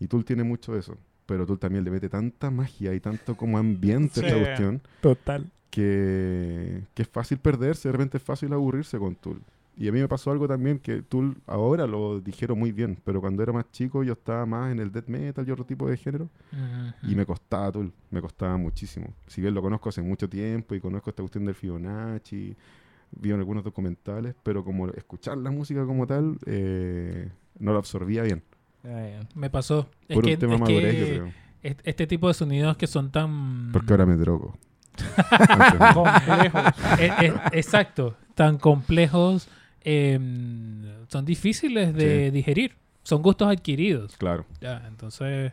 Y 0.00 0.08
Tool 0.08 0.24
tiene 0.24 0.42
mucho 0.42 0.72
de 0.72 0.80
eso. 0.80 0.96
Pero 1.26 1.46
Tool 1.46 1.58
también 1.58 1.84
le 1.84 1.90
mete 1.90 2.08
tanta 2.08 2.50
magia 2.50 2.94
y 2.94 3.00
tanto 3.00 3.36
como 3.36 3.58
ambiente 3.58 4.20
a 4.20 4.26
esta 4.26 4.38
cuestión 4.38 4.80
Total. 5.02 5.50
que, 5.70 6.82
que 6.94 7.02
es 7.02 7.08
fácil 7.08 7.38
perderse. 7.38 7.88
De 7.88 7.92
repente 7.92 8.16
es 8.16 8.22
fácil 8.22 8.52
aburrirse 8.52 8.98
con 8.98 9.14
Tool. 9.14 9.40
Y 9.80 9.86
a 9.88 9.92
mí 9.92 10.00
me 10.00 10.08
pasó 10.08 10.32
algo 10.32 10.48
también 10.48 10.80
que 10.80 11.02
tú 11.02 11.36
ahora 11.46 11.86
lo 11.86 12.20
dijeron 12.20 12.58
muy 12.58 12.72
bien, 12.72 12.98
pero 13.04 13.20
cuando 13.20 13.44
era 13.44 13.52
más 13.52 13.70
chico 13.70 14.02
yo 14.02 14.14
estaba 14.14 14.44
más 14.44 14.72
en 14.72 14.80
el 14.80 14.90
death 14.90 15.06
metal 15.06 15.46
y 15.46 15.52
otro 15.52 15.64
tipo 15.64 15.88
de 15.88 15.96
género 15.96 16.28
y 17.04 17.14
me 17.14 17.24
costaba 17.24 17.70
Tool, 17.70 17.92
me 18.10 18.20
costaba 18.20 18.56
muchísimo. 18.56 19.06
Si 19.28 19.40
bien 19.40 19.54
lo 19.54 19.62
conozco 19.62 19.88
hace 19.88 20.02
mucho 20.02 20.28
tiempo 20.28 20.74
y 20.74 20.80
conozco 20.80 21.10
esta 21.10 21.22
cuestión 21.22 21.44
del 21.44 21.54
Fibonacci, 21.54 22.56
vi 23.12 23.30
en 23.30 23.38
algunos 23.38 23.62
documentales, 23.62 24.34
pero 24.42 24.64
como 24.64 24.88
escuchar 24.88 25.38
la 25.38 25.52
música 25.52 25.86
como 25.86 26.06
tal, 26.08 26.36
eh, 26.46 27.30
no 27.60 27.70
lo 27.72 27.78
absorbía 27.78 28.22
bien. 28.24 28.42
Me 29.36 29.48
pasó. 29.48 29.88
Por 30.08 30.10
es 30.10 30.16
un 30.16 30.22
que, 30.24 30.36
tema 30.38 30.54
es 30.54 30.60
madurez, 30.60 30.94
que 30.94 31.00
yo 31.00 31.06
creo. 31.06 31.32
est- 31.62 31.80
este 31.84 32.06
tipo 32.08 32.26
de 32.26 32.34
sonidos 32.34 32.76
que 32.76 32.86
son 32.88 33.12
tan... 33.12 33.70
Porque 33.72 33.92
ahora 33.92 34.06
me 34.06 34.16
drogo. 34.16 34.56
Complejos. 35.94 36.62
Exacto, 37.52 38.16
tan 38.34 38.58
complejos, 38.58 39.48
eh, 39.90 40.18
son 41.08 41.24
difíciles 41.24 41.94
de 41.94 42.26
Sí. 42.26 42.30
digerir. 42.30 42.74
Son 43.04 43.22
gustos 43.22 43.48
adquiridos. 43.48 44.16
claro. 44.18 44.44
Ya, 44.60 44.84
entonces 44.86 45.52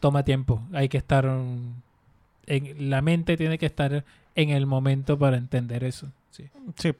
toma 0.00 0.22
tiempo. 0.24 0.62
Hay 0.72 0.88
que 0.88 0.96
estar 0.96 1.26
en 1.26 2.90
la 2.90 3.02
mente 3.02 3.36
tiene 3.36 3.58
que 3.58 3.66
estar 3.66 4.04
en 4.34 4.50
el 4.50 4.64
momento 4.66 5.18
para 5.18 5.36
entender 5.36 5.84
eso. 5.84 6.10
Sí. 6.30 6.48
Sí. 6.76 6.92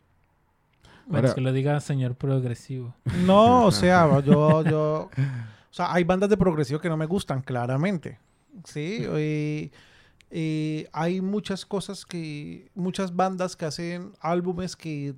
Ahora- 1.10 1.34
que 1.34 1.40
lo 1.40 1.52
diga 1.52 1.80
señor 1.80 2.14
progresivo. 2.16 2.94
No, 3.26 3.64
o 3.66 3.70
sea, 3.72 4.20
yo, 4.20 4.62
yo, 4.64 5.10
o 5.10 5.74
sea, 5.74 5.92
hay 5.92 6.04
bandas 6.04 6.28
de 6.30 6.36
progresivo 6.36 6.80
que 6.80 6.88
no 6.88 6.96
me 6.96 7.06
gustan, 7.06 7.40
claramente, 7.42 8.18
sí, 8.64 9.04
y, 9.18 9.70
y 10.30 10.86
hay 10.92 11.20
muchas 11.20 11.66
cosas 11.66 12.06
que, 12.06 12.70
muchas 12.74 13.14
bandas 13.14 13.54
que 13.56 13.66
hacen 13.66 14.12
álbumes 14.20 14.76
que 14.76 15.14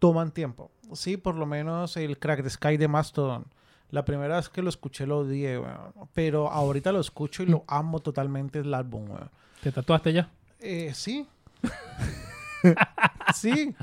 toman 0.00 0.32
tiempo, 0.32 0.72
sí, 0.94 1.16
por 1.16 1.36
lo 1.36 1.46
menos 1.46 1.96
el 1.96 2.18
Crack 2.18 2.42
the 2.42 2.50
Sky 2.50 2.76
de 2.76 2.88
Mastodon. 2.88 3.44
La 3.90 4.04
primera 4.04 4.36
vez 4.36 4.48
que 4.48 4.62
lo 4.62 4.68
escuché 4.68 5.06
lo 5.06 5.18
odié, 5.18 5.58
weón, 5.58 5.92
pero 6.12 6.50
ahorita 6.50 6.90
lo 6.90 6.98
escucho 7.00 7.42
y 7.44 7.46
lo 7.46 7.64
amo 7.68 8.00
totalmente 8.00 8.58
el 8.60 8.74
álbum, 8.74 9.08
weón. 9.10 9.30
¿Te 9.62 9.70
tatuaste 9.70 10.12
ya? 10.12 10.30
Eh, 10.58 10.92
sí. 10.94 11.26
sí. 13.34 13.74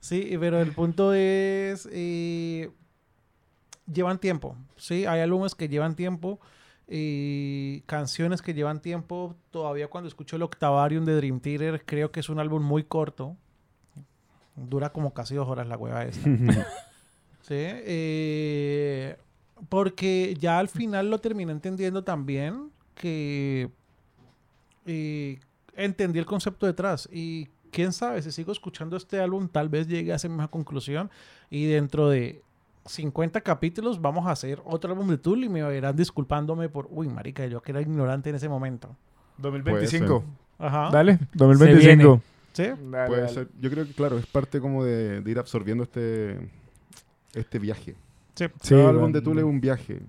Sí, 0.00 0.36
pero 0.38 0.60
el 0.60 0.72
punto 0.72 1.14
es. 1.14 1.88
eh, 1.90 2.70
llevan 3.92 4.18
tiempo. 4.18 4.56
Sí, 4.76 5.06
hay 5.06 5.20
álbumes 5.20 5.54
que 5.54 5.68
llevan 5.68 5.94
tiempo. 5.96 6.40
Y 6.86 7.80
canciones 7.86 8.42
que 8.42 8.52
llevan 8.52 8.82
tiempo. 8.82 9.36
Todavía 9.50 9.88
cuando 9.88 10.08
escucho 10.08 10.36
el 10.36 10.42
Octavarium 10.42 11.04
de 11.04 11.16
Dream 11.16 11.40
Theater, 11.40 11.84
creo 11.86 12.10
que 12.10 12.20
es 12.20 12.28
un 12.28 12.38
álbum 12.40 12.62
muy 12.62 12.84
corto. 12.84 13.36
Dura 14.56 14.90
como 14.90 15.12
casi 15.12 15.34
dos 15.34 15.48
horas 15.48 15.66
la 15.66 15.76
hueva 15.76 16.04
esta. 16.04 16.28
Sí. 17.40 17.56
eh, 17.58 19.18
porque 19.68 20.34
ya 20.38 20.58
al 20.58 20.68
final 20.68 21.10
lo 21.10 21.18
terminé 21.18 21.52
entendiendo 21.52 22.02
también 22.02 22.70
que 22.94 23.70
eh, 24.86 25.38
entendí 25.74 26.18
el 26.18 26.26
concepto 26.26 26.66
detrás. 26.66 27.08
Y 27.12 27.48
quién 27.70 27.92
sabe, 27.92 28.22
si 28.22 28.32
sigo 28.32 28.52
escuchando 28.52 28.96
este 28.96 29.20
álbum, 29.20 29.48
tal 29.48 29.68
vez 29.68 29.88
llegue 29.88 30.12
a 30.12 30.16
esa 30.16 30.28
misma 30.28 30.48
conclusión. 30.48 31.10
Y 31.50 31.66
dentro 31.66 32.08
de 32.08 32.42
50 32.86 33.40
capítulos 33.40 34.00
vamos 34.00 34.26
a 34.26 34.30
hacer 34.32 34.60
otro 34.64 34.92
álbum 34.92 35.08
de 35.08 35.18
Tool 35.18 35.44
y 35.44 35.48
me 35.48 35.62
verán 35.62 35.96
disculpándome 35.96 36.68
por, 36.68 36.88
uy, 36.90 37.08
marica, 37.08 37.46
yo 37.46 37.60
que 37.62 37.72
era 37.72 37.80
ignorante 37.80 38.30
en 38.30 38.36
ese 38.36 38.48
momento. 38.48 38.96
2025. 39.38 40.24
Ajá. 40.58 40.90
Dale, 40.90 41.18
Se 41.18 41.26
2025. 41.32 42.22
¿Sí? 42.54 42.62
Dale, 42.62 43.06
Puede 43.08 43.20
dale. 43.22 43.34
ser. 43.34 43.48
Yo 43.60 43.70
creo 43.70 43.84
que, 43.86 43.92
claro, 43.92 44.16
es 44.18 44.26
parte 44.26 44.60
como 44.60 44.82
de, 44.84 45.20
de 45.20 45.30
ir 45.30 45.38
absorbiendo 45.38 45.82
este, 45.84 46.38
este 47.34 47.58
viaje. 47.58 47.94
Sí. 48.34 48.46
Sí, 48.62 48.74
Cada 48.74 48.88
álbum 48.90 49.12
de 49.12 49.20
Tool 49.20 49.38
es 49.38 49.44
un 49.44 49.60
viaje. 49.60 50.00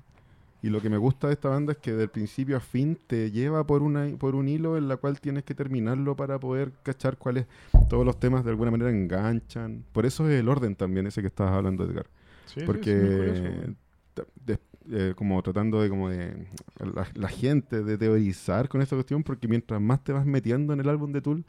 Y 0.61 0.69
lo 0.69 0.81
que 0.81 0.89
me 0.89 0.97
gusta 0.97 1.27
de 1.27 1.33
esta 1.33 1.49
banda 1.49 1.73
es 1.73 1.77
que 1.77 1.93
del 1.93 2.09
principio 2.09 2.57
a 2.57 2.59
fin 2.59 2.97
te 3.05 3.29
lleva 3.29 3.67
por, 3.67 3.83
una, 3.83 4.07
por 4.17 4.33
un 4.33 4.47
hilo 4.47 4.77
en 4.77 4.87
la 4.87 4.97
cual 4.97 5.19
tienes 5.19 5.43
que 5.43 5.53
terminarlo 5.53 6.15
para 6.15 6.39
poder 6.39 6.71
cachar 6.81 7.17
cuáles 7.17 7.45
todos 7.87 8.03
los 8.03 8.19
temas 8.19 8.43
de 8.43 8.49
alguna 8.49 8.71
manera 8.71 8.89
enganchan. 8.89 9.83
Por 9.91 10.07
eso 10.07 10.27
es 10.27 10.39
el 10.39 10.49
orden 10.49 10.75
también 10.75 11.05
ese 11.05 11.21
que 11.21 11.27
estabas 11.27 11.53
hablando, 11.53 11.83
Edgar. 11.85 12.07
Sí, 12.47 12.61
Porque 12.65 13.73
sí, 14.15 14.23
de- 14.45 14.59
eh, 14.91 15.13
como 15.15 15.41
tratando 15.43 15.81
de 15.81 15.89
como 15.89 16.09
de 16.09 16.47
la, 16.79 17.07
la 17.15 17.27
gente 17.27 17.83
de 17.83 17.97
teorizar 17.97 18.67
con 18.69 18.81
esta 18.81 18.95
cuestión, 18.95 19.23
porque 19.23 19.47
mientras 19.47 19.81
más 19.81 20.03
te 20.03 20.13
vas 20.13 20.25
metiendo 20.25 20.73
en 20.73 20.79
el 20.79 20.89
álbum 20.89 21.11
de 21.11 21.21
Tool, 21.21 21.43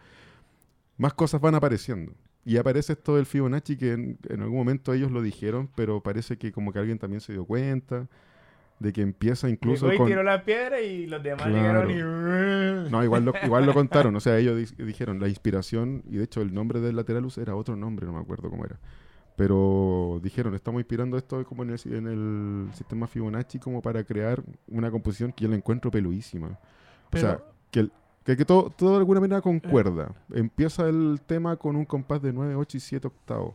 más 0.99 1.14
cosas 1.14 1.40
van 1.40 1.55
apareciendo. 1.55 2.12
Y 2.44 2.59
aparece 2.59 2.92
esto 2.92 3.16
del 3.16 3.26
Fibonacci 3.26 3.76
que 3.76 3.92
en, 3.92 4.18
en 4.28 4.40
algún 4.42 4.59
momento 4.59 4.92
ellos 4.92 5.11
lo 5.11 5.20
dijeron, 5.20 5.68
pero 5.74 6.01
parece 6.03 6.36
que 6.38 6.53
como 6.53 6.72
que 6.72 6.78
alguien 6.78 6.99
también 6.99 7.20
se 7.20 7.32
dio 7.32 7.44
cuenta 7.44 8.07
de 8.78 8.92
que 8.92 9.01
empieza 9.01 9.49
incluso 9.49 9.90
y 9.92 9.97
con... 9.97 10.07
tiró 10.07 10.22
la 10.22 10.44
piedra 10.44 10.80
y 10.80 11.07
los 11.07 11.22
demás 11.22 11.47
Claro. 11.47 11.88
llegaron 11.88 12.86
y... 12.86 12.90
No, 12.90 13.03
igual 13.03 13.24
lo, 13.24 13.32
igual 13.42 13.64
lo 13.66 13.72
contaron, 13.74 14.14
o 14.14 14.20
sea, 14.20 14.38
ellos 14.38 14.57
di- 14.76 14.84
dijeron 14.84 15.18
la 15.18 15.28
inspiración, 15.28 16.03
y 16.09 16.18
de 16.18 16.24
hecho 16.24 16.40
el 16.42 16.53
nombre 16.55 16.78
del 16.80 16.94
Lateralus 16.94 17.38
era 17.38 17.57
otro 17.57 17.74
nombre, 17.74 18.07
no 18.07 18.12
me 18.12 18.20
acuerdo 18.20 18.49
cómo 18.51 18.64
era. 18.64 18.78
Pero 19.34 20.20
dijeron, 20.22 20.55
estamos 20.55 20.80
inspirando 20.80 21.16
esto 21.18 21.44
como 21.44 21.62
en 21.62 21.70
el, 21.70 21.80
en 21.92 22.07
el 22.07 22.74
sistema 22.74 23.07
Fibonacci 23.07 23.59
como 23.59 23.82
para 23.82 24.03
crear 24.05 24.42
una 24.68 24.90
composición 24.90 25.32
que 25.32 25.44
yo 25.44 25.51
la 25.51 25.57
encuentro 25.57 25.90
peluísima. 25.90 26.59
Pero- 27.11 27.26
o 27.26 27.30
sea, 27.30 27.44
que, 27.70 27.80
el- 27.80 27.92
que, 28.27 28.37
que 28.37 28.45
todo, 28.45 28.68
todo 28.70 28.91
de 28.91 28.97
alguna 28.99 29.20
manera 29.20 29.41
concuerda. 29.41 30.12
Empieza 30.35 30.87
el 30.89 31.20
tema 31.24 31.57
con 31.57 31.77
un 31.77 31.85
compás 31.87 32.20
de 32.20 32.33
9, 32.33 32.55
8 32.57 32.77
y 32.77 32.81
7 32.81 33.07
octavos. 33.07 33.55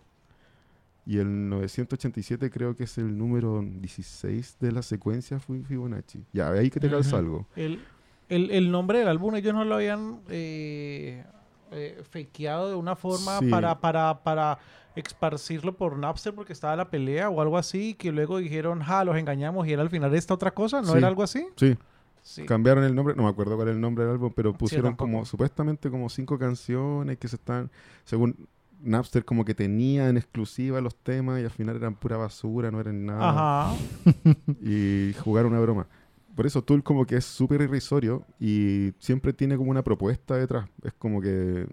Y 1.05 1.17
el 1.17 1.49
987 1.49 2.49
creo 2.49 2.75
que 2.75 2.85
es 2.85 2.97
el 2.97 3.17
número 3.17 3.61
16 3.61 4.57
de 4.59 4.71
la 4.71 4.81
secuencia 4.81 5.39
Fi- 5.39 5.63
Fibonacci. 5.63 6.23
Ya, 6.31 6.49
ahí 6.51 6.69
que 6.69 6.79
te 6.79 6.89
calza 6.89 7.17
algo. 7.17 7.47
El, 7.55 7.83
el, 8.29 8.49
el 8.51 8.71
nombre 8.71 8.99
del 8.99 9.07
álbum 9.09 9.35
ellos 9.35 9.53
no 9.53 9.65
lo 9.65 9.75
habían 9.75 10.21
eh, 10.29 11.23
eh, 11.71 12.01
fakeado 12.09 12.69
de 12.69 12.75
una 12.75 12.95
forma 12.95 13.39
Sí. 13.39 13.49
para, 13.49 13.79
para, 13.81 14.23
para 14.23 14.59
esparcirlo 14.95 15.75
por 15.75 15.97
Napster 15.97 16.33
porque 16.35 16.53
estaba 16.53 16.75
la 16.75 16.89
pelea 16.89 17.29
o 17.29 17.41
algo 17.41 17.57
así, 17.57 17.93
que 17.95 18.11
luego 18.11 18.37
dijeron, 18.37 18.79
ja, 18.81 19.03
los 19.03 19.17
engañamos 19.17 19.67
y 19.67 19.73
era 19.73 19.81
al 19.81 19.89
final 19.89 20.13
esta 20.13 20.33
otra 20.35 20.51
cosa, 20.51 20.81
¿no 20.81 20.91
Sí. 20.91 20.97
era 20.99 21.07
algo 21.07 21.23
así? 21.23 21.45
Sí, 21.55 21.75
Sí. 22.23 22.45
cambiaron 22.45 22.83
el 22.83 22.93
nombre, 22.95 23.15
no 23.15 23.23
me 23.23 23.29
acuerdo 23.29 23.55
cuál 23.55 23.69
es 23.69 23.75
el 23.75 23.81
nombre 23.81 24.03
del 24.05 24.13
álbum, 24.13 24.31
pero 24.35 24.53
pusieron 24.53 24.95
como 24.95 25.25
supuestamente 25.25 25.89
como 25.89 26.07
cinco 26.09 26.37
canciones 26.37 27.17
que 27.17 27.27
se 27.27 27.35
están, 27.37 27.71
según 28.03 28.47
Napster, 28.83 29.23
como 29.25 29.45
que 29.45 29.53
tenía 29.53 30.09
en 30.09 30.17
exclusiva 30.17 30.81
los 30.81 30.95
temas 30.95 31.39
y 31.39 31.43
al 31.43 31.51
final 31.51 31.75
eran 31.75 31.95
pura 31.95 32.17
basura, 32.17 32.71
no 32.71 32.79
eran 32.79 33.05
nada. 33.05 33.71
Ajá. 33.71 33.75
Y 34.61 35.13
jugaron 35.23 35.51
una 35.51 35.61
broma. 35.61 35.87
Por 36.35 36.45
eso 36.45 36.63
Tool 36.63 36.81
como 36.83 37.05
que 37.05 37.17
es 37.17 37.25
súper 37.25 37.61
irrisorio 37.61 38.25
y 38.39 38.93
siempre 38.99 39.33
tiene 39.33 39.57
como 39.57 39.69
una 39.69 39.83
propuesta 39.83 40.35
detrás. 40.37 40.67
Es 40.83 40.93
como 40.93 41.21
que, 41.21 41.67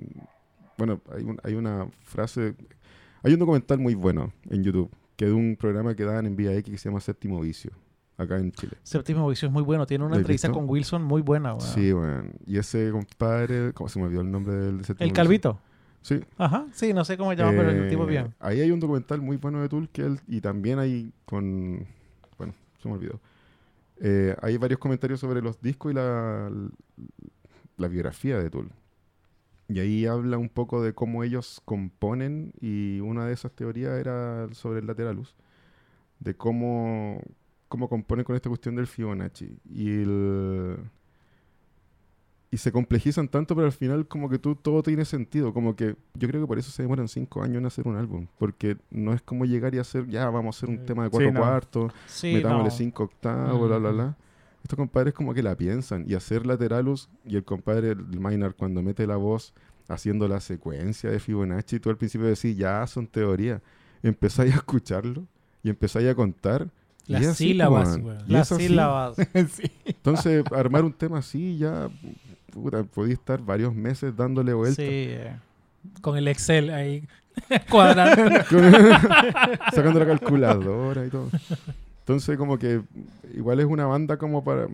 bueno, 0.76 1.01
hay, 1.14 1.22
un- 1.24 1.38
hay 1.44 1.55
una 1.55 1.88
frase, 2.03 2.55
hay 3.22 3.32
un 3.32 3.38
documental 3.38 3.78
muy 3.78 3.94
bueno 3.94 4.32
en 4.51 4.64
YouTube, 4.64 4.90
que 5.16 5.26
es 5.26 5.30
de 5.30 5.36
un 5.36 5.57
programa 5.57 5.94
que 5.94 6.05
dan 6.05 6.26
en 6.26 6.36
Vía 6.36 6.55
X 6.57 6.72
que 6.72 6.78
se 6.78 6.88
llama 6.88 7.01
Séptimo 7.01 7.40
Vicio, 7.40 7.70
acá 8.18 8.36
en 8.38 8.52
Chile. 8.52 8.72
Séptimo 8.82 9.26
Vicio 9.28 9.46
es 9.48 9.52
muy 9.54 9.62
bueno, 9.62 9.86
tiene 9.86 10.04
una 10.04 10.10
¿Lo 10.10 10.16
has 10.16 10.20
entrevista 10.20 10.48
visto? 10.48 10.60
con 10.60 10.68
Wilson 10.68 11.02
muy 11.04 11.22
buena. 11.22 11.54
weón. 11.54 11.60
Sí, 11.66 11.92
bueno. 11.92 12.24
Y 12.46 12.58
ese 12.58 12.90
compadre, 12.90 13.72
¿cómo 13.72 13.88
se 13.88 13.98
me 13.98 14.04
olvidó 14.06 14.20
el 14.20 14.30
nombre 14.30 14.54
del 14.54 14.78
de 14.78 14.84
Séptimo 14.84 15.04
El 15.04 15.10
Vicio? 15.10 15.14
Calvito. 15.24 15.60
Sí. 16.02 16.20
Ajá, 16.36 16.66
sí, 16.72 16.92
no 16.92 17.04
sé 17.04 17.16
cómo 17.16 17.30
se 17.30 17.36
llama, 17.36 17.52
pero 17.52 17.70
el 17.70 17.84
Eh, 17.84 17.88
tipo 17.90 18.06
bien. 18.06 18.34
Ahí 18.40 18.60
hay 18.60 18.70
un 18.70 18.80
documental 18.80 19.20
muy 19.20 19.36
bueno 19.36 19.60
de 19.60 19.68
Tool 19.68 19.88
que 19.88 20.02
él, 20.02 20.20
y 20.26 20.40
también 20.40 20.78
hay 20.78 21.12
con. 21.24 21.86
Bueno, 22.36 22.54
se 22.82 22.88
me 22.88 22.94
olvidó. 22.94 23.20
Eh, 24.00 24.34
hay 24.42 24.56
varios 24.58 24.78
comentarios 24.78 25.18
sobre 25.20 25.42
los 25.42 25.60
discos 25.60 25.90
y 25.92 25.94
la, 25.94 26.50
la 27.76 27.88
biografía 27.88 28.38
de 28.38 28.48
Tool. 28.48 28.70
Y 29.68 29.80
ahí 29.80 30.06
habla 30.06 30.38
un 30.38 30.48
poco 30.48 30.82
de 30.82 30.94
cómo 30.94 31.24
ellos 31.24 31.60
componen, 31.64 32.52
y 32.60 33.00
una 33.00 33.26
de 33.26 33.34
esas 33.34 33.52
teorías 33.52 33.98
era 33.98 34.48
sobre 34.52 34.78
el 34.80 34.86
Lateralus, 34.86 35.34
de 36.20 36.34
cómo, 36.34 37.20
cómo 37.68 37.88
componen 37.88 38.24
con 38.24 38.34
esta 38.36 38.48
cuestión 38.48 38.74
del 38.76 38.86
Fibonacci. 38.86 39.58
Y 39.70 39.88
el, 40.02 40.78
y 42.50 42.56
se 42.56 42.72
complejizan 42.72 43.28
tanto, 43.28 43.54
pero 43.54 43.66
al 43.66 43.72
final 43.72 44.06
como 44.08 44.30
que 44.30 44.38
tú 44.38 44.54
todo 44.56 44.82
tiene 44.82 45.04
sentido. 45.04 45.52
Como 45.52 45.76
que 45.76 45.96
yo 46.14 46.28
creo 46.28 46.40
que 46.40 46.46
por 46.46 46.58
eso 46.58 46.70
se 46.70 46.82
demoran 46.82 47.06
cinco 47.08 47.42
años 47.42 47.58
en 47.58 47.66
hacer 47.66 47.86
un 47.86 47.96
álbum. 47.96 48.26
Porque 48.38 48.78
no 48.90 49.12
es 49.12 49.20
como 49.20 49.44
llegar 49.44 49.74
y 49.74 49.78
hacer, 49.78 50.06
ya, 50.06 50.30
vamos 50.30 50.56
a 50.56 50.58
hacer 50.58 50.70
un 50.70 50.78
Sí. 50.78 50.84
tema 50.86 51.04
de 51.04 51.10
cuatro 51.10 51.28
Sí, 51.28 51.34
no. 51.34 51.40
cuartos, 51.40 51.92
Sí, 52.06 52.32
metámosle 52.32 52.70
no. 52.70 52.74
cinco 52.74 53.02
octavos, 53.04 53.68
bla, 53.68 53.78
bla, 53.78 53.88
Ujú. 53.90 53.96
bla. 53.98 54.16
Estos 54.62 54.76
compadres 54.76 55.12
como 55.14 55.34
que 55.34 55.42
la 55.42 55.54
piensan. 55.56 56.04
Y 56.08 56.14
hacer 56.14 56.46
Lateralus, 56.46 57.10
y 57.26 57.36
el 57.36 57.44
compadre 57.44 57.90
el 57.90 58.18
Maynard 58.18 58.54
cuando 58.56 58.82
mete 58.82 59.06
la 59.06 59.16
voz 59.16 59.52
haciendo 59.88 60.26
la 60.26 60.40
secuencia 60.40 61.10
de 61.10 61.18
Fibonacci, 61.20 61.80
tú 61.80 61.90
al 61.90 61.96
principio 61.98 62.26
decís, 62.26 62.56
ya, 62.56 62.86
son 62.86 63.06
teorías. 63.06 63.60
Empezáis 64.02 64.54
a 64.54 64.56
escucharlo 64.56 65.26
y 65.62 65.68
empezáis 65.68 66.08
a 66.08 66.14
contar. 66.14 66.70
Y 67.09 67.12
Las 67.12 67.26
así, 67.26 67.48
sílabas, 67.48 67.88
weón. 67.96 68.04
weón. 68.04 68.18
Y 68.28 68.32
Las 68.32 68.48
sílabas. 68.48 69.16
Entonces, 69.84 70.44
armar 70.54 70.84
un 70.84 70.92
tema 70.92 71.18
así 71.18 71.59
ya, 71.59 71.88
puta, 72.52 72.84
podía 72.84 73.14
estar 73.14 73.40
varios 73.42 73.74
meses 73.74 74.14
dándole 74.16 74.52
vuelta. 74.52 74.76
Sí. 74.76 74.88
eh. 74.88 75.36
Con 76.00 76.16
el 76.16 76.28
Excel 76.28 76.70
ahí. 76.70 77.02
Cuadrando. 77.70 78.40
sacando 79.72 80.00
la 80.00 80.06
calculadora 80.06 81.06
y 81.06 81.09
todo. 81.11 81.28
Entonces, 82.00 82.36
como 82.36 82.59
que 82.59 82.82
igual 83.34 83.61
es 83.61 83.66
una 83.66 83.86
banda 83.86 84.16
como 84.16 84.42
para. 84.44 84.66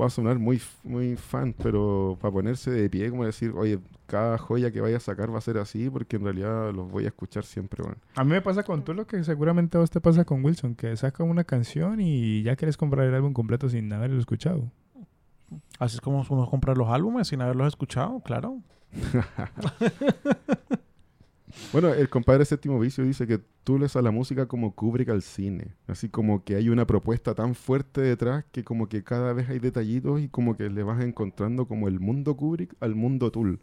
Va 0.00 0.06
a 0.06 0.10
sonar 0.10 0.38
muy, 0.38 0.60
muy 0.82 1.16
fan, 1.16 1.54
pero 1.62 2.18
para 2.20 2.32
ponerse 2.32 2.70
de 2.70 2.90
pie, 2.90 3.10
como 3.10 3.24
decir, 3.24 3.52
oye, 3.54 3.78
cada 4.06 4.38
joya 4.38 4.72
que 4.72 4.80
vaya 4.80 4.96
a 4.96 5.00
sacar 5.00 5.32
va 5.32 5.38
a 5.38 5.40
ser 5.40 5.58
así, 5.58 5.88
porque 5.88 6.16
en 6.16 6.24
realidad 6.24 6.72
los 6.72 6.90
voy 6.90 7.04
a 7.04 7.08
escuchar 7.08 7.44
siempre, 7.44 7.82
bueno. 7.82 7.98
A 8.16 8.24
mí 8.24 8.30
me 8.30 8.42
pasa 8.42 8.64
con 8.64 8.84
tú 8.84 8.92
lo 8.92 9.06
que 9.06 9.22
seguramente 9.22 9.76
a 9.76 9.80
vos 9.80 9.90
te 9.90 10.00
pasa 10.00 10.24
con 10.24 10.44
Wilson, 10.44 10.74
que 10.74 10.96
saca 10.96 11.22
una 11.22 11.44
canción 11.44 12.00
y 12.00 12.42
ya 12.42 12.56
quieres 12.56 12.76
comprar 12.76 13.06
el 13.06 13.14
álbum 13.14 13.32
completo 13.32 13.68
sin 13.68 13.92
haberlo 13.92 14.18
escuchado. 14.18 14.70
Así 15.78 15.96
es 15.96 16.00
como 16.00 16.24
uno 16.28 16.50
compra 16.50 16.74
los 16.74 16.88
álbumes 16.88 17.28
sin 17.28 17.40
haberlos 17.40 17.68
escuchado, 17.68 18.20
claro. 18.20 18.58
Bueno, 21.74 21.92
el 21.92 22.08
compadre 22.08 22.44
Séptimo 22.44 22.78
Vicio 22.78 23.02
dice 23.02 23.26
que 23.26 23.40
tú 23.64 23.80
lees 23.80 23.96
a 23.96 24.02
la 24.02 24.12
música 24.12 24.46
como 24.46 24.76
Kubrick 24.76 25.08
al 25.08 25.22
cine. 25.22 25.74
Así 25.88 26.08
como 26.08 26.44
que 26.44 26.54
hay 26.54 26.68
una 26.68 26.86
propuesta 26.86 27.34
tan 27.34 27.56
fuerte 27.56 28.00
detrás 28.00 28.44
que 28.52 28.62
como 28.62 28.88
que 28.88 29.02
cada 29.02 29.32
vez 29.32 29.50
hay 29.50 29.58
detallitos 29.58 30.20
y 30.20 30.28
como 30.28 30.56
que 30.56 30.70
le 30.70 30.84
vas 30.84 31.02
encontrando 31.02 31.66
como 31.66 31.88
el 31.88 31.98
mundo 31.98 32.36
Kubrick 32.36 32.76
al 32.78 32.94
mundo 32.94 33.32
Tool. 33.32 33.58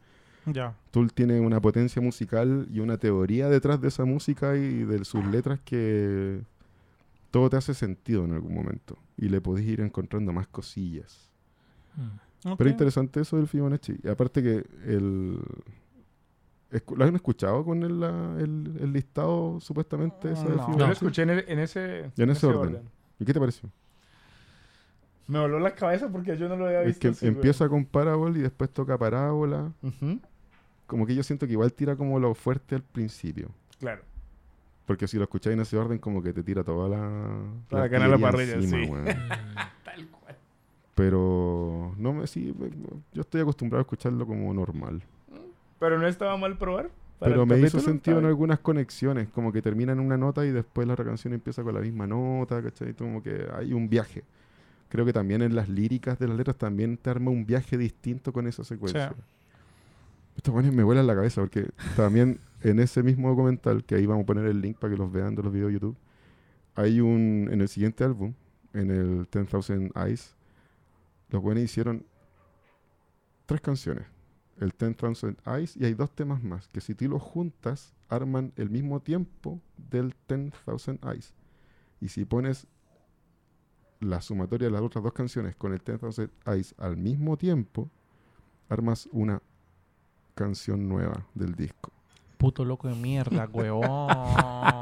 Ya. 0.46 0.76
Tool 0.92 1.14
tiene 1.14 1.40
una 1.40 1.62
potencia 1.62 2.02
musical 2.02 2.68
y 2.70 2.82
una 2.82 2.98
teoría 2.98 3.48
detrás 3.48 3.80
de 3.80 3.88
esa 3.88 4.04
música 4.04 4.58
y 4.58 4.84
de 4.84 5.06
sus 5.06 5.26
letras 5.26 5.62
que 5.64 6.42
todo 7.32 7.50
te 7.50 7.56
hace 7.56 7.74
sentido 7.74 8.26
en 8.26 8.34
algún 8.34 8.54
momento. 8.54 8.98
Y 9.16 9.30
le 9.30 9.40
podés 9.40 9.66
ir 9.66 9.80
encontrando 9.80 10.34
más 10.34 10.48
cosillas. 10.48 11.30
Mm. 11.96 12.56
Pero 12.58 12.70
interesante 12.70 13.22
eso 13.22 13.38
del 13.38 13.48
Fibonacci. 13.48 13.96
Y 14.04 14.10
aparte 14.10 14.44
que 14.44 14.66
el... 14.86 15.40
¿Lo 16.96 17.04
han 17.06 17.16
escuchado 17.16 17.66
con 17.66 17.84
el, 17.84 18.02
el- 18.04 18.78
el 18.82 18.94
listado 18.94 19.60
supuestamente 19.60 20.32
ese 20.32 20.46
del 20.48 20.56
No. 20.58 20.78
Yo 20.78 20.88
lo 20.88 20.94
escuché 20.94 21.24
en, 21.24 21.30
el- 21.32 21.46
en 21.48 21.60
ese, 21.60 22.12
En 22.18 22.30
ese 22.30 22.48
orden. 22.48 22.82
¿Y 23.20 23.26
qué 23.26 23.34
te 23.34 23.40
pareció? 23.40 23.70
Me 25.28 25.40
voló 25.40 25.60
la 25.60 25.74
cabeza 25.76 26.10
porque 26.10 26.38
yo 26.38 26.50
no 26.50 26.56
lo 26.58 26.66
había 26.66 26.82
Es 26.82 26.88
visto. 26.88 27.02
que 27.02 27.08
así, 27.10 27.26
güey. 27.26 27.36
empieza 27.36 27.70
con 27.70 27.86
parábola 27.86 28.38
y 28.38 28.42
después 28.42 28.70
toca 28.70 28.98
parábola. 28.98 29.72
Como 30.88 31.06
que 31.06 31.16
yo 31.16 31.24
siento 31.24 31.46
que 31.46 31.54
igual 31.54 31.72
tira 31.74 31.96
como 31.96 32.20
lo 32.20 32.34
fuerte 32.36 32.76
al 32.76 32.84
principio. 32.84 33.50
Claro. 33.80 34.02
Porque 34.86 35.08
si 35.08 35.18
lo 35.18 35.24
escucháis 35.24 35.54
en 35.54 35.62
ese 35.62 35.78
orden, 35.78 36.00
como 36.00 36.22
que 36.22 36.34
te 36.34 36.44
tira 36.44 36.64
toda 36.64 36.90
la... 36.90 37.30
Toda 37.70 37.84
la 37.84 37.90
carne 37.90 38.06
a 38.06 38.10
la 38.10 38.18
parrilla, 38.18 38.62
sí. 38.62 38.68
weón. 38.90 39.06
Tal 39.86 40.08
cual. 40.10 40.36
Pero 40.96 41.94
no 41.98 42.12
me 42.14 42.28
sí, 42.28 42.54
yo 43.14 43.22
estoy 43.22 43.42
acostumbrado 43.42 43.80
a 43.80 43.84
escucharlo 43.84 44.26
como 44.28 44.54
normal. 44.54 45.02
Pero 45.82 45.98
no 45.98 46.08
estaba 46.08 46.38
mal 46.38 46.60
probar. 46.60 46.92
Pero 47.20 47.44
me 47.48 47.60
hizo 47.60 47.80
sentido 47.80 48.20
en 48.20 48.26
algunas 48.26 48.60
conexiones, 48.60 49.30
como 49.30 49.52
que 49.52 49.64
termina 49.64 49.92
en 49.94 50.00
una 50.00 50.16
nota 50.16 50.46
y 50.46 50.52
después 50.52 50.88
la 50.88 50.96
canción 50.96 51.34
empieza 51.34 51.64
con 51.64 51.74
la 51.74 51.82
misma 51.82 52.06
nota, 52.06 52.62
¿cachai? 52.62 52.94
Como 52.94 53.24
que 53.24 53.48
hay 53.52 53.74
un 53.74 53.90
viaje. 53.90 54.24
Creo 54.90 55.06
que 55.06 55.14
también 55.14 55.42
en 55.42 55.56
las 55.56 55.70
líricas 55.70 56.20
de 56.20 56.28
las 56.28 56.38
letras 56.38 56.56
también 56.56 56.98
te 56.98 57.10
arma 57.10 57.32
un 57.32 57.48
viaje 57.48 57.80
distinto 57.80 58.32
con 58.32 58.46
esa 58.46 58.64
secuencia. 58.64 59.10
Sí. 59.10 59.22
Estos 60.38 60.54
buenos 60.54 60.72
me 60.72 60.84
vuelan 60.84 61.08
la 61.08 61.16
cabeza 61.16 61.42
porque 61.42 61.68
también 61.96 62.40
en 62.62 62.80
ese 62.80 63.02
mismo 63.02 63.30
documental, 63.30 63.84
que 63.84 63.96
ahí 63.96 64.06
vamos 64.06 64.24
a 64.24 64.28
poner 64.28 64.46
el 64.46 64.62
link 64.62 64.78
para 64.78 64.94
que 64.94 65.00
los 65.00 65.12
vean 65.12 65.34
de 65.34 65.42
los 65.42 65.52
videos 65.52 65.70
de 65.70 65.74
YouTube, 65.74 65.98
hay 66.76 67.02
un, 67.02 67.50
en 67.52 67.60
el 67.60 67.68
siguiente 67.68 68.04
álbum, 68.04 68.36
en 68.74 68.92
el 68.92 69.28
10,000 69.32 69.92
Eyes, 69.96 70.36
los 71.32 71.42
buenos 71.42 71.64
hicieron 71.64 72.06
tres 73.48 73.62
canciones. 73.62 74.11
El 74.62 74.72
10,000 74.78 75.38
Eyes 75.48 75.76
y 75.76 75.86
hay 75.86 75.96
dos 75.96 76.12
temas 76.12 76.44
más, 76.44 76.68
que 76.68 76.82
si 76.82 76.94
tú 76.94 77.10
los 77.10 77.22
juntas, 77.22 77.96
arman 78.10 78.54
el 78.58 78.70
mismo 78.70 79.00
tiempo 79.00 79.60
del 79.76 80.14
10,000 80.30 81.00
Eyes. 81.12 81.34
Y 82.00 82.10
si 82.10 82.26
pones 82.26 82.68
la 84.00 84.22
sumatoria 84.22 84.68
de 84.68 84.72
las 84.72 84.84
otras 84.84 85.04
dos 85.04 85.14
canciones 85.14 85.56
con 85.56 85.74
el 85.74 85.80
10,000 85.80 86.30
Eyes 86.46 86.76
al 86.78 86.96
mismo 86.96 87.38
tiempo, 87.38 87.90
armas 88.70 89.10
una 89.12 89.42
canción 90.36 90.88
nueva 90.88 91.26
del 91.34 91.56
disco. 91.56 91.92
Puto 92.38 92.64
loco 92.64 92.88
de 92.88 92.94
mierda, 92.94 93.50
huevón. 93.52 94.81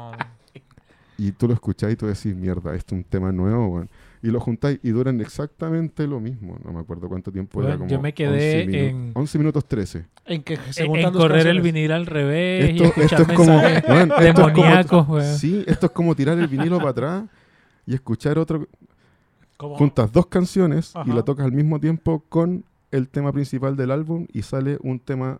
Y 1.22 1.32
tú 1.32 1.46
lo 1.48 1.52
escuchás 1.54 1.92
y 1.92 1.96
tú 1.96 2.06
decís, 2.06 2.34
mierda, 2.34 2.74
esto 2.74 2.94
es 2.94 3.00
un 3.00 3.04
tema 3.04 3.30
nuevo, 3.30 3.66
weón. 3.68 3.90
Y 4.22 4.28
lo 4.28 4.40
juntáis 4.40 4.80
y 4.82 4.88
duran 4.90 5.20
exactamente 5.20 6.06
lo 6.06 6.18
mismo. 6.18 6.56
No 6.64 6.72
me 6.72 6.80
acuerdo 6.80 7.08
cuánto 7.08 7.30
tiempo 7.30 7.60
era. 7.60 7.70
Bueno, 7.76 7.78
Como 7.80 7.90
yo 7.90 8.00
me 8.00 8.14
quedé 8.14 8.62
11 8.62 8.66
minu- 8.66 8.88
en- 8.90 9.10
11 9.14 9.38
minutos 9.38 9.64
13. 9.66 10.06
en 10.24 10.42
que 10.42 10.56
se 10.72 10.84
En, 10.84 11.12
correr 11.12 11.46
el 11.46 11.60
vinil 11.60 11.92
al 11.92 12.06
revés 12.06 12.70
y 12.70 12.76
Esto, 12.76 12.84
escuchar 12.84 13.20
esto 13.20 13.32
es 13.32 13.36
como, 13.36 13.60
esto 13.60 14.48
es 14.48 15.08
weón. 15.08 15.36
Sí, 15.36 15.62
esto 15.66 15.86
es 15.86 15.92
como 15.92 16.14
tirar 16.14 16.38
el 16.38 16.46
vinilo 16.48 16.78
para 16.78 16.90
atrás 16.90 17.24
y 17.86 17.94
escuchar 17.94 18.38
otro. 18.38 18.66
¿Cómo? 19.58 19.76
Juntas 19.76 20.10
dos 20.12 20.26
canciones 20.26 20.94
y 21.04 21.10
la 21.12 21.22
tocas 21.22 21.44
al 21.44 21.52
mismo 21.52 21.78
tiempo 21.78 22.24
con 22.30 22.64
el 22.90 23.08
tema 23.10 23.30
principal 23.30 23.76
del 23.76 23.90
álbum 23.90 24.26
y 24.32 24.40
sale 24.42 24.78
un 24.82 24.98
tema 24.98 25.38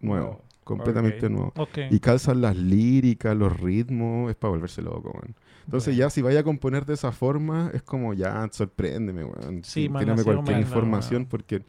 nuevo, 0.00 0.24
Nuevo. 0.26 0.42
Completamente 0.64 1.28
nuevo. 1.28 1.52
Y 1.90 1.98
calzan 2.00 2.40
las 2.40 2.56
líricas, 2.56 3.36
los 3.36 3.58
ritmos, 3.58 4.30
es 4.30 4.36
para 4.36 4.50
volverse 4.52 4.82
loco, 4.82 5.10
weón. 5.10 5.34
Entonces 5.64 5.96
ya 5.96 6.10
si 6.10 6.22
vaya 6.22 6.40
a 6.40 6.42
componer 6.42 6.84
de 6.86 6.94
esa 6.94 7.12
forma, 7.12 7.70
es 7.72 7.82
como 7.82 8.14
ya, 8.14 8.48
sorpréndeme, 8.52 9.24
weón. 9.24 9.62
Sí, 9.64 9.88
man, 9.88 10.00
tírame 10.04 10.24
cualquier 10.24 10.58
información 10.58 11.26
porque 11.26 11.62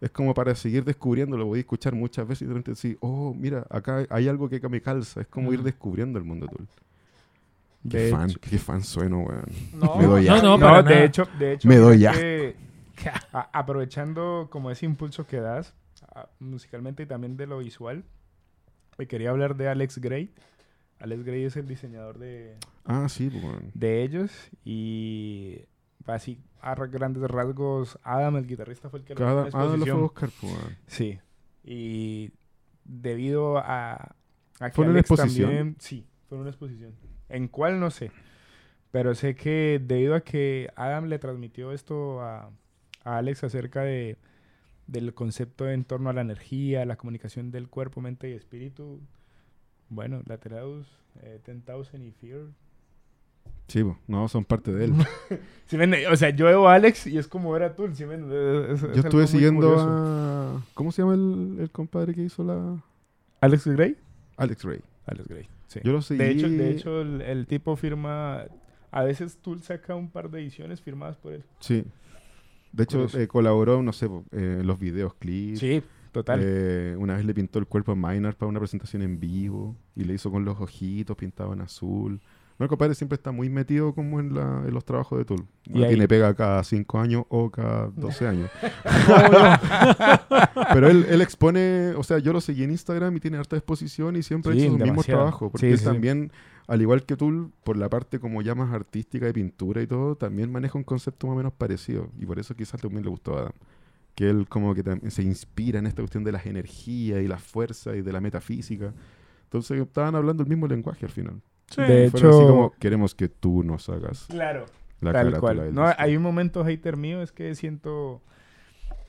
es 0.00 0.10
como 0.10 0.32
para 0.32 0.54
seguir 0.54 0.84
descubriendo, 0.84 1.36
lo 1.36 1.46
voy 1.46 1.58
a 1.58 1.60
escuchar 1.60 1.94
muchas 1.94 2.26
veces 2.26 2.42
y 2.42 2.44
de 2.46 2.50
repente 2.52 2.70
decir, 2.72 2.96
oh, 3.00 3.34
mira, 3.34 3.66
acá 3.70 4.06
hay 4.10 4.28
algo 4.28 4.48
que 4.48 4.60
me 4.68 4.80
calza. 4.80 5.20
Es 5.22 5.26
como 5.26 5.52
ir 5.52 5.60
Mm. 5.60 5.64
descubriendo 5.64 6.18
el 6.18 6.24
mundo 6.24 6.46
Tool. 6.46 6.66
Qué 7.88 7.96
De 7.98 8.10
fan, 8.10 8.30
hecho- 8.30 8.40
qué 8.40 8.58
fan 8.58 8.82
sueno, 8.82 9.20
weón. 9.20 9.44
No, 9.74 9.96
Me 9.96 10.04
doy 10.06 10.26
No, 10.26 10.36
no, 10.42 10.58
No, 10.58 10.58
para 10.66 10.82
de 10.82 11.04
hecho, 11.04 11.26
de 11.38 11.52
hecho, 11.54 11.68
Me 11.68 11.76
doy 11.76 11.98
mira 11.98 12.10
asco. 12.10 12.20
que, 12.22 12.56
a- 13.32 13.50
aprovechando 13.52 14.48
como 14.50 14.70
ese 14.70 14.84
impulso 14.86 15.26
que 15.26 15.38
das 15.40 15.74
a- 16.14 16.28
musicalmente 16.40 17.04
y 17.04 17.06
también 17.06 17.36
de 17.36 17.46
lo 17.46 17.58
visual, 17.58 18.04
me 18.98 19.06
quería 19.06 19.30
hablar 19.30 19.56
de 19.56 19.68
Alex 19.68 19.98
Gray. 19.98 20.30
Alex 20.98 21.22
Gray 21.24 21.44
es 21.44 21.56
el 21.56 21.66
diseñador 21.68 22.18
de, 22.18 22.56
Ah, 22.84 23.08
sí, 23.08 23.30
pues, 23.30 23.56
de 23.74 24.02
ellos 24.02 24.32
y 24.64 25.60
así 26.06 26.40
a 26.60 26.74
ra- 26.74 26.86
grandes 26.88 27.22
rasgos 27.30 27.98
Adam 28.02 28.36
el 28.36 28.46
guitarrista 28.46 28.90
fue 28.90 28.98
el 29.00 29.04
que 29.04 29.14
lo 29.14 29.18
Cada, 29.20 29.42
en 29.48 29.50
ah, 29.54 29.76
lo 29.76 29.84
fue 29.84 29.92
buscar, 29.94 30.30
pues. 30.40 30.52
Sí. 30.88 31.18
Y 31.62 32.32
debido 32.84 33.58
a, 33.58 34.14
a 34.58 34.70
que 34.70 34.72
¿Fue 34.72 34.84
en 34.86 34.90
una 34.90 34.98
Alex 34.98 35.10
exposición? 35.10 35.48
también- 35.50 35.76
sí, 35.78 36.06
fue 36.28 36.38
una 36.38 36.50
exposición. 36.50 36.94
¿En 37.28 37.46
cuál? 37.48 37.78
No 37.78 37.90
sé. 37.90 38.10
Pero 38.90 39.14
sé 39.14 39.34
que 39.36 39.80
debido 39.84 40.14
a 40.14 40.22
que 40.22 40.70
Adam 40.74 41.04
le 41.06 41.18
transmitió 41.18 41.72
esto 41.72 42.22
a, 42.22 42.50
a 43.04 43.16
Alex 43.18 43.44
acerca 43.44 43.82
de, 43.82 44.16
del 44.88 45.14
concepto 45.14 45.68
en 45.68 45.84
torno 45.84 46.10
a 46.10 46.12
la 46.12 46.22
energía, 46.22 46.84
la 46.84 46.96
comunicación 46.96 47.50
del 47.52 47.68
cuerpo, 47.68 48.00
mente 48.00 48.28
y 48.28 48.32
espíritu, 48.32 49.00
bueno, 49.90 50.22
Lateralus, 50.26 50.86
eh, 51.22 51.38
10,000 51.46 52.02
y 52.04 52.10
Fear. 52.10 52.40
Sí, 53.68 53.84
no, 54.06 54.28
son 54.28 54.44
parte 54.44 54.72
de 54.72 54.86
él. 54.86 54.92
Sí, 55.66 55.76
ven, 55.76 55.94
o 56.10 56.16
sea, 56.16 56.30
yo 56.30 56.46
veo 56.46 56.66
a 56.66 56.74
Alex 56.74 57.06
y 57.06 57.18
es 57.18 57.28
como 57.28 57.52
ver 57.52 57.62
a 57.62 57.74
Tool. 57.76 57.94
¿sí 57.94 58.04
ven? 58.06 58.24
Es- 58.32 58.82
es- 58.82 58.82
es 58.90 58.96
Yo 58.96 59.02
estuve 59.02 59.26
siguiendo 59.26 59.76
a... 59.78 60.62
¿Cómo 60.72 60.90
se 60.92 61.02
llama 61.02 61.12
el, 61.14 61.56
el 61.60 61.70
compadre 61.70 62.14
que 62.14 62.22
hizo 62.22 62.42
la...? 62.42 62.82
¿Alex 63.42 63.66
Gray? 63.66 63.94
Alex 64.38 64.64
Ray. 64.64 64.80
Alex 65.04 65.28
Gray, 65.28 65.46
sí. 65.66 65.80
Yo 65.84 65.92
lo 65.92 66.00
seguí... 66.00 66.18
De 66.20 66.30
hecho, 66.30 66.48
de 66.48 66.70
hecho 66.70 67.00
el, 67.02 67.20
el 67.20 67.46
tipo 67.46 67.76
firma... 67.76 68.46
A 68.90 69.02
veces 69.04 69.36
Tool 69.42 69.62
saca 69.62 69.94
un 69.94 70.08
par 70.08 70.30
de 70.30 70.40
ediciones 70.40 70.80
firmadas 70.80 71.18
por 71.18 71.34
él. 71.34 71.44
Sí. 71.60 71.84
De 72.72 72.84
hecho, 72.84 73.06
eh, 73.18 73.26
colaboró, 73.28 73.82
no 73.82 73.92
sé, 73.92 74.06
eh, 74.06 74.58
en 74.60 74.66
los 74.66 74.78
videos, 74.78 75.14
clips. 75.14 75.60
Sí, 75.60 75.82
total. 76.12 76.40
Eh, 76.42 76.96
una 76.98 77.16
vez 77.16 77.24
le 77.24 77.34
pintó 77.34 77.58
el 77.58 77.66
cuerpo 77.66 77.92
a 77.92 77.94
Maynard 77.94 78.36
para 78.36 78.48
una 78.48 78.60
presentación 78.60 79.02
en 79.02 79.18
vivo 79.20 79.76
y 79.96 80.04
le 80.04 80.14
hizo 80.14 80.30
con 80.30 80.44
los 80.44 80.60
ojitos 80.60 81.16
pintado 81.16 81.52
en 81.52 81.60
azul. 81.62 82.20
No, 82.58 82.64
el 82.64 82.68
compadre 82.70 82.96
siempre 82.96 83.14
está 83.14 83.30
muy 83.30 83.48
metido 83.48 83.94
como 83.94 84.18
en, 84.18 84.34
la, 84.34 84.64
en 84.66 84.74
los 84.74 84.84
trabajos 84.84 85.16
de 85.16 85.24
Tool. 85.24 85.46
Y 85.64 85.80
ahí- 85.84 85.90
Tiene 85.90 86.08
pega 86.08 86.34
cada 86.34 86.64
5 86.64 86.98
años 86.98 87.24
o 87.28 87.50
cada 87.50 87.86
12 87.94 88.26
años. 88.26 88.50
Pero 90.74 90.88
él, 90.88 91.06
él 91.08 91.20
expone, 91.20 91.92
o 91.96 92.02
sea, 92.02 92.18
yo 92.18 92.32
lo 92.32 92.40
seguí 92.40 92.64
en 92.64 92.70
Instagram 92.72 93.16
y 93.16 93.20
tiene 93.20 93.38
harta 93.38 93.56
exposición 93.56 94.16
y 94.16 94.22
siempre 94.22 94.52
Sí, 94.52 94.58
ha 94.58 94.62
hecho 94.62 94.70
sus 94.72 94.78
mismos 94.80 94.96
demasiado. 94.96 95.18
trabajos. 95.20 95.50
Porque 95.52 95.66
Sí, 95.66 95.72
él 95.72 95.78
sí, 95.78 95.84
sí. 95.84 95.90
también, 95.90 96.32
al 96.68 96.80
igual 96.82 97.04
que 97.04 97.16
Tool, 97.16 97.50
por 97.64 97.76
la 97.76 97.88
parte 97.88 98.20
como 98.20 98.40
ya 98.42 98.54
más 98.54 98.72
artística 98.72 99.26
de 99.26 99.32
pintura 99.32 99.82
y 99.82 99.86
todo, 99.88 100.14
también 100.16 100.52
maneja 100.52 100.78
un 100.78 100.84
concepto 100.84 101.26
más 101.26 101.34
o 101.34 101.36
menos 101.38 101.52
parecido. 101.54 102.10
Y 102.18 102.26
por 102.26 102.38
eso 102.38 102.54
quizás 102.54 102.80
también 102.80 103.02
le 103.02 103.10
gustó 103.10 103.36
a 103.36 103.40
Adam. 103.40 103.52
Que 104.14 104.28
él 104.30 104.46
como 104.48 104.74
que 104.74 104.82
también 104.82 105.10
se 105.10 105.22
inspira 105.22 105.78
en 105.80 105.86
esta 105.86 106.02
cuestión 106.02 106.22
de 106.24 106.32
las 106.32 106.44
energías 106.46 107.20
y 107.22 107.26
la 107.28 107.38
fuerza 107.38 107.96
y 107.96 108.02
de 108.02 108.12
la 108.12 108.20
metafísica. 108.20 108.92
Entonces 109.44 109.80
estaban 109.80 110.14
hablando 110.14 110.42
el 110.42 110.48
mismo 110.48 110.66
lenguaje 110.68 111.06
al 111.06 111.12
final. 111.12 111.40
Sí. 111.70 111.80
De 111.82 112.10
fueron 112.10 112.30
así 112.30 112.38
hecho- 112.40 112.48
como, 112.48 112.70
queremos 112.78 113.14
que 113.14 113.28
tú 113.28 113.62
nos 113.62 113.88
hagas 113.88 114.26
Claro. 114.28 114.66
la 115.00 115.12
Tal 115.12 115.38
cual. 115.40 115.72
No, 115.74 115.86
disco". 115.86 115.96
hay 115.98 116.16
un 116.16 116.22
momento 116.22 116.64
hater 116.64 116.96
mío, 116.96 117.22
es 117.22 117.30
que 117.32 117.54
siento 117.54 118.20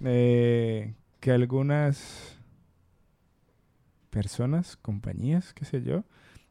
eh, 0.02 0.94
que 1.20 1.32
algunas 1.32 2.38
personas, 4.10 4.78
compañías, 4.78 5.54
qué 5.54 5.66
sé 5.66 5.82
yo, 5.84 6.04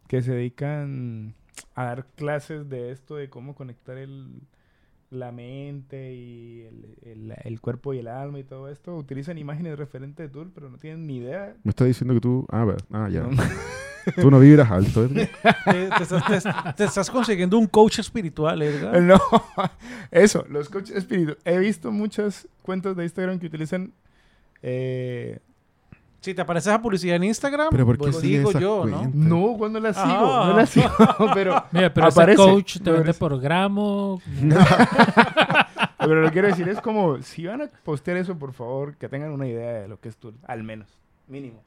que 0.09 0.21
se 0.23 0.33
dedican 0.33 1.35
a 1.75 1.85
dar 1.85 2.07
clases 2.17 2.69
de 2.69 2.91
esto, 2.91 3.15
de 3.17 3.29
cómo 3.31 3.55
conectar 3.55 3.97
el, 3.99 4.41
la 5.11 5.31
mente 5.33 6.13
y 6.15 6.63
el, 6.63 6.97
el- 7.03 7.35
el 7.45 7.61
cuerpo 7.61 7.95
y 7.95 7.99
el 8.01 8.09
alma 8.09 8.39
y 8.41 8.45
todo 8.45 8.69
esto. 8.69 8.97
Utilizan 8.97 9.39
imágenes 9.39 9.79
referentes 9.79 10.27
de 10.27 10.33
Tool, 10.33 10.51
pero 10.55 10.69
no 10.71 10.79
tienen 10.79 11.07
ni 11.07 11.19
idea. 11.19 11.55
Me 11.63 11.71
está 11.71 11.85
diciendo 11.85 12.15
que 12.15 12.21
tú. 12.21 12.47
Ah, 12.51 12.67
ah 12.93 13.09
ya. 13.09 13.23
No. 13.23 13.31
Tú 14.23 14.31
no 14.31 14.41
vibras 14.41 14.71
alto, 14.71 15.05
Edgar. 15.05 15.29
Te, 15.67 15.89
te 15.91 16.03
estás, 16.03 16.25
te- 16.43 16.73
te 16.77 16.85
estás 16.85 17.11
consiguiendo 17.11 17.59
un 17.59 17.67
coach 17.67 17.99
espiritual, 17.99 18.63
Edgar. 18.63 19.03
No, 19.03 19.19
eso, 20.11 20.47
los 20.49 20.71
coaches 20.71 20.97
espíritu. 20.97 21.37
He 21.45 21.59
visto 21.59 21.93
muchas 21.93 22.49
cuentas 22.63 22.97
de 22.97 23.03
Instagram 23.05 23.39
que 23.39 23.47
utilizan 23.49 23.93
eh, 24.63 25.41
Si 26.21 26.35
te 26.35 26.43
aparece 26.43 26.69
esa 26.71 26.83
publicidad 26.83 27.15
en 27.17 27.25
Instagram, 27.25 27.69
Pero 27.71 27.87
¿por 27.87 27.97
qué 27.97 28.03
pues 28.11 28.21
digo 28.21 28.51
yo, 28.53 28.85
¿no? 28.87 29.09
No, 29.15 29.55
cuando 29.57 29.79
las 29.79 29.95
sigo, 29.97 30.09
Ah. 30.11 30.49
no 30.51 30.57
las 30.57 30.69
sigo, 30.71 30.89
pero, 31.35 31.63
Mira, 31.73 31.95
pero 31.95 32.09
Aparece, 32.09 32.43
ese 32.43 32.51
coach 32.53 32.79
te 32.83 32.91
vende 32.91 33.15
por 33.15 33.41
gramo. 33.41 34.21
pero 35.99 36.21
lo 36.23 36.27
que 36.29 36.33
quiero 36.33 36.49
decir 36.49 36.69
es 36.69 36.81
como, 36.81 37.21
si 37.23 37.47
van 37.47 37.63
a 37.63 37.69
postear 37.85 38.17
eso, 38.17 38.37
por 38.37 38.53
favor, 38.53 38.97
que 38.97 39.09
tengan 39.09 39.31
una 39.31 39.47
idea 39.47 39.73
de 39.83 39.89
lo 39.89 40.01
que 40.01 40.09
es 40.09 40.17
Tool, 40.17 40.35
al 40.47 40.65
menos, 40.65 40.89
mínimo. 41.29 41.63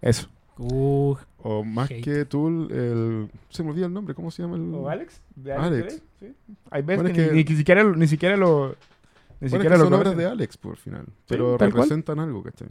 Eso. 0.00 0.28
Uh, 0.58 1.14
O 1.42 1.62
más 1.64 1.88
Hate. 1.90 2.02
que 2.02 2.24
Tool, 2.24 2.68
el. 2.72 3.30
Se 3.48 3.62
me 3.62 3.70
olvida 3.70 3.86
el 3.86 3.92
nombre, 3.92 4.14
¿cómo 4.14 4.30
se 4.30 4.42
llama 4.42 4.56
el.? 4.56 4.74
¿O 4.74 4.88
Alex? 4.88 5.20
¿De 5.36 5.52
Alex. 5.52 5.66
Alex? 5.94 6.02
Sí. 6.20 6.34
Hay 6.70 6.82
veces 6.82 7.02
Bueno, 7.02 7.14
que, 7.16 7.26
es 7.26 7.32
ni, 7.32 7.44
que- 7.44 7.52
ni 7.52 7.58
siquiera, 7.58 7.82
lo- 7.84 7.94
ni 7.96 8.06
siquiera 8.08 8.36
lo... 8.36 8.68
Ni 8.68 8.74
Bueno, 8.74 8.76
es 9.40 9.50
siquiera 9.52 9.74
que 9.76 9.78
lo 9.78 9.84
son 9.84 9.94
obras 9.94 10.02
conocen. 10.14 10.18
de 10.18 10.26
Alex, 10.26 10.56
por 10.56 10.76
final. 10.76 11.06
Pero 11.28 11.56
representan 11.58 12.18
algo, 12.18 12.42
¿cachai? 12.42 12.66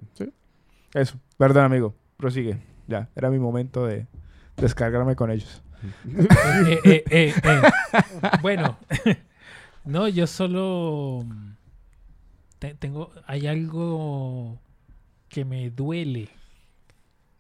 Eso, 0.94 1.20
perdón 1.38 1.66
amigo, 1.66 1.96
prosigue. 2.18 2.60
Ya, 2.88 3.10
era 3.16 3.30
mi 3.30 3.40
momento 3.40 3.86
de 3.86 4.08
descargarme 4.56 5.16
con 5.16 5.30
ellos. 5.32 5.62
eh, 6.86 7.04
eh, 7.10 7.34
eh. 7.44 7.62
Bueno, 8.42 8.78
no, 9.86 10.08
yo 10.08 10.26
solo 10.26 11.24
mm, 11.26 11.52
te- 12.60 12.74
tengo, 12.76 13.12
hay 13.26 13.48
algo 13.48 14.60
que 15.30 15.46
me 15.46 15.70
duele. 15.70 16.30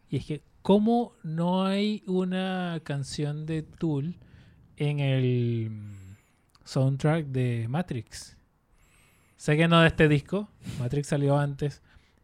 Y 0.09 0.17
es 0.17 0.25
que, 0.25 0.41
¿cómo 0.61 1.13
no 1.23 1.65
hay 1.65 2.03
una 2.07 2.79
canción 2.83 3.45
de 3.45 3.63
Tool 3.63 4.15
en 4.75 4.99
el 4.99 5.69
mm, 5.71 6.15
soundtrack 6.65 7.25
de 7.27 7.67
Matrix? 7.69 8.37
Sé 9.37 9.55
que 9.55 9.67
no 9.67 9.81
de 9.81 9.87
este 9.87 10.07
disco, 10.07 10.49
Matrix 10.79 11.07
salió 11.07 11.37
antes, 11.37 11.81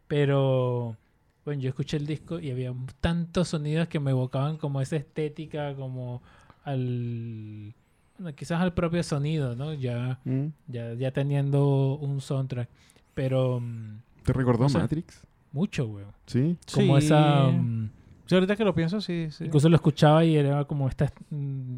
pero 0.07 0.97
bueno, 1.45 1.61
yo 1.61 1.69
escuché 1.69 1.97
el 1.97 2.05
disco 2.05 2.39
y 2.39 2.51
había 2.51 2.73
tantos 3.01 3.49
sonidos 3.49 3.87
que 3.87 3.99
me 3.99 4.11
evocaban 4.11 4.57
como 4.57 4.79
esa 4.81 4.95
estética, 4.95 5.75
como 5.75 6.21
al 6.63 7.73
bueno, 8.17 8.35
quizás 8.35 8.61
al 8.61 8.73
propio 8.73 9.03
sonido, 9.03 9.55
¿no? 9.55 9.73
Ya, 9.73 10.19
Mm. 10.23 10.47
ya, 10.67 10.93
ya 10.93 11.11
teniendo 11.11 11.95
un 11.95 12.21
soundtrack. 12.21 12.69
Pero 13.13 13.59
mm, 13.59 13.97
¿Te 14.23 14.33
recordó. 14.33 14.69
Matrix? 14.69 15.21
mucho, 15.51 15.85
güey. 15.87 16.05
Sí. 16.27 16.57
Como 16.73 16.99
Sí. 16.99 17.05
esa. 17.07 17.47
mm, 17.47 17.89
Sí, 18.25 18.35
ahorita 18.35 18.55
que 18.55 18.63
lo 18.63 18.73
pienso, 18.73 19.01
sí, 19.01 19.27
sí. 19.31 19.43
Incluso 19.45 19.67
lo 19.67 19.75
escuchaba 19.75 20.23
y 20.23 20.35
era 20.37 20.63
como 20.65 20.87
esta 20.87 21.11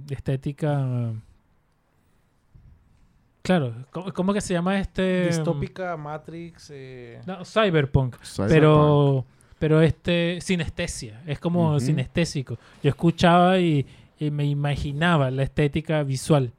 estética. 0.10 1.12
Claro, 3.42 3.74
¿cómo, 3.92 4.12
cómo 4.14 4.34
que 4.34 4.42
se 4.42 4.54
llama 4.54 4.80
este? 4.80 5.28
Distópica, 5.28 5.96
Matrix. 5.98 6.70
eh, 6.74 7.22
No, 7.28 7.44
cyberpunk. 7.46 8.16
Cyberpunk. 8.24 8.50
Pero, 8.50 9.26
pero 9.60 9.82
este, 9.82 10.40
sinestesia. 10.42 11.22
Es 11.26 11.40
como 11.40 11.72
Ujú. 11.72 11.80
sinestésico. 11.80 12.58
Yo 12.84 12.90
escuchaba 12.90 13.60
y, 13.60 13.86
y 14.20 14.32
me 14.32 14.46
imaginaba 14.46 15.32
la 15.32 15.44
estética 15.44 16.04
visual. 16.04 16.52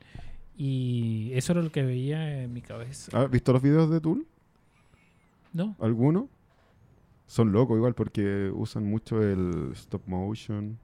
Y 0.57 1.31
eso 1.35 1.53
era 1.53 1.63
lo 1.63 1.71
que 1.71 1.83
veía 1.83 2.43
en 2.43 2.53
mi 2.53 2.63
cabeza. 2.63 3.17
¿Has 3.19 3.31
visto 3.31 3.53
los 3.53 3.63
videos 3.63 3.91
de 3.91 4.01
Tool? 4.01 4.27
¿No? 5.53 5.77
¿Alguno? 5.81 6.29
Son 7.27 7.53
locos 7.53 7.77
igual 7.77 7.95
porque 7.95 8.51
usan 8.55 8.89
mucho 8.89 9.23
el 9.23 9.71
stop 9.73 10.03
motion 10.07 10.79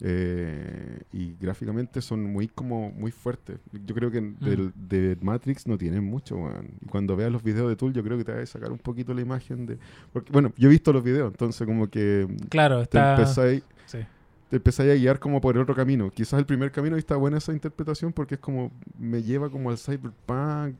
eh, 0.00 1.00
y 1.12 1.34
gráficamente 1.40 2.00
son 2.02 2.24
muy 2.24 2.48
como 2.48 2.90
muy 2.90 3.10
fuertes. 3.10 3.58
Yo 3.86 3.94
creo 3.94 4.10
que 4.10 4.20
del- 4.20 4.72
de 4.74 5.16
Matrix 5.22 5.66
no 5.66 5.78
tienen 5.78 6.04
mucho. 6.04 6.38
Y 6.80 6.86
cuando 6.86 7.16
veas 7.16 7.32
los 7.32 7.42
videos 7.42 7.68
de 7.68 7.76
Tool 7.76 7.92
yo 7.92 8.02
creo 8.02 8.18
que 8.18 8.24
te 8.24 8.32
vas 8.32 8.42
a 8.42 8.46
sacar 8.46 8.70
un 8.72 8.78
poquito 8.78 9.14
la 9.14 9.22
imagen 9.22 9.66
de... 9.66 9.78
Porque, 10.12 10.30
bueno, 10.32 10.52
yo 10.56 10.68
he 10.68 10.70
visto 10.72 10.92
los 10.92 11.02
videos, 11.02 11.30
entonces 11.32 11.66
como 11.66 11.88
que 11.88 12.26
Claro, 12.50 12.84
te 12.86 12.98
empezáis, 12.98 13.62
sí. 13.86 13.98
te 14.50 14.56
empezáis 14.56 14.92
a 14.92 14.94
guiar 14.94 15.18
como 15.18 15.40
por 15.40 15.56
otro 15.56 15.74
camino. 15.74 16.10
Quizás 16.10 16.38
el 16.38 16.46
primer 16.46 16.70
camino 16.70 16.96
y 16.96 16.98
está 16.98 17.16
buena 17.16 17.38
esa 17.38 17.52
interpretación 17.52 18.12
porque 18.12 18.34
es 18.34 18.40
como 18.40 18.70
me 18.98 19.22
lleva 19.22 19.48
como 19.50 19.70
al 19.70 19.78
cyberpunk, 19.78 20.74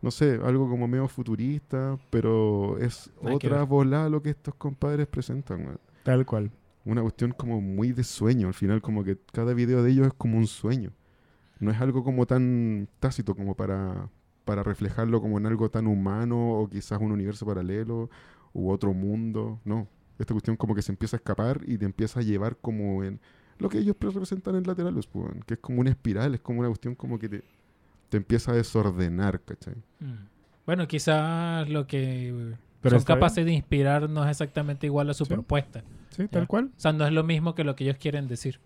no 0.00 0.10
sé, 0.10 0.38
algo 0.44 0.68
como 0.68 0.86
medio 0.86 1.08
futurista, 1.08 1.98
pero 2.10 2.78
es 2.78 3.10
otra 3.20 3.62
bola 3.64 4.08
lo 4.08 4.22
que 4.22 4.30
estos 4.30 4.54
compadres 4.54 5.06
presentan. 5.08 5.78
Tal 6.04 6.24
cual. 6.24 6.50
Una 6.88 7.02
cuestión 7.02 7.32
como 7.32 7.60
muy 7.60 7.92
de 7.92 8.02
sueño, 8.02 8.48
al 8.48 8.54
final 8.54 8.80
como 8.80 9.04
que 9.04 9.18
cada 9.30 9.52
video 9.52 9.82
de 9.82 9.90
ellos 9.90 10.06
es 10.06 10.14
como 10.14 10.38
un 10.38 10.46
sueño. 10.46 10.90
No 11.60 11.70
es 11.70 11.78
algo 11.82 12.02
como 12.02 12.24
tan 12.24 12.88
tácito 12.98 13.34
como 13.34 13.54
para, 13.54 14.08
para 14.46 14.62
reflejarlo 14.62 15.20
como 15.20 15.36
en 15.36 15.44
algo 15.44 15.70
tan 15.70 15.86
humano 15.86 16.52
o 16.52 16.66
quizás 16.66 16.98
un 16.98 17.12
universo 17.12 17.44
paralelo 17.44 18.08
u 18.54 18.70
otro 18.70 18.94
mundo, 18.94 19.60
no. 19.66 19.86
Esta 20.18 20.32
cuestión 20.32 20.56
como 20.56 20.74
que 20.74 20.80
se 20.80 20.90
empieza 20.90 21.16
a 21.16 21.18
escapar 21.18 21.60
y 21.66 21.76
te 21.76 21.84
empieza 21.84 22.20
a 22.20 22.22
llevar 22.22 22.56
como 22.56 23.04
en 23.04 23.20
lo 23.58 23.68
que 23.68 23.80
ellos 23.80 23.94
representan 24.00 24.56
en 24.56 24.62
laterales, 24.62 25.06
pues, 25.06 25.30
que 25.46 25.54
es 25.54 25.60
como 25.60 25.82
una 25.82 25.90
espiral, 25.90 26.34
es 26.34 26.40
como 26.40 26.60
una 26.60 26.68
cuestión 26.68 26.94
como 26.94 27.18
que 27.18 27.28
te, 27.28 27.44
te 28.08 28.16
empieza 28.16 28.52
a 28.52 28.54
desordenar, 28.54 29.42
¿cachai? 29.42 29.74
Mm. 30.00 30.26
Bueno, 30.64 30.88
quizás 30.88 31.68
lo 31.68 31.86
que 31.86 32.56
Pero 32.80 32.98
son 32.98 33.04
bien. 33.06 33.16
capaces 33.18 33.44
de 33.44 33.52
inspirar 33.52 34.08
no 34.08 34.24
es 34.24 34.30
exactamente 34.30 34.86
igual 34.86 35.10
a 35.10 35.14
su 35.14 35.24
Sí. 35.24 35.32
propuesta. 35.34 35.82
Sí, 36.10 36.22
Ya. 36.22 36.28
tal 36.28 36.46
cual. 36.46 36.70
O 36.76 36.80
sea, 36.80 36.92
no 36.92 37.06
es 37.06 37.12
lo 37.12 37.24
mismo 37.24 37.54
que 37.54 37.64
lo 37.64 37.74
que 37.76 37.84
ellos 37.84 37.96
quieren 37.98 38.28
decir. 38.28 38.60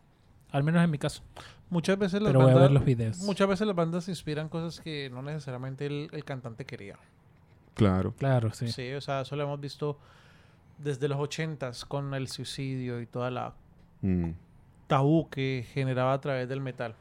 Al 0.51 0.63
menos 0.65 0.85
en 0.85 0.91
mi 0.91 0.99
caso. 0.99 1.23
Muchas 1.71 1.99
veces 1.99 2.21
las 2.21 2.29
Pero 2.31 2.41
voy 2.41 2.51
a 2.51 2.55
bandas, 2.55 2.63
ver 2.71 2.73
los 2.73 2.85
videos. 2.85 3.19
muchas 3.21 3.49
veces 3.49 3.67
las 3.67 3.75
bandas 3.75 4.09
inspiran 4.09 4.51
cosas 4.51 4.81
que 4.81 5.09
no 5.11 5.23
necesariamente 5.23 5.87
el, 5.87 6.11
el 6.13 6.25
cantante 6.25 6.67
quería. 6.67 6.99
Claro. 7.75 8.13
Claro, 8.19 8.53
sí. 8.53 8.69
Sí. 8.69 8.93
o 8.93 9.01
sea, 9.01 9.23
eso 9.23 9.35
lo 9.37 9.45
hemos 9.45 9.59
visto 9.61 9.99
desde 10.77 11.09
los 11.09 11.19
ochentas 11.19 11.87
con 11.87 12.13
el 12.13 12.29
suicidio 12.29 13.01
y 13.01 13.07
toda 13.07 13.31
la 13.31 13.55
Mm. 14.03 14.33
tabú 14.89 15.31
que 15.31 15.65
generaba 15.73 16.13
a 16.13 16.21
través 16.21 16.49
del 16.51 16.61
metal. 16.61 16.95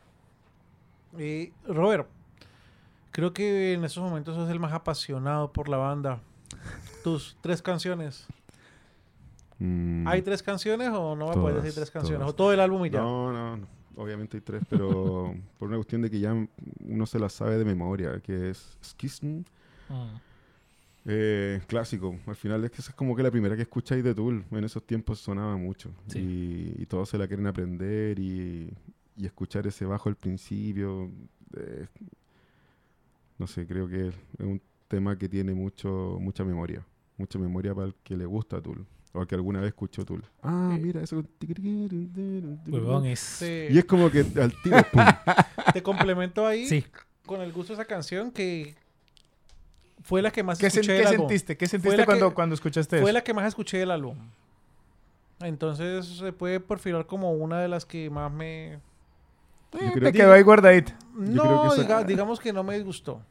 Y 1.19 1.51
Robert, 1.67 2.07
creo 3.11 3.33
que 3.33 3.73
en 3.73 3.83
estos 3.83 4.01
momentos 4.01 4.35
sos 4.35 4.49
el 4.49 4.59
más 4.61 4.71
apasionado 4.71 5.51
por 5.51 5.67
la 5.67 5.75
banda. 5.77 6.19
Tus 7.03 7.37
tres 7.41 7.61
canciones. 7.61 8.27
Mm. 9.59 10.07
¿Hay 10.07 10.21
tres 10.21 10.41
canciones 10.41 10.89
o 10.89 11.15
no 11.15 11.27
me 11.29 11.33
puedes 11.35 11.57
decir 11.63 11.75
tres 11.75 11.91
canciones? 11.91 12.19
todas. 12.19 12.33
¿O 12.33 12.35
todo 12.35 12.53
el 12.53 12.59
álbum 12.59 12.85
y 12.85 12.89
ya? 12.89 12.99
No, 13.01 13.31
no, 13.31 13.57
no. 13.57 13.67
Obviamente 13.95 14.37
hay 14.37 14.41
tres, 14.41 14.63
pero 14.69 15.35
por 15.59 15.67
una 15.67 15.77
cuestión 15.77 16.01
de 16.01 16.09
que 16.09 16.19
ya 16.19 16.33
uno 16.87 17.05
se 17.05 17.19
la 17.19 17.29
sabe 17.29 17.57
de 17.57 17.65
memoria, 17.65 18.19
que 18.19 18.49
es 18.51 18.77
Schism, 18.83 19.43
Mm. 19.89 20.15
eh, 21.05 21.61
clásico. 21.67 22.15
Al 22.25 22.35
final 22.37 22.63
es 22.63 22.71
que 22.71 22.77
esa 22.81 22.91
es 22.91 22.95
como 22.95 23.13
que 23.15 23.23
la 23.23 23.29
primera 23.31 23.55
que 23.57 23.63
escucháis 23.63 24.03
de 24.03 24.15
Tool. 24.15 24.45
En 24.51 24.63
esos 24.63 24.83
tiempos 24.83 25.19
sonaba 25.19 25.57
mucho. 25.57 25.91
Sí. 26.07 26.19
Y, 26.77 26.81
y 26.83 26.85
todos 26.85 27.09
se 27.09 27.17
la 27.17 27.27
quieren 27.27 27.45
aprender 27.45 28.17
y, 28.19 28.71
y 29.17 29.25
escuchar 29.25 29.67
ese 29.67 29.85
bajo 29.85 30.07
al 30.09 30.15
principio. 30.15 31.09
eh, 31.57 31.87
no 33.37 33.47
sé, 33.47 33.65
creo 33.67 33.87
que 33.87 34.07
es 34.09 34.15
un 34.39 34.61
tema 34.87 35.17
que 35.17 35.27
tiene 35.27 35.53
mucho 35.53 36.17
mucha 36.21 36.43
memoria. 36.45 36.85
Mucha 37.21 37.37
memoria 37.37 37.75
para 37.75 37.85
el 37.87 37.95
que 38.03 38.17
le 38.17 38.25
gusta 38.25 38.59
Tool. 38.61 38.83
O 39.13 39.19
al 39.21 39.27
que 39.27 39.35
alguna 39.35 39.59
vez 39.59 39.67
escuchó 39.69 40.03
Tool. 40.05 40.23
Ah, 40.41 40.71
Eh. 40.75 40.79
mira, 40.81 41.01
eso. 41.03 41.23
Huevón 42.67 43.05
es. 43.05 43.41
Y 43.43 43.77
es 43.77 43.85
como 43.85 44.09
que 44.09 44.19
al 44.19 44.53
tiro, 44.63 44.77
pum. 44.91 45.03
Te 45.73 45.83
complemento 45.83 46.47
ahí 46.47 46.65
Sí. 46.65 46.83
con 47.25 47.41
el 47.41 47.51
gusto 47.53 47.73
de 47.75 47.81
esa 47.81 47.85
canción 47.85 48.31
que 48.31 48.75
fue 50.01 50.21
la 50.23 50.31
que 50.31 50.41
más 50.41 50.57
¿Qué, 50.57 50.65
sen- 50.65 50.69
escuché 50.69 50.87
qué 50.93 50.97
del 50.99 51.07
álbum. 51.07 51.27
sentiste? 51.27 51.57
¿Qué 51.57 51.67
sentiste 51.67 51.97
la 51.97 52.05
cuando, 52.05 52.29
que- 52.29 52.35
cuando 52.35 52.55
escuchaste 52.55 52.97
Fue 52.99 53.09
eso? 53.11 53.13
la 53.13 53.23
que 53.23 53.33
más 53.35 53.45
escuché 53.47 53.77
del 53.77 53.91
álbum. 53.91 54.17
Entonces 55.41 56.05
se 56.05 56.33
puede 56.33 56.59
perfilar 56.59 57.05
como 57.05 57.33
una 57.33 57.59
de 57.59 57.67
las 57.67 57.85
que 57.85 58.09
más 58.09 58.31
me... 58.31 58.79
Yo 59.73 59.79
creo 59.79 59.93
te 59.93 60.11
que- 60.11 60.17
quedó 60.19 60.33
ahí 60.33 60.41
guardadita. 60.41 60.97
No, 61.13 61.43
creo 61.43 61.61
que 61.61 61.67
esa- 61.67 61.83
diga- 61.83 62.03
digamos 62.05 62.39
que 62.39 62.51
no 62.53 62.63
me 62.63 62.75
disgustó. 62.75 63.21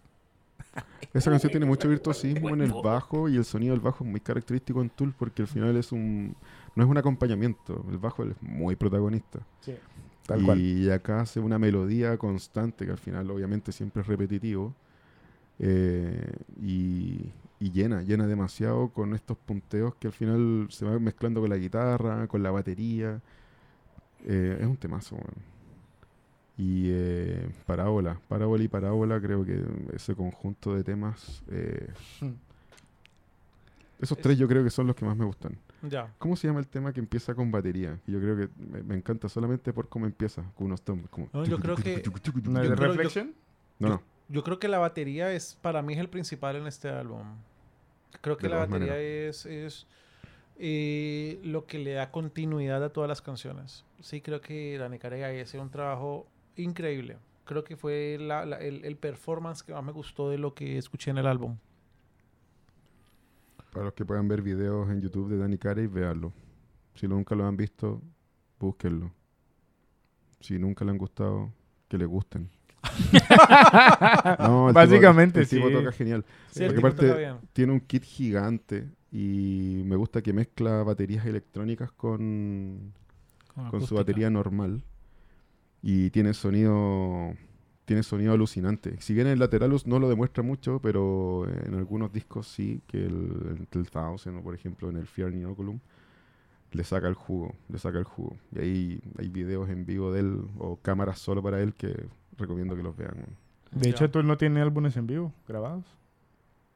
Esa 1.13 1.31
canción 1.31 1.51
tiene 1.51 1.67
mucho 1.67 1.89
virtuosismo 1.89 2.55
en 2.55 2.61
el 2.63 2.75
bajo 2.75 3.29
y 3.29 3.37
el 3.37 3.45
sonido 3.45 3.73
del 3.75 3.81
bajo 3.81 4.05
es 4.05 4.11
muy 4.11 4.21
característico 4.21 4.81
en 4.83 4.91
Tool 4.91 5.15
porque 5.15 5.43
al 5.43 5.49
final 5.49 5.77
es 5.77 5.93
un 5.93 6.37
no 6.77 6.85
es 6.85 6.89
un 6.91 6.99
acompañamiento, 6.99 7.85
el 7.91 7.99
bajo 7.99 8.25
es 8.25 8.37
muy 8.43 8.77
protagonista. 8.77 9.41
Tal 10.27 10.43
y 10.43 10.45
cual. 10.45 10.93
acá 10.93 11.21
hace 11.23 11.41
una 11.41 11.59
melodía 11.59 12.17
constante 12.19 12.85
que 12.87 12.93
al 12.93 12.99
final 12.99 13.31
obviamente 13.31 13.73
siempre 13.73 14.03
es 14.03 14.09
repetitivo. 14.09 14.75
eh, 15.59 16.33
y, 16.61 17.33
y 17.61 17.73
llena, 17.73 18.03
llena 18.03 18.27
demasiado 18.27 18.91
con 18.91 19.15
estos 19.15 19.37
punteos 19.39 19.95
que 19.97 20.09
al 20.09 20.13
final 20.15 20.69
se 20.71 20.85
van 20.87 21.03
mezclando 21.05 21.41
con 21.43 21.51
la 21.51 21.57
guitarra, 21.59 22.27
con 22.29 22.43
la 22.43 22.51
batería. 22.51 23.23
Eh, 24.25 24.59
es 24.61 24.67
un 24.67 24.77
temazo, 24.77 25.17
weón. 25.17 25.45
Y 26.63 26.89
eh, 26.91 27.49
Parábola, 27.65 28.21
Parábola 28.29 28.63
y 28.63 28.69
Parábola, 28.69 29.19
creo 29.19 29.47
que 29.47 29.63
ese 29.95 30.15
conjunto 30.15 30.75
de 30.75 30.85
temas, 30.85 31.43
eh, 31.51 31.89
Hmm. 32.21 32.33
esos 33.99 34.19
tres 34.19 34.37
yo 34.37 34.47
creo 34.47 34.63
que 34.63 34.69
son 34.69 34.87
los 34.87 34.95
que 34.95 35.07
más 35.07 35.17
me 35.17 35.25
gustan. 35.25 35.57
Ya. 35.83 36.13
¿Cómo 36.19 36.37
se 36.37 36.47
llama 36.49 36.61
el 36.61 36.67
tema 36.67 36.93
que 36.93 37.01
empieza 37.01 37.35
con 37.35 37.51
batería? 37.51 37.99
Yo 38.07 38.21
creo 38.21 38.37
que 38.37 38.49
me, 38.59 38.83
me 38.83 38.95
encanta 38.95 39.27
solamente 39.31 39.73
por 39.73 39.89
cómo 39.89 40.05
empieza, 40.05 40.43
con 40.55 40.67
unos 40.67 40.83
tonos 40.83 41.09
como... 41.09 41.31
No, 41.33 41.47
yo 41.47 41.59
creo 41.59 41.77
que- 41.77 42.03
¿No 42.45 42.61
es 42.63 42.69
Yo 42.69 42.75
de? 42.75 43.33
No, 43.79 43.89
no. 43.89 44.03
Yo 44.29 44.45
creo 44.45 44.59
que 44.59 44.69
la 44.69 44.79
batería 44.79 45.33
es, 45.33 45.57
para 45.63 45.81
mí, 45.81 45.95
es 45.95 45.99
el 45.99 46.11
principal 46.11 46.57
en 46.57 46.67
este 46.67 46.91
álbum. 46.91 47.23
Creo 48.21 48.37
que 48.37 48.49
De 48.49 48.55
la 48.55 48.67
batería 48.67 48.99
es, 48.99 49.47
es 49.47 49.87
eh, 50.59 51.41
lo 51.43 51.65
que 51.65 51.79
le 51.79 51.93
da 51.95 52.11
continuidad 52.11 52.85
a 52.85 52.91
todas 52.91 53.09
las 53.09 53.23
canciones. 53.23 53.87
Sí, 54.01 54.21
creo 54.21 54.43
que 54.43 54.77
Dani 54.77 54.99
Carey 54.99 55.41
hace 55.41 55.59
un 55.59 55.71
trabajo 55.71 56.27
increíble. 56.63 57.17
Creo 57.45 57.65
que 57.65 57.77
fue 57.77 58.17
la- 58.21 58.45
la- 58.47 58.59
el, 58.59 58.85
el 58.85 58.97
performance 58.97 59.63
que 59.63 59.73
más 59.73 59.83
me 59.85 59.93
gustó 59.93 60.31
de 60.31 60.39
lo 60.39 60.55
que 60.55 60.79
escuché 60.79 61.11
en 61.11 61.19
el 61.19 61.27
álbum. 61.27 61.57
Para 63.73 63.87
los 63.87 63.95
que 63.95 64.05
puedan 64.05 64.27
ver 64.29 64.43
videos 64.43 64.89
en 64.91 65.01
YouTube 65.01 65.29
de 65.31 65.39
Danny 65.39 65.59
Carey, 65.59 65.87
véanlo. 65.87 66.33
Si 66.95 67.07
nunca 67.07 67.35
lo 67.35 67.47
han 67.47 67.57
visto, 67.57 68.03
búsquenlo. 68.59 69.13
Si 70.41 70.59
nunca 70.59 70.85
le 70.85 70.91
han 70.91 70.99
gustado, 70.99 71.53
que 71.89 71.99
le 71.99 72.05
gusten. 72.07 72.49
No, 74.39 74.69
el 74.69 74.73
tipo- 74.73 74.73
Básicamente, 74.73 75.41
el 75.41 75.49
tipo 75.49 75.69
sí. 75.69 75.75
toca 75.75 75.93
genial. 75.93 76.25
Sí, 76.51 76.65
Porque 76.65 76.79
aparte-. 76.79 77.35
Tiene 77.53 77.73
un 77.73 77.81
kit 77.81 78.03
gigante 78.05 78.89
y 79.13 79.83
me 79.85 79.97
gusta 79.97 80.23
que 80.23 80.33
mezcla 80.33 80.83
baterías 80.83 81.27
electrónicas 81.27 81.93
con, 81.93 82.93
con 83.71 83.87
su 83.87 83.95
batería 83.97 84.31
normal 84.31 84.83
y 85.83 86.11
tiene 86.11 86.35
sonido 86.35 87.35
tiene 87.85 88.03
sonido 88.05 88.33
alucinante. 88.33 89.01
Si 89.01 89.15
bien 89.15 89.27
el 89.27 89.41
Lateralus 89.41 89.85
no 89.87 89.99
lo 89.99 90.09
demuestra 90.09 90.45
mucho, 90.45 90.79
pero 90.81 91.49
en 91.67 91.75
algunos 91.75 92.13
discos 92.13 92.47
sí, 92.47 92.81
que 92.87 92.99
el, 92.99 93.67
el 93.73 93.83
1000 93.83 94.37
o 94.39 94.43
por 94.43 94.55
ejemplo 94.55 94.89
en 94.91 94.97
el 94.97 95.07
Fear 95.09 95.33
Inoculum 95.33 95.81
le 96.71 96.85
saca 96.85 97.09
el 97.09 97.15
jugo, 97.15 97.53
le 97.69 97.79
saca 97.79 97.99
el 97.99 98.05
jugo. 98.05 98.37
Y 98.55 98.59
ahí 98.61 99.01
hay 99.19 99.29
videos 99.29 99.69
en 99.71 99.87
vivo 99.87 100.13
de 100.13 100.21
él 100.21 100.41
o 100.59 100.77
cámaras 100.77 101.19
solo 101.19 101.43
para 101.43 101.61
él 101.61 101.75
que 101.75 102.07
recomiendo 102.39 102.77
que 102.77 102.83
los 102.85 102.97
vean. 102.97 103.15
De 103.73 103.89
hecho, 103.89 104.09
tú 104.09 104.23
no 104.23 104.37
tiene 104.37 104.61
álbumes 104.61 104.97
en 104.97 105.09
vivo 105.09 105.33
grabados. 105.49 105.85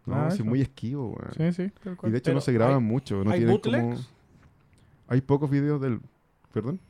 No, 0.07 0.17
Ah, 0.17 0.31
sí, 0.33 0.39
eso. 0.39 0.45
muy 0.45 0.61
esquivo, 0.63 1.11
weón. 1.11 1.53
Sí, 1.55 1.65
sí. 1.65 1.73
tal 1.85 1.97
Y 2.09 2.11
de 2.11 2.19
hecho 2.19 2.35
no 2.35 2.41
se 2.41 2.53
graban 2.53 2.79
hay- 2.79 2.83
mucho, 2.83 3.23
no 3.23 3.31
¿hay 3.31 3.39
tienen 3.39 3.59
como... 3.59 3.79
bootlegs? 3.79 4.09
Hay 5.07 5.21
pocos 5.21 5.49
videos 5.49 5.81
del... 5.81 6.01
¿Perdón? 6.53 6.81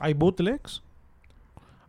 ¿Hay 0.00 0.14
bootlegs? 0.14 0.82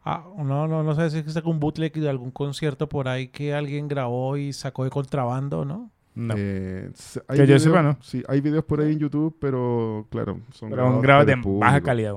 Ah, 0.05 0.23
no, 0.37 0.67
no, 0.67 0.81
no 0.83 0.95
sé 0.95 1.09
si 1.09 1.17
es 1.19 1.35
un 1.45 1.59
bootleg 1.59 1.93
de 1.93 2.09
algún 2.09 2.31
concierto 2.31 2.87
por 2.89 3.07
ahí 3.07 3.27
que 3.27 3.53
alguien 3.53 3.87
grabó 3.87 4.37
y 4.37 4.53
sacó 4.53 4.83
de 4.83 4.89
contrabando, 4.89 5.65
¿no? 5.65 5.89
No. 6.15 6.33
Eh, 6.37 6.89
se- 6.95 7.21
Que 7.21 7.37
yo 7.37 7.43
videos- 7.45 7.63
sepa, 7.63 7.81
¿no? 7.83 7.97
Sí, 8.01 8.23
hay 8.27 8.41
videos 8.41 8.63
por 8.65 8.81
ahí 8.81 8.93
en 8.93 8.99
YouTube, 8.99 9.35
pero 9.39 10.07
claro, 10.09 10.39
son 10.51 10.69
Pero 10.69 10.99
grabados 11.01 11.27
de 11.27 11.37
público. 11.37 11.59
baja 11.59 11.81
calidad. 11.81 12.15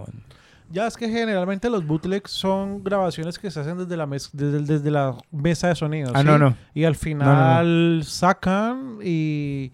Ya 0.70 0.87
es 0.87 0.97
que 0.97 1.09
generalmente 1.09 1.68
los 1.68 1.87
bootlegs 1.87 2.30
son 2.30 2.83
grabaciones 2.83 3.39
que 3.39 3.51
se 3.51 3.61
hacen 3.61 3.76
desde 3.76 3.95
la, 3.97 4.07
mes- 4.07 4.30
desde, 4.33 4.61
desde 4.62 4.91
la 4.91 5.14
mesa 5.30 5.68
de 5.68 5.74
sonido. 5.74 6.11
Ah, 6.14 6.20
¿sí? 6.20 6.26
no, 6.26 6.39
no. 6.39 6.57
Y 6.72 6.85
al 6.85 6.95
final 6.97 8.03
sacan 8.05 8.99
y 9.05 9.70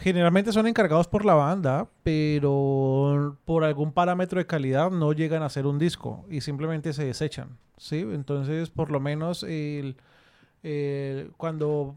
generalmente 0.00 0.52
son 0.52 0.66
encargados 0.66 1.06
por 1.08 1.24
la 1.24 1.34
banda, 1.34 1.88
pero 2.02 3.36
por 3.44 3.64
algún 3.64 3.92
parámetro 3.92 4.38
de 4.38 4.46
calidad 4.46 4.90
no 4.90 5.12
llegan 5.12 5.42
a 5.42 5.46
hacer 5.46 5.66
un 5.66 5.78
disco 5.78 6.24
y 6.30 6.40
simplemente 6.40 6.92
se 6.92 7.04
desechan. 7.04 7.56
¿sí? 7.76 8.00
Entonces, 8.00 8.70
por 8.70 8.90
lo 8.90 8.98
menos 9.00 9.42
el, 9.42 9.96
el- 10.62 11.30
cuando 11.36 11.96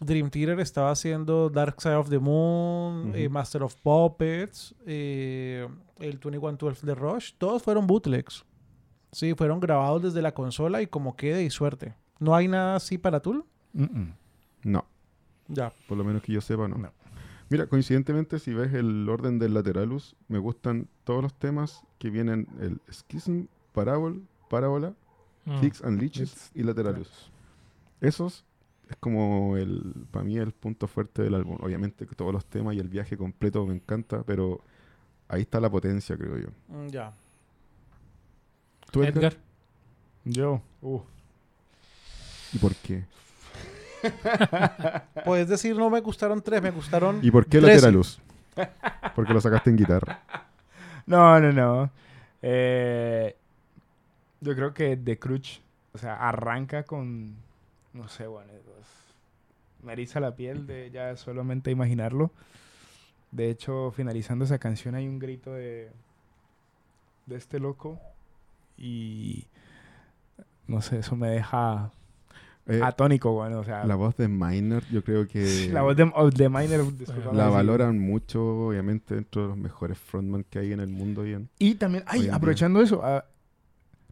Dream 0.00 0.30
Theater 0.30 0.60
estaba 0.60 0.90
haciendo 0.90 1.48
Dark 1.50 1.80
Side 1.80 1.94
of 1.96 2.08
the 2.10 2.18
Moon, 2.18 3.12
eh, 3.14 3.28
Master 3.28 3.62
of 3.62 3.74
Puppets, 3.82 4.74
eh, 4.86 5.66
el 5.98 6.20
2112 6.20 6.86
de 6.86 6.94
Rush, 6.94 7.32
todos 7.38 7.62
fueron 7.62 7.86
bootlegs. 7.86 8.44
Sí, 9.10 9.34
fueron 9.34 9.58
grabados 9.58 10.02
desde 10.02 10.22
la 10.22 10.32
consola 10.34 10.82
y 10.82 10.86
como 10.86 11.16
quede 11.16 11.42
y 11.42 11.50
suerte. 11.50 11.94
¿No 12.20 12.34
hay 12.36 12.46
nada 12.46 12.76
así 12.76 12.98
para 12.98 13.20
Tool? 13.20 13.44
No, 14.62 14.84
Ya. 15.48 15.72
por 15.88 15.96
lo 15.96 16.04
menos 16.04 16.22
que 16.22 16.32
yo 16.32 16.40
sepa, 16.40 16.68
no. 16.68 16.76
No. 16.76 16.92
Mira, 17.50 17.66
coincidentemente, 17.66 18.38
si 18.38 18.52
ves 18.52 18.74
el 18.74 19.08
orden 19.08 19.38
del 19.38 19.54
Lateralus, 19.54 20.16
me 20.28 20.38
gustan 20.38 20.86
todos 21.04 21.22
los 21.22 21.34
temas 21.34 21.82
que 21.98 22.10
vienen 22.10 22.46
el 22.60 22.80
Schism, 22.92 23.44
Parabol, 23.72 24.22
Parábola, 24.50 24.94
Mm. 25.44 25.60
Kicks 25.60 25.82
and 25.82 25.98
Leeches 26.00 26.30
It's- 26.32 26.50
y 26.54 26.62
Lateralus. 26.62 27.30
Esos 28.02 28.44
es 28.90 28.96
como 28.96 29.56
el, 29.56 29.94
para 30.10 30.24
mí 30.24 30.36
el 30.36 30.52
punto 30.52 30.86
fuerte 30.86 31.22
del 31.22 31.34
álbum. 31.34 31.56
Obviamente 31.62 32.06
que 32.06 32.14
todos 32.14 32.34
los 32.34 32.44
temas 32.44 32.74
y 32.74 32.80
el 32.80 32.88
viaje 32.88 33.16
completo 33.16 33.64
me 33.66 33.74
encanta, 33.74 34.22
pero 34.24 34.60
ahí 35.26 35.42
está 35.42 35.58
la 35.58 35.70
potencia, 35.70 36.16
creo 36.18 36.36
yo. 36.38 36.48
Mm, 36.68 36.88
Ya. 36.88 37.14
¿Tú, 38.90 39.02
Edgar? 39.02 39.16
Edgar. 39.32 39.36
Yo. 40.24 40.60
Uh. 40.82 41.00
¿Y 42.52 42.58
por 42.58 42.74
qué? 42.76 43.04
Puedes 45.24 45.48
decir, 45.48 45.76
no 45.76 45.90
me 45.90 46.00
gustaron 46.00 46.42
tres, 46.42 46.62
me 46.62 46.70
gustaron. 46.70 47.20
¿Y 47.22 47.30
por 47.30 47.44
qué 47.46 47.58
Trece. 47.60 47.74
Lateralus? 47.76 48.20
Porque 49.14 49.32
lo 49.32 49.40
sacaste 49.40 49.70
en 49.70 49.76
guitarra. 49.76 50.20
No, 51.06 51.40
no, 51.40 51.50
no. 51.52 51.90
Eh, 52.42 53.34
yo 54.42 54.54
creo 54.54 54.74
que 54.74 54.94
The 54.94 55.18
Crutch, 55.18 55.60
o 55.94 55.96
sea, 55.98 56.16
arranca 56.28 56.82
con, 56.82 57.34
no 57.94 58.08
sé, 58.08 58.26
bueno, 58.26 58.52
es- 58.52 59.82
me 59.82 59.94
eriza 59.94 60.20
la 60.20 60.36
piel 60.36 60.66
de 60.66 60.90
ya 60.90 61.16
solamente 61.16 61.70
imaginarlo. 61.70 62.30
De 63.30 63.48
hecho, 63.48 63.90
finalizando 63.96 64.44
esa 64.44 64.58
canción 64.58 64.96
hay 64.96 65.08
un 65.08 65.18
grito 65.18 65.54
de, 65.54 65.90
de 67.24 67.36
este 67.36 67.58
loco 67.58 67.98
y 68.76 69.46
no 70.66 70.82
sé, 70.82 70.98
eso 70.98 71.16
me 71.16 71.28
deja 71.30 71.90
Eh, 72.68 72.80
atónico, 72.82 73.32
bueno, 73.32 73.60
o 73.60 73.64
sea, 73.64 73.84
la 73.86 73.94
voz 73.94 74.14
de 74.16 74.28
Minor, 74.28 74.82
yo 74.92 75.02
creo 75.02 75.26
que 75.26 75.68
la 75.72 75.80
voz 75.82 75.96
de, 75.96 76.02
of 76.14 76.34
the 76.34 76.48
Miner, 76.50 76.80
la 77.32 77.48
valoran 77.48 77.98
mucho, 77.98 78.66
obviamente, 78.68 79.14
dentro 79.14 79.42
de 79.42 79.48
los 79.48 79.56
mejores 79.56 79.96
frontman 79.98 80.44
que 80.44 80.58
hay 80.58 80.72
en 80.72 80.80
el 80.80 80.88
mundo. 80.88 81.24
en- 81.24 81.48
Y 81.58 81.76
también, 81.76 82.04
ay, 82.06 82.22
día. 82.24 82.34
aprovechando 82.34 82.82
eso, 82.82 83.00
ah, 83.02 83.24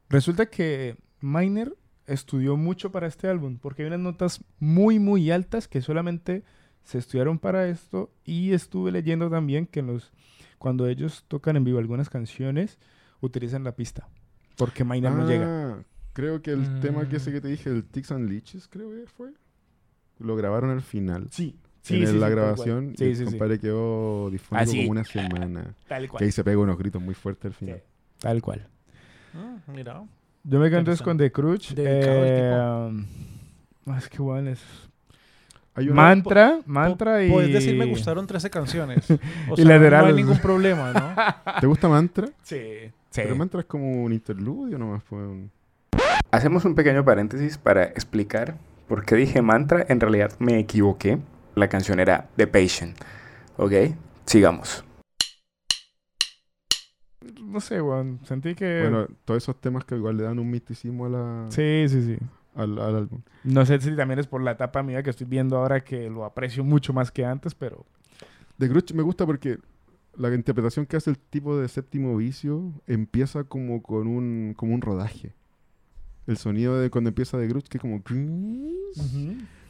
resulta 0.08 0.46
que 0.46 0.96
Miner 1.20 1.74
estudió 2.06 2.56
mucho 2.56 2.90
para 2.92 3.06
este 3.06 3.28
álbum, 3.28 3.58
porque 3.60 3.82
hay 3.82 3.88
unas 3.88 4.00
notas 4.00 4.44
muy, 4.58 4.98
muy 4.98 5.30
altas 5.30 5.68
que 5.68 5.82
solamente 5.82 6.44
se 6.84 6.98
estudiaron 6.98 7.38
para 7.38 7.68
esto. 7.68 8.10
Y 8.24 8.52
estuve 8.52 8.92
leyendo 8.92 9.28
también 9.28 9.66
que 9.66 9.80
en 9.80 9.88
los, 9.88 10.12
cuando 10.58 10.86
ellos 10.86 11.24
tocan 11.28 11.56
en 11.56 11.64
vivo 11.64 11.78
algunas 11.78 12.08
canciones, 12.08 12.78
utilizan 13.20 13.64
la 13.64 13.72
pista, 13.72 14.08
porque 14.56 14.84
Miner 14.84 15.12
no 15.12 15.28
llega. 15.28 15.84
Ah, 16.16 16.20
Creo 16.22 16.40
que 16.42 16.50
el 16.52 16.80
tema 16.80 17.06
que 17.08 17.16
ese 17.16 17.30
Mm. 17.30 17.34
que 17.34 17.40
te 17.42 17.48
dije, 17.48 17.68
el 17.70 17.84
Ticks 17.84 18.10
and 18.12 18.28
Leeches, 18.30 18.68
creo 18.68 18.90
que 18.90 19.06
fue. 19.06 19.30
Lo 20.18 20.34
grabaron 20.34 20.70
al 20.70 20.80
final. 20.80 21.26
Sí, 21.30 21.58
en 21.90 22.18
la 22.20 22.28
grabación, 22.30 22.94
Sí, 22.96 23.04
el 23.04 23.16
sí, 23.16 23.24
sí. 23.24 23.30
compadre 23.30 23.58
quedó 23.60 24.30
difónico 24.30 24.62
Así. 24.70 24.78
como 24.78 24.90
una 24.92 25.04
semana. 25.04 25.74
Tal 25.86 26.02
Que 26.04 26.08
cual. 26.08 26.24
ahí 26.24 26.32
se 26.32 26.42
pega 26.42 26.58
unos 26.58 26.78
gritos 26.78 27.00
muy 27.02 27.14
fuertes 27.14 27.44
al 27.46 27.52
final. 27.54 27.76
Sí, 27.76 27.82
tal 28.20 28.40
cual. 28.42 28.66
Mm, 29.34 29.72
mira. 29.72 30.02
Yo 30.44 30.58
me 30.58 30.68
quedo 30.70 30.78
entonces 30.78 31.02
con 31.02 31.18
The 31.18 31.30
Crutch. 31.30 31.74
Eh, 31.76 32.56
um, 32.88 33.04
es 33.96 34.08
que 34.08 34.22
bueno, 34.22 34.50
es 34.50 34.62
Hay 35.74 35.86
una- 35.88 35.94
mantra, 36.02 36.60
mantra 36.64 37.22
y... 37.22 37.30
Puedes 37.30 37.52
decir, 37.52 37.76
me 37.76 37.84
gustaron 37.84 38.26
13 38.26 38.48
canciones. 38.48 39.06
O 39.50 39.54
Y 39.54 39.62
sea, 39.64 39.78
no 39.78 40.06
hay 40.06 40.14
ningún 40.14 40.38
problema, 40.38 40.92
¿no? 40.92 41.60
¿Te 41.60 41.66
gusta 41.66 41.88
Mantra? 41.88 42.28
Sí, 42.42 42.56
sí. 43.10 43.20
Pero 43.22 43.36
Mantra 43.36 43.60
es 43.60 43.66
como 43.66 44.02
un 44.02 44.12
interludio 44.12 44.78
nomás. 44.78 45.02
Fue 45.04 45.18
un... 45.18 45.50
Hacemos 46.36 46.66
un 46.66 46.74
pequeño 46.74 47.02
paréntesis 47.02 47.56
para 47.56 47.84
explicar 47.84 48.58
por 48.88 49.06
qué 49.06 49.16
dije 49.16 49.40
mantra. 49.40 49.86
En 49.88 50.00
realidad 50.00 50.32
me 50.38 50.58
equivoqué. 50.58 51.18
La 51.54 51.68
canción 51.70 51.98
era 51.98 52.28
The 52.36 52.46
Patient. 52.46 52.94
¿Ok? 53.56 53.72
Sigamos. 54.26 54.84
No 57.40 57.58
sé, 57.60 57.80
weón. 57.80 58.20
Sentí 58.24 58.54
que... 58.54 58.82
Bueno, 58.82 59.06
todos 59.24 59.44
esos 59.44 59.58
temas 59.62 59.86
que 59.86 59.94
igual 59.94 60.18
le 60.18 60.24
dan 60.24 60.38
un 60.38 60.50
misticismo 60.50 61.06
a 61.06 61.08
la, 61.08 61.46
sí, 61.48 61.86
sí, 61.88 62.02
sí. 62.02 62.18
al, 62.54 62.78
al 62.80 62.96
álbum. 62.96 63.22
No 63.42 63.64
sé 63.64 63.80
si 63.80 63.96
también 63.96 64.18
es 64.18 64.26
por 64.26 64.42
la 64.42 64.50
etapa 64.50 64.82
mía 64.82 65.02
que 65.02 65.08
estoy 65.08 65.26
viendo 65.26 65.56
ahora 65.56 65.84
que 65.84 66.10
lo 66.10 66.26
aprecio 66.26 66.62
mucho 66.64 66.92
más 66.92 67.10
que 67.10 67.24
antes, 67.24 67.54
pero... 67.54 67.86
The 68.58 68.68
Grudge 68.68 68.92
me 68.92 69.02
gusta 69.02 69.24
porque 69.24 69.56
la 70.14 70.34
interpretación 70.34 70.84
que 70.84 70.98
hace 70.98 71.08
el 71.08 71.18
tipo 71.18 71.56
de 71.56 71.66
séptimo 71.68 72.14
vicio 72.14 72.74
empieza 72.86 73.44
como 73.44 73.82
con 73.82 74.06
un, 74.06 74.52
como 74.54 74.74
un 74.74 74.82
rodaje. 74.82 75.32
El 76.26 76.36
sonido 76.36 76.78
de 76.78 76.90
cuando 76.90 77.08
empieza 77.08 77.38
The 77.38 77.46
Grudge 77.46 77.68
que 77.68 77.78
como... 77.78 78.02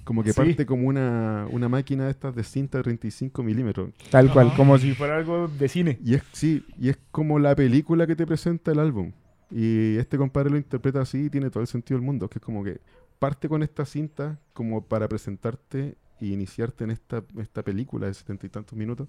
Como 0.04 0.22
que 0.22 0.32
Sí. 0.32 0.36
parte 0.36 0.66
como 0.66 0.86
una, 0.86 1.48
una 1.50 1.68
máquina 1.68 2.04
de 2.04 2.10
estas 2.12 2.34
de 2.36 2.44
cinta 2.44 2.78
de 2.78 2.84
35 2.84 3.42
milímetros. 3.42 3.90
Tal 4.10 4.32
cual, 4.32 4.48
Ajá. 4.48 4.56
como 4.56 4.78
si 4.78 4.94
fuera 4.94 5.16
algo 5.16 5.48
de 5.48 5.68
cine. 5.68 5.98
Y 6.04 6.14
es, 6.14 6.22
sí, 6.32 6.64
y 6.78 6.90
es 6.90 6.98
como 7.10 7.40
la 7.40 7.56
película 7.56 8.06
que 8.06 8.14
te 8.14 8.24
presenta 8.24 8.70
el 8.70 8.78
álbum. 8.78 9.10
Y 9.50 9.96
este 9.96 10.16
compadre 10.16 10.50
lo 10.50 10.56
interpreta 10.58 11.00
así 11.00 11.24
y 11.24 11.30
tiene 11.30 11.50
todo 11.50 11.60
el 11.60 11.66
sentido 11.66 11.98
del 11.98 12.06
mundo. 12.06 12.28
Que 12.28 12.38
es 12.38 12.44
como 12.44 12.62
que 12.62 12.80
parte 13.18 13.48
con 13.48 13.64
esta 13.64 13.84
cinta 13.84 14.38
como 14.52 14.84
para 14.86 15.08
presentarte 15.08 15.96
e 16.20 16.26
iniciarte 16.26 16.84
en 16.84 16.92
esta, 16.92 17.24
esta 17.40 17.64
película 17.64 18.06
de 18.06 18.14
setenta 18.14 18.46
y 18.46 18.48
tantos 18.48 18.78
minutos. 18.78 19.08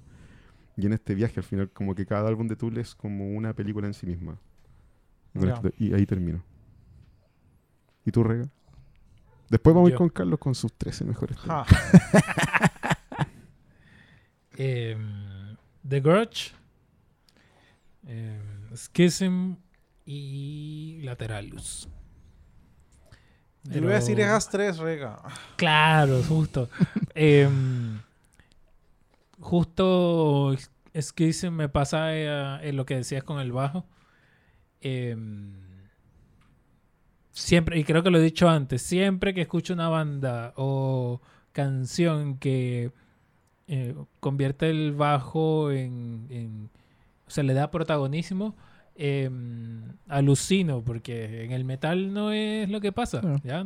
Y 0.77 0.87
en 0.87 0.93
este 0.93 1.13
viaje 1.13 1.39
al 1.39 1.43
final, 1.43 1.69
como 1.69 1.93
que 1.93 2.07
cada 2.07 2.27
álbum 2.27 2.47
de 2.47 2.55
Tool 2.55 2.75
es 2.79 2.95
como 2.95 3.29
una 3.35 3.53
película 3.53 3.85
en 3.85 3.93
sí 3.93 4.07
misma. 4.07 4.39
Y, 5.77 5.85
y 5.89 5.93
ahí 5.93 6.07
termino. 6.07 6.41
¿Y 8.07 8.11
tú, 8.13 8.23
Rega? 8.23 8.47
Después 9.49 9.75
vamos 9.75 9.89
a 9.89 9.91
ir 9.91 9.97
con 9.97 10.07
Carlos 10.07 10.39
con 10.39 10.55
sus 10.55 10.71
13 10.73 11.03
mejores. 11.03 11.37
Ja. 11.39 11.65
Em, 14.59 15.55
The 15.87 15.99
Grudge, 15.99 16.51
em, 18.07 18.75
Schism 18.75 19.55
y 20.05 21.01
Lateralus. 21.03 21.87
Yo 23.65 23.81
voy 23.81 23.91
a 23.91 23.95
decir 23.95 24.15
Pero- 24.15 24.29
esas 24.29 24.49
tres, 24.49 24.77
rega. 24.79 25.21
Claro, 25.57 26.23
justo. 26.23 26.69
Em, 27.13 27.99
justo 29.39 30.55
se 30.93 31.51
me 31.51 31.69
pasa 31.69 32.15
eh, 32.15 32.69
en 32.69 32.77
lo 32.77 32.85
que 32.85 32.95
decías 32.95 33.23
con 33.23 33.39
el 33.39 33.51
bajo. 33.51 33.85
Siempre, 37.39 37.79
y 37.79 37.83
creo 37.83 38.03
que 38.03 38.09
lo 38.09 38.17
he 38.19 38.21
dicho 38.23 38.49
antes, 38.49 38.81
siempre 38.81 39.33
que 39.33 39.41
escucho 39.41 39.73
una 39.73 39.89
banda 39.89 40.53
o 40.57 41.21
canción 41.51 42.37
que 42.37 42.91
eh, 43.67 43.95
convierte 44.19 44.69
el 44.69 44.93
bajo 44.93 45.71
en, 45.71 46.27
en- 46.29 46.69
o 47.27 47.29
sea, 47.31 47.43
le 47.43 47.53
da 47.53 47.69
protagonismo, 47.71 48.55
em, 48.95 49.81
alucino, 50.07 50.81
porque 50.81 51.43
en 51.43 51.51
el 51.51 51.65
metal 51.65 52.13
no 52.13 52.31
es 52.31 52.69
lo 52.69 52.79
que 52.79 52.91
pasa. 52.93 53.21
¿ya? 53.43 53.65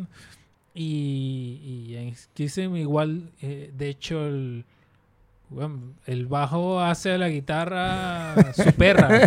Y, 0.74 1.60
y 1.90 1.96
en 1.98 2.16
Schism 2.16 2.76
igual, 2.78 3.30
eh, 3.42 3.72
de 3.78 3.90
hecho, 3.90 4.26
el, 4.28 4.66
bueno, 5.52 5.94
el 6.06 6.26
bajo 6.28 6.80
hace 6.80 7.12
a 7.12 7.18
la 7.18 7.30
guitarra 7.30 8.36
su 8.54 8.72
perra. 8.74 9.08
güey. 9.08 9.22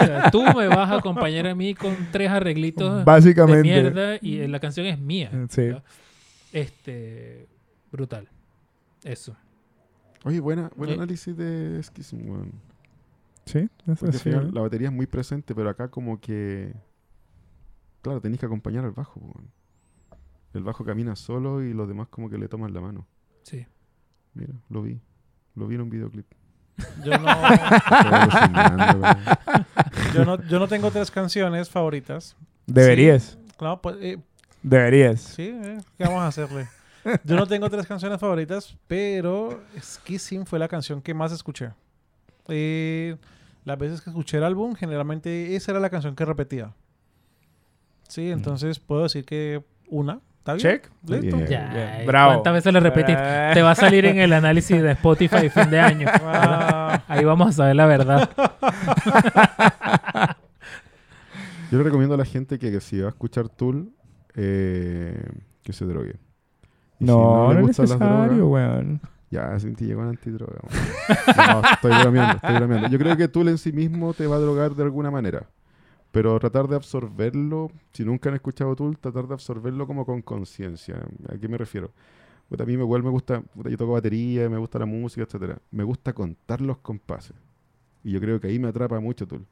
O 0.00 0.04
sea, 0.04 0.30
tú 0.30 0.42
me 0.42 0.66
vas 0.68 0.90
a 0.90 0.96
acompañar 0.98 1.46
a 1.46 1.54
mí 1.54 1.74
con 1.74 1.96
tres 2.12 2.28
arreglitos 2.30 2.98
de 2.98 3.04
Básicamente. 3.04 3.62
mierda 3.62 4.16
y 4.20 4.40
eh, 4.40 4.48
la 4.48 4.60
canción 4.60 4.86
es 4.86 4.98
mía. 4.98 5.30
Este, 6.52 7.48
brutal. 7.90 8.28
Eso. 9.04 9.34
Oye, 10.24 10.40
buena, 10.40 10.70
buen 10.76 10.90
Eh. 10.90 10.94
análisis 10.94 11.36
de 11.36 11.80
weón. 12.12 12.52
Sí, 13.46 13.68
es 13.88 14.02
así, 14.02 14.18
final 14.18 14.46
¿no? 14.48 14.52
la 14.52 14.60
batería 14.60 14.88
es 14.88 14.94
muy 14.94 15.06
presente, 15.06 15.54
pero 15.54 15.68
acá 15.70 15.88
como 15.88 16.20
que... 16.20 16.72
Claro, 18.02 18.20
tenés 18.20 18.38
que 18.38 18.46
acompañar 18.46 18.84
al 18.84 18.92
bajo. 18.92 19.20
El 20.54 20.62
bajo 20.62 20.84
camina 20.84 21.16
solo 21.16 21.62
y 21.62 21.72
los 21.72 21.88
demás 21.88 22.08
como 22.08 22.28
que 22.28 22.38
le 22.38 22.46
toman 22.48 22.72
la 22.74 22.80
mano. 22.80 23.06
Sí. 23.42 23.66
Mira, 24.34 24.52
lo 24.68 24.82
vi. 24.82 25.00
Lo 25.54 25.66
vi 25.66 25.74
en 25.74 25.82
un 25.82 25.90
videoclip. 25.90 26.26
Yo 27.04 27.18
no, 27.18 27.26
yo, 30.14 30.24
no, 30.24 30.42
yo 30.48 30.58
no 30.58 30.68
tengo 30.68 30.90
tres 30.90 31.10
canciones 31.10 31.68
favoritas. 31.68 32.36
Deberías. 32.66 33.38
Claro, 33.56 33.80
pues, 33.82 33.96
eh, 34.00 34.18
Deberías. 34.62 35.20
sí, 35.20 35.54
eh, 35.62 35.80
¿qué 35.98 36.04
vamos 36.04 36.22
a 36.22 36.28
hacerle? 36.28 36.68
Yo 37.24 37.36
no 37.36 37.46
tengo 37.46 37.68
tres 37.68 37.86
canciones 37.86 38.20
favoritas, 38.20 38.76
pero 38.86 39.60
Schism 39.80 40.44
fue 40.44 40.58
la 40.58 40.68
canción 40.68 41.02
que 41.02 41.14
más 41.14 41.32
escuché. 41.32 41.70
Eh, 42.48 43.16
las 43.64 43.78
veces 43.78 44.00
que 44.00 44.10
escuché 44.10 44.38
el 44.38 44.44
álbum, 44.44 44.74
generalmente 44.74 45.56
esa 45.56 45.72
era 45.72 45.80
la 45.80 45.90
canción 45.90 46.14
que 46.14 46.24
repetía. 46.24 46.72
Sí, 48.08 48.30
entonces 48.30 48.78
puedo 48.78 49.04
decir 49.04 49.24
que 49.24 49.64
una. 49.88 50.20
¿Está 50.42 50.54
bien? 50.54 50.80
Check. 50.80 50.90
Listo. 51.06 51.36
Bien. 51.36 51.46
Ya. 51.48 52.02
¿y 52.02 52.06
Bravo. 52.06 52.32
¿Cuántas 52.32 52.52
veces 52.54 52.72
le 52.72 52.80
repetís? 52.80 53.14
Eh. 53.16 53.50
Te 53.54 53.62
va 53.62 53.70
a 53.70 53.74
salir 53.76 54.06
en 54.06 54.18
el 54.18 54.32
análisis 54.32 54.82
de 54.82 54.90
Spotify 54.90 55.48
fin 55.48 55.70
de 55.70 55.78
año. 55.80 56.08
Ah, 56.24 57.00
Ahí 57.06 57.24
vamos 57.24 57.50
a 57.50 57.52
saber 57.52 57.76
la 57.76 57.86
verdad. 57.86 58.28
Yo 61.70 61.78
le 61.78 61.84
recomiendo 61.84 62.16
a 62.16 62.18
la 62.18 62.24
gente 62.24 62.58
que, 62.58 62.72
que 62.72 62.80
si 62.80 62.98
va 63.00 63.06
a 63.06 63.10
escuchar 63.10 63.48
Tool, 63.48 63.92
eh, 64.34 65.24
que 65.62 65.72
se 65.72 65.84
drogue. 65.84 66.16
Y 66.98 67.04
si 67.04 67.10
No, 67.10 67.46
no, 67.48 67.54
le 67.54 67.60
es 67.60 67.66
gustan 67.68 67.88
las 67.88 67.98
necesario, 68.00 68.36
drogas, 68.36 68.52
weón. 68.52 69.00
Ya, 69.30 69.58
Cinti 69.60 69.86
llegó 69.86 70.02
en 70.02 70.08
antidroga. 70.08 70.58
No, 71.36 71.62
estoy 71.72 71.92
bromeando, 72.02 72.36
estoy 72.36 72.54
bromeando. 72.56 72.88
Yo 72.88 72.98
creo 72.98 73.16
que 73.16 73.28
Tool 73.28 73.48
en 73.48 73.58
sí 73.58 73.72
mismo 73.72 74.12
te 74.12 74.26
va 74.26 74.36
a 74.36 74.40
drogar 74.40 74.74
de 74.74 74.82
alguna 74.82 75.10
manera. 75.10 75.44
Pero 76.12 76.38
tratar 76.38 76.68
de 76.68 76.76
absorberlo, 76.76 77.70
si 77.92 78.04
nunca 78.04 78.28
han 78.28 78.34
escuchado 78.34 78.76
Tool, 78.76 78.98
tratar 78.98 79.26
de 79.26 79.34
absorberlo 79.34 79.86
como 79.86 80.04
con 80.04 80.20
conciencia. 80.20 81.02
¿A 81.28 81.38
qué 81.38 81.48
me 81.48 81.56
refiero? 81.56 81.90
Puta, 82.50 82.64
a 82.64 82.66
mí 82.66 82.74
igual 82.74 83.02
me 83.02 83.08
gusta, 83.08 83.42
yo 83.54 83.76
toco 83.78 83.92
batería, 83.92 84.48
me 84.50 84.58
gusta 84.58 84.78
la 84.78 84.84
música, 84.84 85.22
etcétera. 85.22 85.58
Me 85.70 85.84
gusta 85.84 86.12
contar 86.12 86.60
los 86.60 86.76
compases. 86.78 87.34
Y 88.04 88.12
yo 88.12 88.20
creo 88.20 88.38
que 88.38 88.48
ahí 88.48 88.58
me 88.58 88.68
atrapa 88.68 89.00
mucho 89.00 89.26
Tool. 89.26 89.46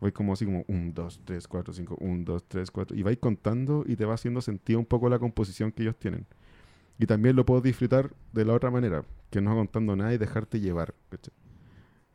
Voy 0.00 0.12
como 0.12 0.32
así 0.32 0.46
como 0.46 0.64
1, 0.68 0.92
2, 0.94 1.20
3, 1.24 1.48
4, 1.48 1.74
5, 1.74 1.96
1, 2.00 2.24
2, 2.24 2.44
3, 2.48 2.70
4. 2.70 2.96
Y 2.96 3.02
vais 3.02 3.18
contando 3.18 3.84
y 3.86 3.96
te 3.96 4.06
va 4.06 4.14
haciendo 4.14 4.40
sentido 4.40 4.78
un 4.78 4.86
poco 4.86 5.10
la 5.10 5.18
composición 5.18 5.70
que 5.70 5.82
ellos 5.82 5.96
tienen. 5.96 6.26
Y 6.98 7.06
también 7.06 7.36
lo 7.36 7.44
puedo 7.44 7.60
disfrutar 7.60 8.10
de 8.32 8.44
la 8.44 8.54
otra 8.54 8.70
manera, 8.70 9.04
que 9.30 9.42
no 9.42 9.54
contando 9.54 9.96
nada 9.96 10.14
y 10.14 10.18
dejarte 10.18 10.60
llevar. 10.60 10.94
¿cachai? 11.10 11.32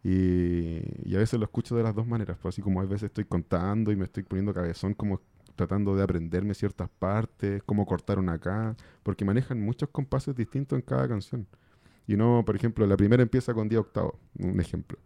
Y, 0.03 1.15
a 1.15 1.19
veces 1.19 1.39
lo 1.39 1.45
escucho 1.45 1.75
de 1.75 1.83
las 1.83 1.93
dos 1.95 2.07
maneras, 2.07 2.37
pues 2.41 2.55
así 2.55 2.61
como 2.61 2.79
a 2.81 2.85
veces 2.85 3.03
estoy 3.03 3.25
contando 3.25 3.91
y 3.91 3.95
me 3.95 4.05
estoy 4.05 4.23
poniendo 4.23 4.53
cabezón 4.53 4.93
como 4.93 5.21
tratando 5.55 5.95
de 5.95 6.03
aprenderme 6.03 6.53
ciertas 6.53 6.89
partes, 6.89 7.61
cómo 7.63 7.85
cortaron 7.85 8.29
acá, 8.29 8.77
porque 9.03 9.25
manejan 9.25 9.61
muchos 9.61 9.89
compases 9.89 10.33
distintos 10.35 10.77
en 10.77 10.83
cada 10.83 11.07
canción. 11.07 11.47
Y 12.07 12.15
no, 12.15 12.43
por 12.45 12.55
ejemplo, 12.55 12.87
la 12.87 12.95
primera 12.97 13.21
empieza 13.21 13.53
con 13.53 13.67
10 13.67 13.81
octavos, 13.81 14.15
un 14.39 14.59
ejemplo. 14.61 14.97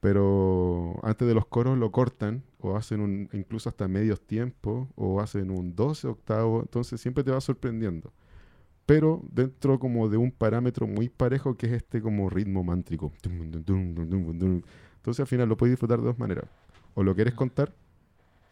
Pero 0.00 0.98
antes 1.02 1.28
de 1.28 1.34
los 1.34 1.46
coros 1.46 1.78
lo 1.78 1.92
cortan 1.92 2.42
o 2.58 2.76
hacen 2.76 3.00
un, 3.00 3.28
incluso 3.32 3.68
hasta 3.68 3.88
medios 3.88 4.20
tiempos 4.20 4.88
o 4.96 5.20
hacen 5.20 5.50
un 5.50 5.76
12 5.76 6.08
octavo, 6.08 6.60
entonces 6.62 7.00
siempre 7.00 7.24
te 7.24 7.30
va 7.32 7.40
sorprendiendo. 7.40 8.12
Pero 8.86 9.22
dentro 9.30 9.78
como 9.78 10.08
de 10.08 10.16
un 10.16 10.32
parámetro 10.32 10.86
muy 10.86 11.08
parejo 11.08 11.56
que 11.56 11.66
es 11.66 11.72
este 11.72 12.02
como 12.02 12.28
ritmo 12.28 12.64
mántrico. 12.64 13.12
Entonces 13.24 15.20
al 15.20 15.26
final 15.26 15.48
lo 15.48 15.56
puedes 15.56 15.72
disfrutar 15.72 16.00
de 16.00 16.06
dos 16.06 16.18
maneras. 16.18 16.44
O 16.94 17.02
lo 17.02 17.14
quieres 17.14 17.34
contar 17.34 17.72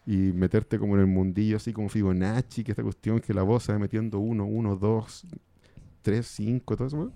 y 0.05 0.33
meterte 0.33 0.79
como 0.79 0.95
en 0.95 1.01
el 1.01 1.07
mundillo 1.07 1.57
así 1.57 1.73
como 1.73 1.89
Fibonacci, 1.89 2.63
que 2.63 2.71
esta 2.71 2.83
cuestión 2.83 3.19
que 3.19 3.33
la 3.33 3.43
voz 3.43 3.63
se 3.63 3.73
va 3.73 3.79
metiendo 3.79 4.19
1, 4.19 4.45
1, 4.45 4.75
2, 4.75 5.27
3, 6.01 6.27
5, 6.27 6.77
todo 6.77 6.87
eso. 6.87 6.97
¿no? 6.97 7.11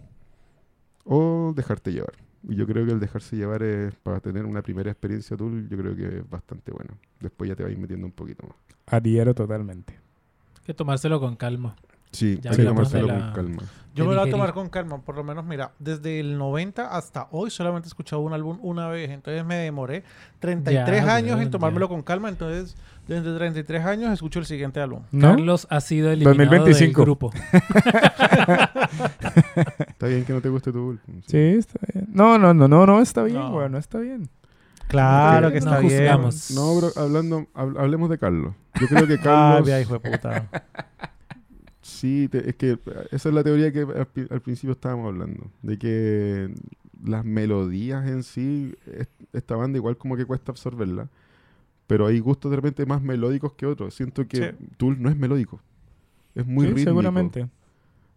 O 1.06 1.54
dejarte 1.56 1.92
llevar. 1.92 2.14
Y 2.48 2.56
yo 2.56 2.68
creo 2.68 2.86
que 2.86 2.92
el 2.92 3.00
dejarse 3.00 3.36
llevar 3.36 3.64
es 3.64 3.96
para 3.96 4.20
tener 4.20 4.46
una 4.46 4.62
primera 4.62 4.92
experiencia 4.92 5.36
tool, 5.36 5.68
yo 5.68 5.78
creo 5.78 5.96
que 5.96 6.20
es 6.20 6.30
bastante 6.30 6.72
bueno. 6.72 6.96
Después 7.20 7.48
ya 7.48 7.56
te 7.56 7.64
vas 7.64 7.76
metiendo 7.76 8.06
un 8.06 8.12
poquito 8.12 8.46
más. 8.46 8.56
Adhiero 8.88 9.34
totalmente. 9.34 9.94
Hay 9.94 10.66
que 10.66 10.74
tomárselo 10.74 11.20
con 11.20 11.36
calma. 11.36 11.76
Sí, 12.16 12.40
Ya 12.42 12.52
hay 12.52 12.58
que 12.58 12.64
tomárselo 12.64 13.08
la- 13.08 13.20
con 13.20 13.34
calma. 13.34 13.64
Yo 13.94 14.04
me 14.06 14.14
lo 14.14 14.20
voy 14.20 14.28
a 14.28 14.32
tomar 14.32 14.52
con 14.54 14.68
calma, 14.68 14.98
por 15.00 15.16
lo 15.16 15.24
menos, 15.24 15.46
mira, 15.46 15.72
desde 15.80 16.20
el 16.20 16.38
90 16.38 16.98
hasta 16.98 17.30
hoy 17.32 17.50
solamente 17.50 17.88
he 17.88 17.90
escuchado 17.90 18.22
un 18.24 18.34
álbum 18.34 18.60
una 18.62 18.90
vez, 18.90 19.10
entonces 19.10 19.46
me 19.46 19.56
demoré 19.56 20.04
33 20.40 21.06
Ya, 21.06 21.16
años 21.16 21.40
en 21.40 21.50
tomármelo 21.50 21.86
ya. 21.86 21.90
con 21.92 22.02
calma, 22.04 22.28
entonces 22.28 22.76
desde 23.08 23.34
33 23.38 23.86
años 23.86 24.12
escucho 24.12 24.40
el 24.40 24.46
siguiente 24.46 24.82
álbum. 24.82 25.04
¿No? 25.14 25.30
Carlos 25.30 25.66
ha 25.70 25.80
sido 25.80 26.12
eliminado 26.12 26.36
2025. 26.44 27.00
del 27.00 27.06
grupo. 27.06 27.32
Está 29.88 30.08
bien 30.08 30.26
que 30.26 30.34
no 30.34 30.42
te 30.42 30.50
guste 30.50 30.72
tu 30.74 30.82
Bull. 30.84 31.00
Sí, 31.28 31.38
está 31.38 31.80
bien. 31.94 32.08
No, 32.12 32.38
no, 32.38 32.54
no, 32.54 32.68
no, 32.68 32.86
no, 32.86 33.02
está 33.02 33.24
bien, 33.24 33.38
No. 33.40 33.50
weón, 33.56 33.72
no 33.72 33.78
está 33.78 34.00
bien. 34.00 34.30
Claro 34.88 35.48
que 35.48 35.56
que 35.56 35.62
no 35.62 35.72
está 35.72 35.80
bien. 35.80 36.00
juzgamos. 36.02 36.52
No, 36.52 36.74
pero 36.80 36.92
hablando, 37.04 37.48
hab- 37.56 37.80
hablemos 37.80 38.10
de 38.10 38.18
Carlos. 38.18 38.54
Yo 38.80 38.88
creo 38.88 39.08
que 39.08 39.14
Ah, 39.22 39.24
Carlos... 39.24 39.66
vea, 39.68 39.82
hijo 39.82 39.94
de 39.94 40.00
puta. 40.12 40.50
Sí, 41.88 42.28
te- 42.30 42.50
es 42.50 42.56
que 42.56 42.80
esa 43.12 43.30
es 43.30 43.36
la 43.36 43.44
teoría 43.44 43.72
que 43.72 43.82
al, 43.82 44.08
pi- 44.08 44.26
al 44.32 44.42
principio 44.42 44.72
estábamos 44.72 45.06
hablando, 45.08 45.52
de 45.62 45.78
que 45.78 46.52
las 47.04 47.24
melodías 47.24 48.08
en 48.10 48.24
sí, 48.24 48.74
es- 48.88 49.08
esta 49.34 49.56
banda 49.56 49.78
igual 49.78 49.96
como 49.96 50.18
que 50.18 50.26
cuesta 50.26 50.52
absorberla, 50.52 51.10
pero 51.86 52.08
hay 52.08 52.18
gustos 52.20 52.50
de 52.50 52.56
repente 52.56 52.88
más 52.88 53.04
melódicos 53.04 53.54
que 53.54 53.68
otros. 53.68 53.94
Siento 53.94 54.28
que 54.28 54.38
Sí. 54.60 54.66
Tool 54.78 55.00
no 55.00 55.10
es 55.10 55.16
melódico, 55.16 55.62
es 56.34 56.48
muy 56.48 56.64
Sí, 56.66 56.70
rítmico. 56.70 56.90
seguramente. 56.90 57.50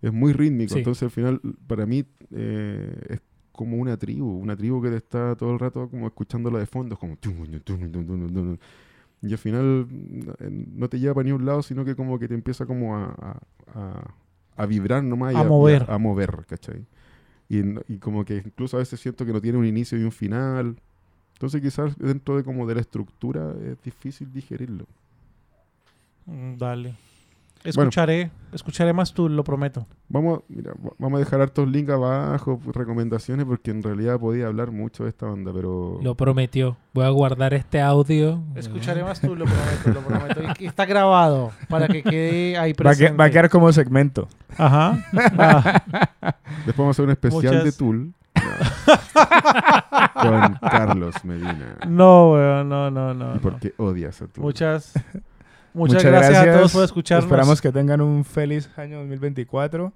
Es 0.01 0.13
muy 0.15 0.33
rítmico, 0.33 0.73
Sí. 0.73 0.79
entonces 0.79 1.03
al 1.03 1.11
final 1.11 1.41
para 1.67 1.85
mí 1.85 2.07
eh, 2.31 3.01
es 3.11 3.21
como 3.53 3.77
una 3.77 3.99
tribu, 3.99 4.31
una 4.31 4.57
tribu 4.57 4.81
que 4.81 4.89
te 4.89 4.97
está 4.97 5.37
todo 5.37 5.53
el 5.53 5.59
rato 5.59 5.91
como 5.91 6.07
escuchándola 6.07 6.59
de 6.59 6.67
fondo, 6.67 6.95
es 6.95 6.99
como... 7.01 7.17
Y 9.23 9.33
al 9.33 9.39
final 9.39 9.87
eh, 10.41 10.49
no 10.51 10.89
te 10.89 10.99
lleva 11.01 11.15
para 11.15 11.25
ni 11.25 11.33
un 11.33 11.45
lado, 11.45 11.63
sino 11.63 11.85
que 11.85 11.97
como 11.97 12.19
que 12.19 12.29
te 12.29 12.35
empieza 12.35 12.67
como 12.67 12.97
a, 12.97 13.41
a- 13.75 14.15
a- 14.57 14.67
vibrar 14.67 15.03
nomás 15.05 15.35
A 15.35 15.43
y 15.43 15.45
mover. 15.45 15.83
a, 15.89 15.99
mover, 15.99 16.45
¿cachai? 16.49 16.87
Y, 17.49 17.61
y 17.93 17.99
como 17.99 18.25
que 18.25 18.37
incluso 18.47 18.77
a 18.77 18.81
veces 18.81 19.01
siento 19.01 19.27
que 19.27 19.33
no 19.33 19.41
tiene 19.41 19.59
un 19.59 19.67
inicio 19.67 19.99
y 19.99 20.05
un 20.05 20.13
final. 20.13 20.77
Entonces 21.35 21.63
quizás 21.63 21.99
dentro 21.99 22.37
de 22.37 22.45
como 22.45 22.67
de 22.67 22.77
la 22.77 22.83
estructura 22.83 23.55
es 23.65 23.83
difícil 23.83 24.33
digerirlo. 24.33 24.87
Mm, 26.27 26.57
Dale. 26.59 26.95
Escucharé, 27.65 28.31
escucharé 28.53 28.93
más 28.93 29.13
tú, 29.13 29.29
lo 29.29 29.45
prometo. 29.45 29.87
Vamos, 30.09 30.41
mira, 30.49 30.73
va- 30.73 30.93
vamos 30.99 31.17
a 31.17 31.21
dejar 31.21 31.41
hartos 31.41 31.69
links 31.69 31.91
abajo, 31.91 32.61
recomendaciones, 32.73 33.45
porque 33.47 33.71
en 33.73 33.83
realidad 33.83 34.19
podía 34.19 34.47
hablar 34.47 34.71
mucho 34.71 35.03
de 35.05 35.11
esta 35.11 35.27
banda, 35.27 35.53
pero... 35.53 35.99
Lo 36.03 36.15
prometió. 36.15 36.77
Voy 36.95 37.05
a 37.05 37.11
guardar 37.11 37.53
este 37.55 37.81
audio. 37.81 38.41
Escucharé 38.55 39.03
más 39.03 39.21
tú, 39.21 39.35
lo 39.37 39.45
prometo, 39.45 39.91
lo 39.93 40.01
prometo. 40.01 40.41
Y 40.61 40.67
está 40.67 40.87
grabado 40.87 41.51
para 41.69 41.89
que 41.89 42.03
quede 42.03 42.57
ahí 42.57 42.73
Va 42.73 42.91
a, 42.91 42.95
que- 42.95 42.99
presente. 42.99 43.13
va 43.17 43.25
a 43.25 43.31
quedar 43.31 43.51
como 43.51 43.73
segmento. 43.73 44.29
Ajá. 44.57 45.05
Ah, 46.21 46.35
Después 46.67 46.77
vamos 46.79 46.89
a 46.89 46.91
hacer 46.97 47.05
un 47.07 47.11
especial 47.13 47.43
Muchas- 47.43 47.65
de 47.65 47.73
Tool. 47.73 48.13
con 50.15 50.55
Carlos 50.71 51.25
Medina. 51.25 51.77
no, 51.87 52.33
weón, 52.33 52.69
no, 52.69 52.91
no, 52.91 53.15
no. 53.15 53.31
¿Y 53.33 53.35
no. 53.35 53.41
por 53.41 53.59
qué 53.59 53.75
odias 53.77 54.21
a 54.23 54.27
Tool? 54.29 54.45
Muchas, 54.45 54.93
muchas, 55.79 56.05
gracias, 56.05 56.37
a 56.47 56.53
todos 56.53 56.73
por 56.73 56.85
escucharnos. 56.85 57.25
Esperamos 57.25 57.61
que 57.63 57.73
tengan 57.73 58.01
un 58.01 58.25
feliz 58.25 58.69
año 58.77 58.99
2024. 58.99 59.93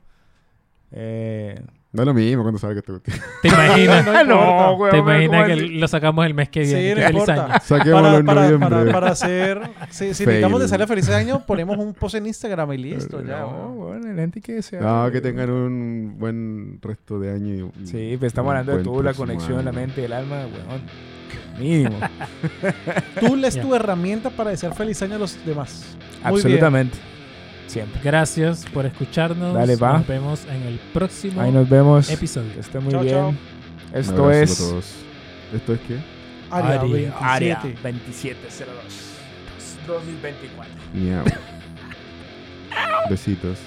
Eh, 0.93 1.61
Da 1.95 2.07
lo 2.07 2.15
mismo 2.15 2.41
cuando 2.43 2.59
salga 2.59 2.79
esta 2.81 2.93
cuestión. 2.99 3.19
¿Te 3.43 3.49
imaginas? 3.49 4.07
No 4.27 4.77
güey, 4.79 4.91
¿Te 4.93 4.99
¿cómo 4.99 5.13
imaginas 5.13 5.47
que 5.47 5.57
lo 5.79 5.89
sacamos 5.89 6.25
el 6.25 6.33
mes 6.33 6.49
que 6.49 6.65
Sí, 6.65 6.75
viene? 6.75 7.03
no 7.03 7.07
Feliz 7.07 7.21
importa. 7.29 7.45
año. 7.45 7.53
Para, 7.69 8.17
en 8.17 8.25
para, 8.27 8.43
noviembre. 8.45 8.69
para, 8.71 8.93
para 8.93 9.11
hacer. 9.11 9.61
Si, 9.91 10.15
si 10.15 10.25
Fail. 10.25 10.29
necesitamos 10.29 10.61
desearle 10.63 10.87
feliz 10.87 11.09
año, 11.11 11.45
ponemos 11.47 11.77
un 11.77 11.93
post 11.93 12.15
en 12.15 12.27
Instagram 12.29 12.73
y 12.73 12.79
listo. 12.79 13.23
ya, 13.23 13.41
no, 13.41 13.47
weón. 13.49 13.77
bueno, 14.01 14.11
el 14.11 14.17
gente 14.17 14.41
que 14.41 14.63
sea. 14.63 14.81
No, 14.81 15.11
que 15.11 15.21
tengan 15.21 15.51
un 15.51 16.15
buen 16.19 16.79
resto 16.81 17.19
de 17.19 17.31
año. 17.31 17.71
y 17.83 17.87
Sí, 17.87 18.17
pues 18.19 18.29
estamos 18.29 18.51
hablando 18.51 18.77
de 18.79 18.85
tú, 18.85 19.03
la 19.03 19.13
conexión, 19.13 19.63
la 19.63 19.73
mente 19.73 20.01
y 20.01 20.05
el 20.05 20.13
alma, 20.15 20.47
weón. 20.47 20.83
Mínimo. 21.59 21.99
Tú 23.21 23.37
es 23.45 23.55
Ya. 23.55 23.63
tu 23.63 23.75
herramienta 23.75 24.31
para 24.31 24.51
desear 24.51 24.75
feliz 24.75 25.01
año 25.03 25.17
a 25.17 25.19
los 25.19 25.37
demás. 25.45 25.85
Muy 26.23 26.33
bien. 26.33 26.35
Absolutamente. 26.35 26.99
Siempre. 27.67 28.01
Gracias 28.05 28.65
por 28.73 28.85
escucharnos. 28.87 29.55
Dale, 29.55 29.77
va. 29.77 29.99
Nos 29.99 30.07
vemos 30.07 30.45
en 30.47 30.63
el 30.63 30.79
próximo 30.93 31.41
Ahí 31.41 31.51
nos 31.53 31.69
vemos. 31.69 32.11
episodio. 32.11 32.53
Que 32.53 32.61
esté 32.61 32.79
muy 32.81 32.93
Chao, 32.93 33.03
bien. 33.03 33.15
chao. 33.15 33.35
Esto 33.95 34.29
a 34.29 34.37
es 34.37 34.59
todos. 34.59 34.93
¿Esto 35.55 35.73
es 35.75 35.81
qué? 35.81 35.99
Área 36.51 36.69
Área, 36.81 36.83
27. 36.83 37.25
Área 37.25 37.55
2702 37.63 38.77
2024. 39.87 40.73
Miau. 40.95 41.25
Besitos. 43.11 43.59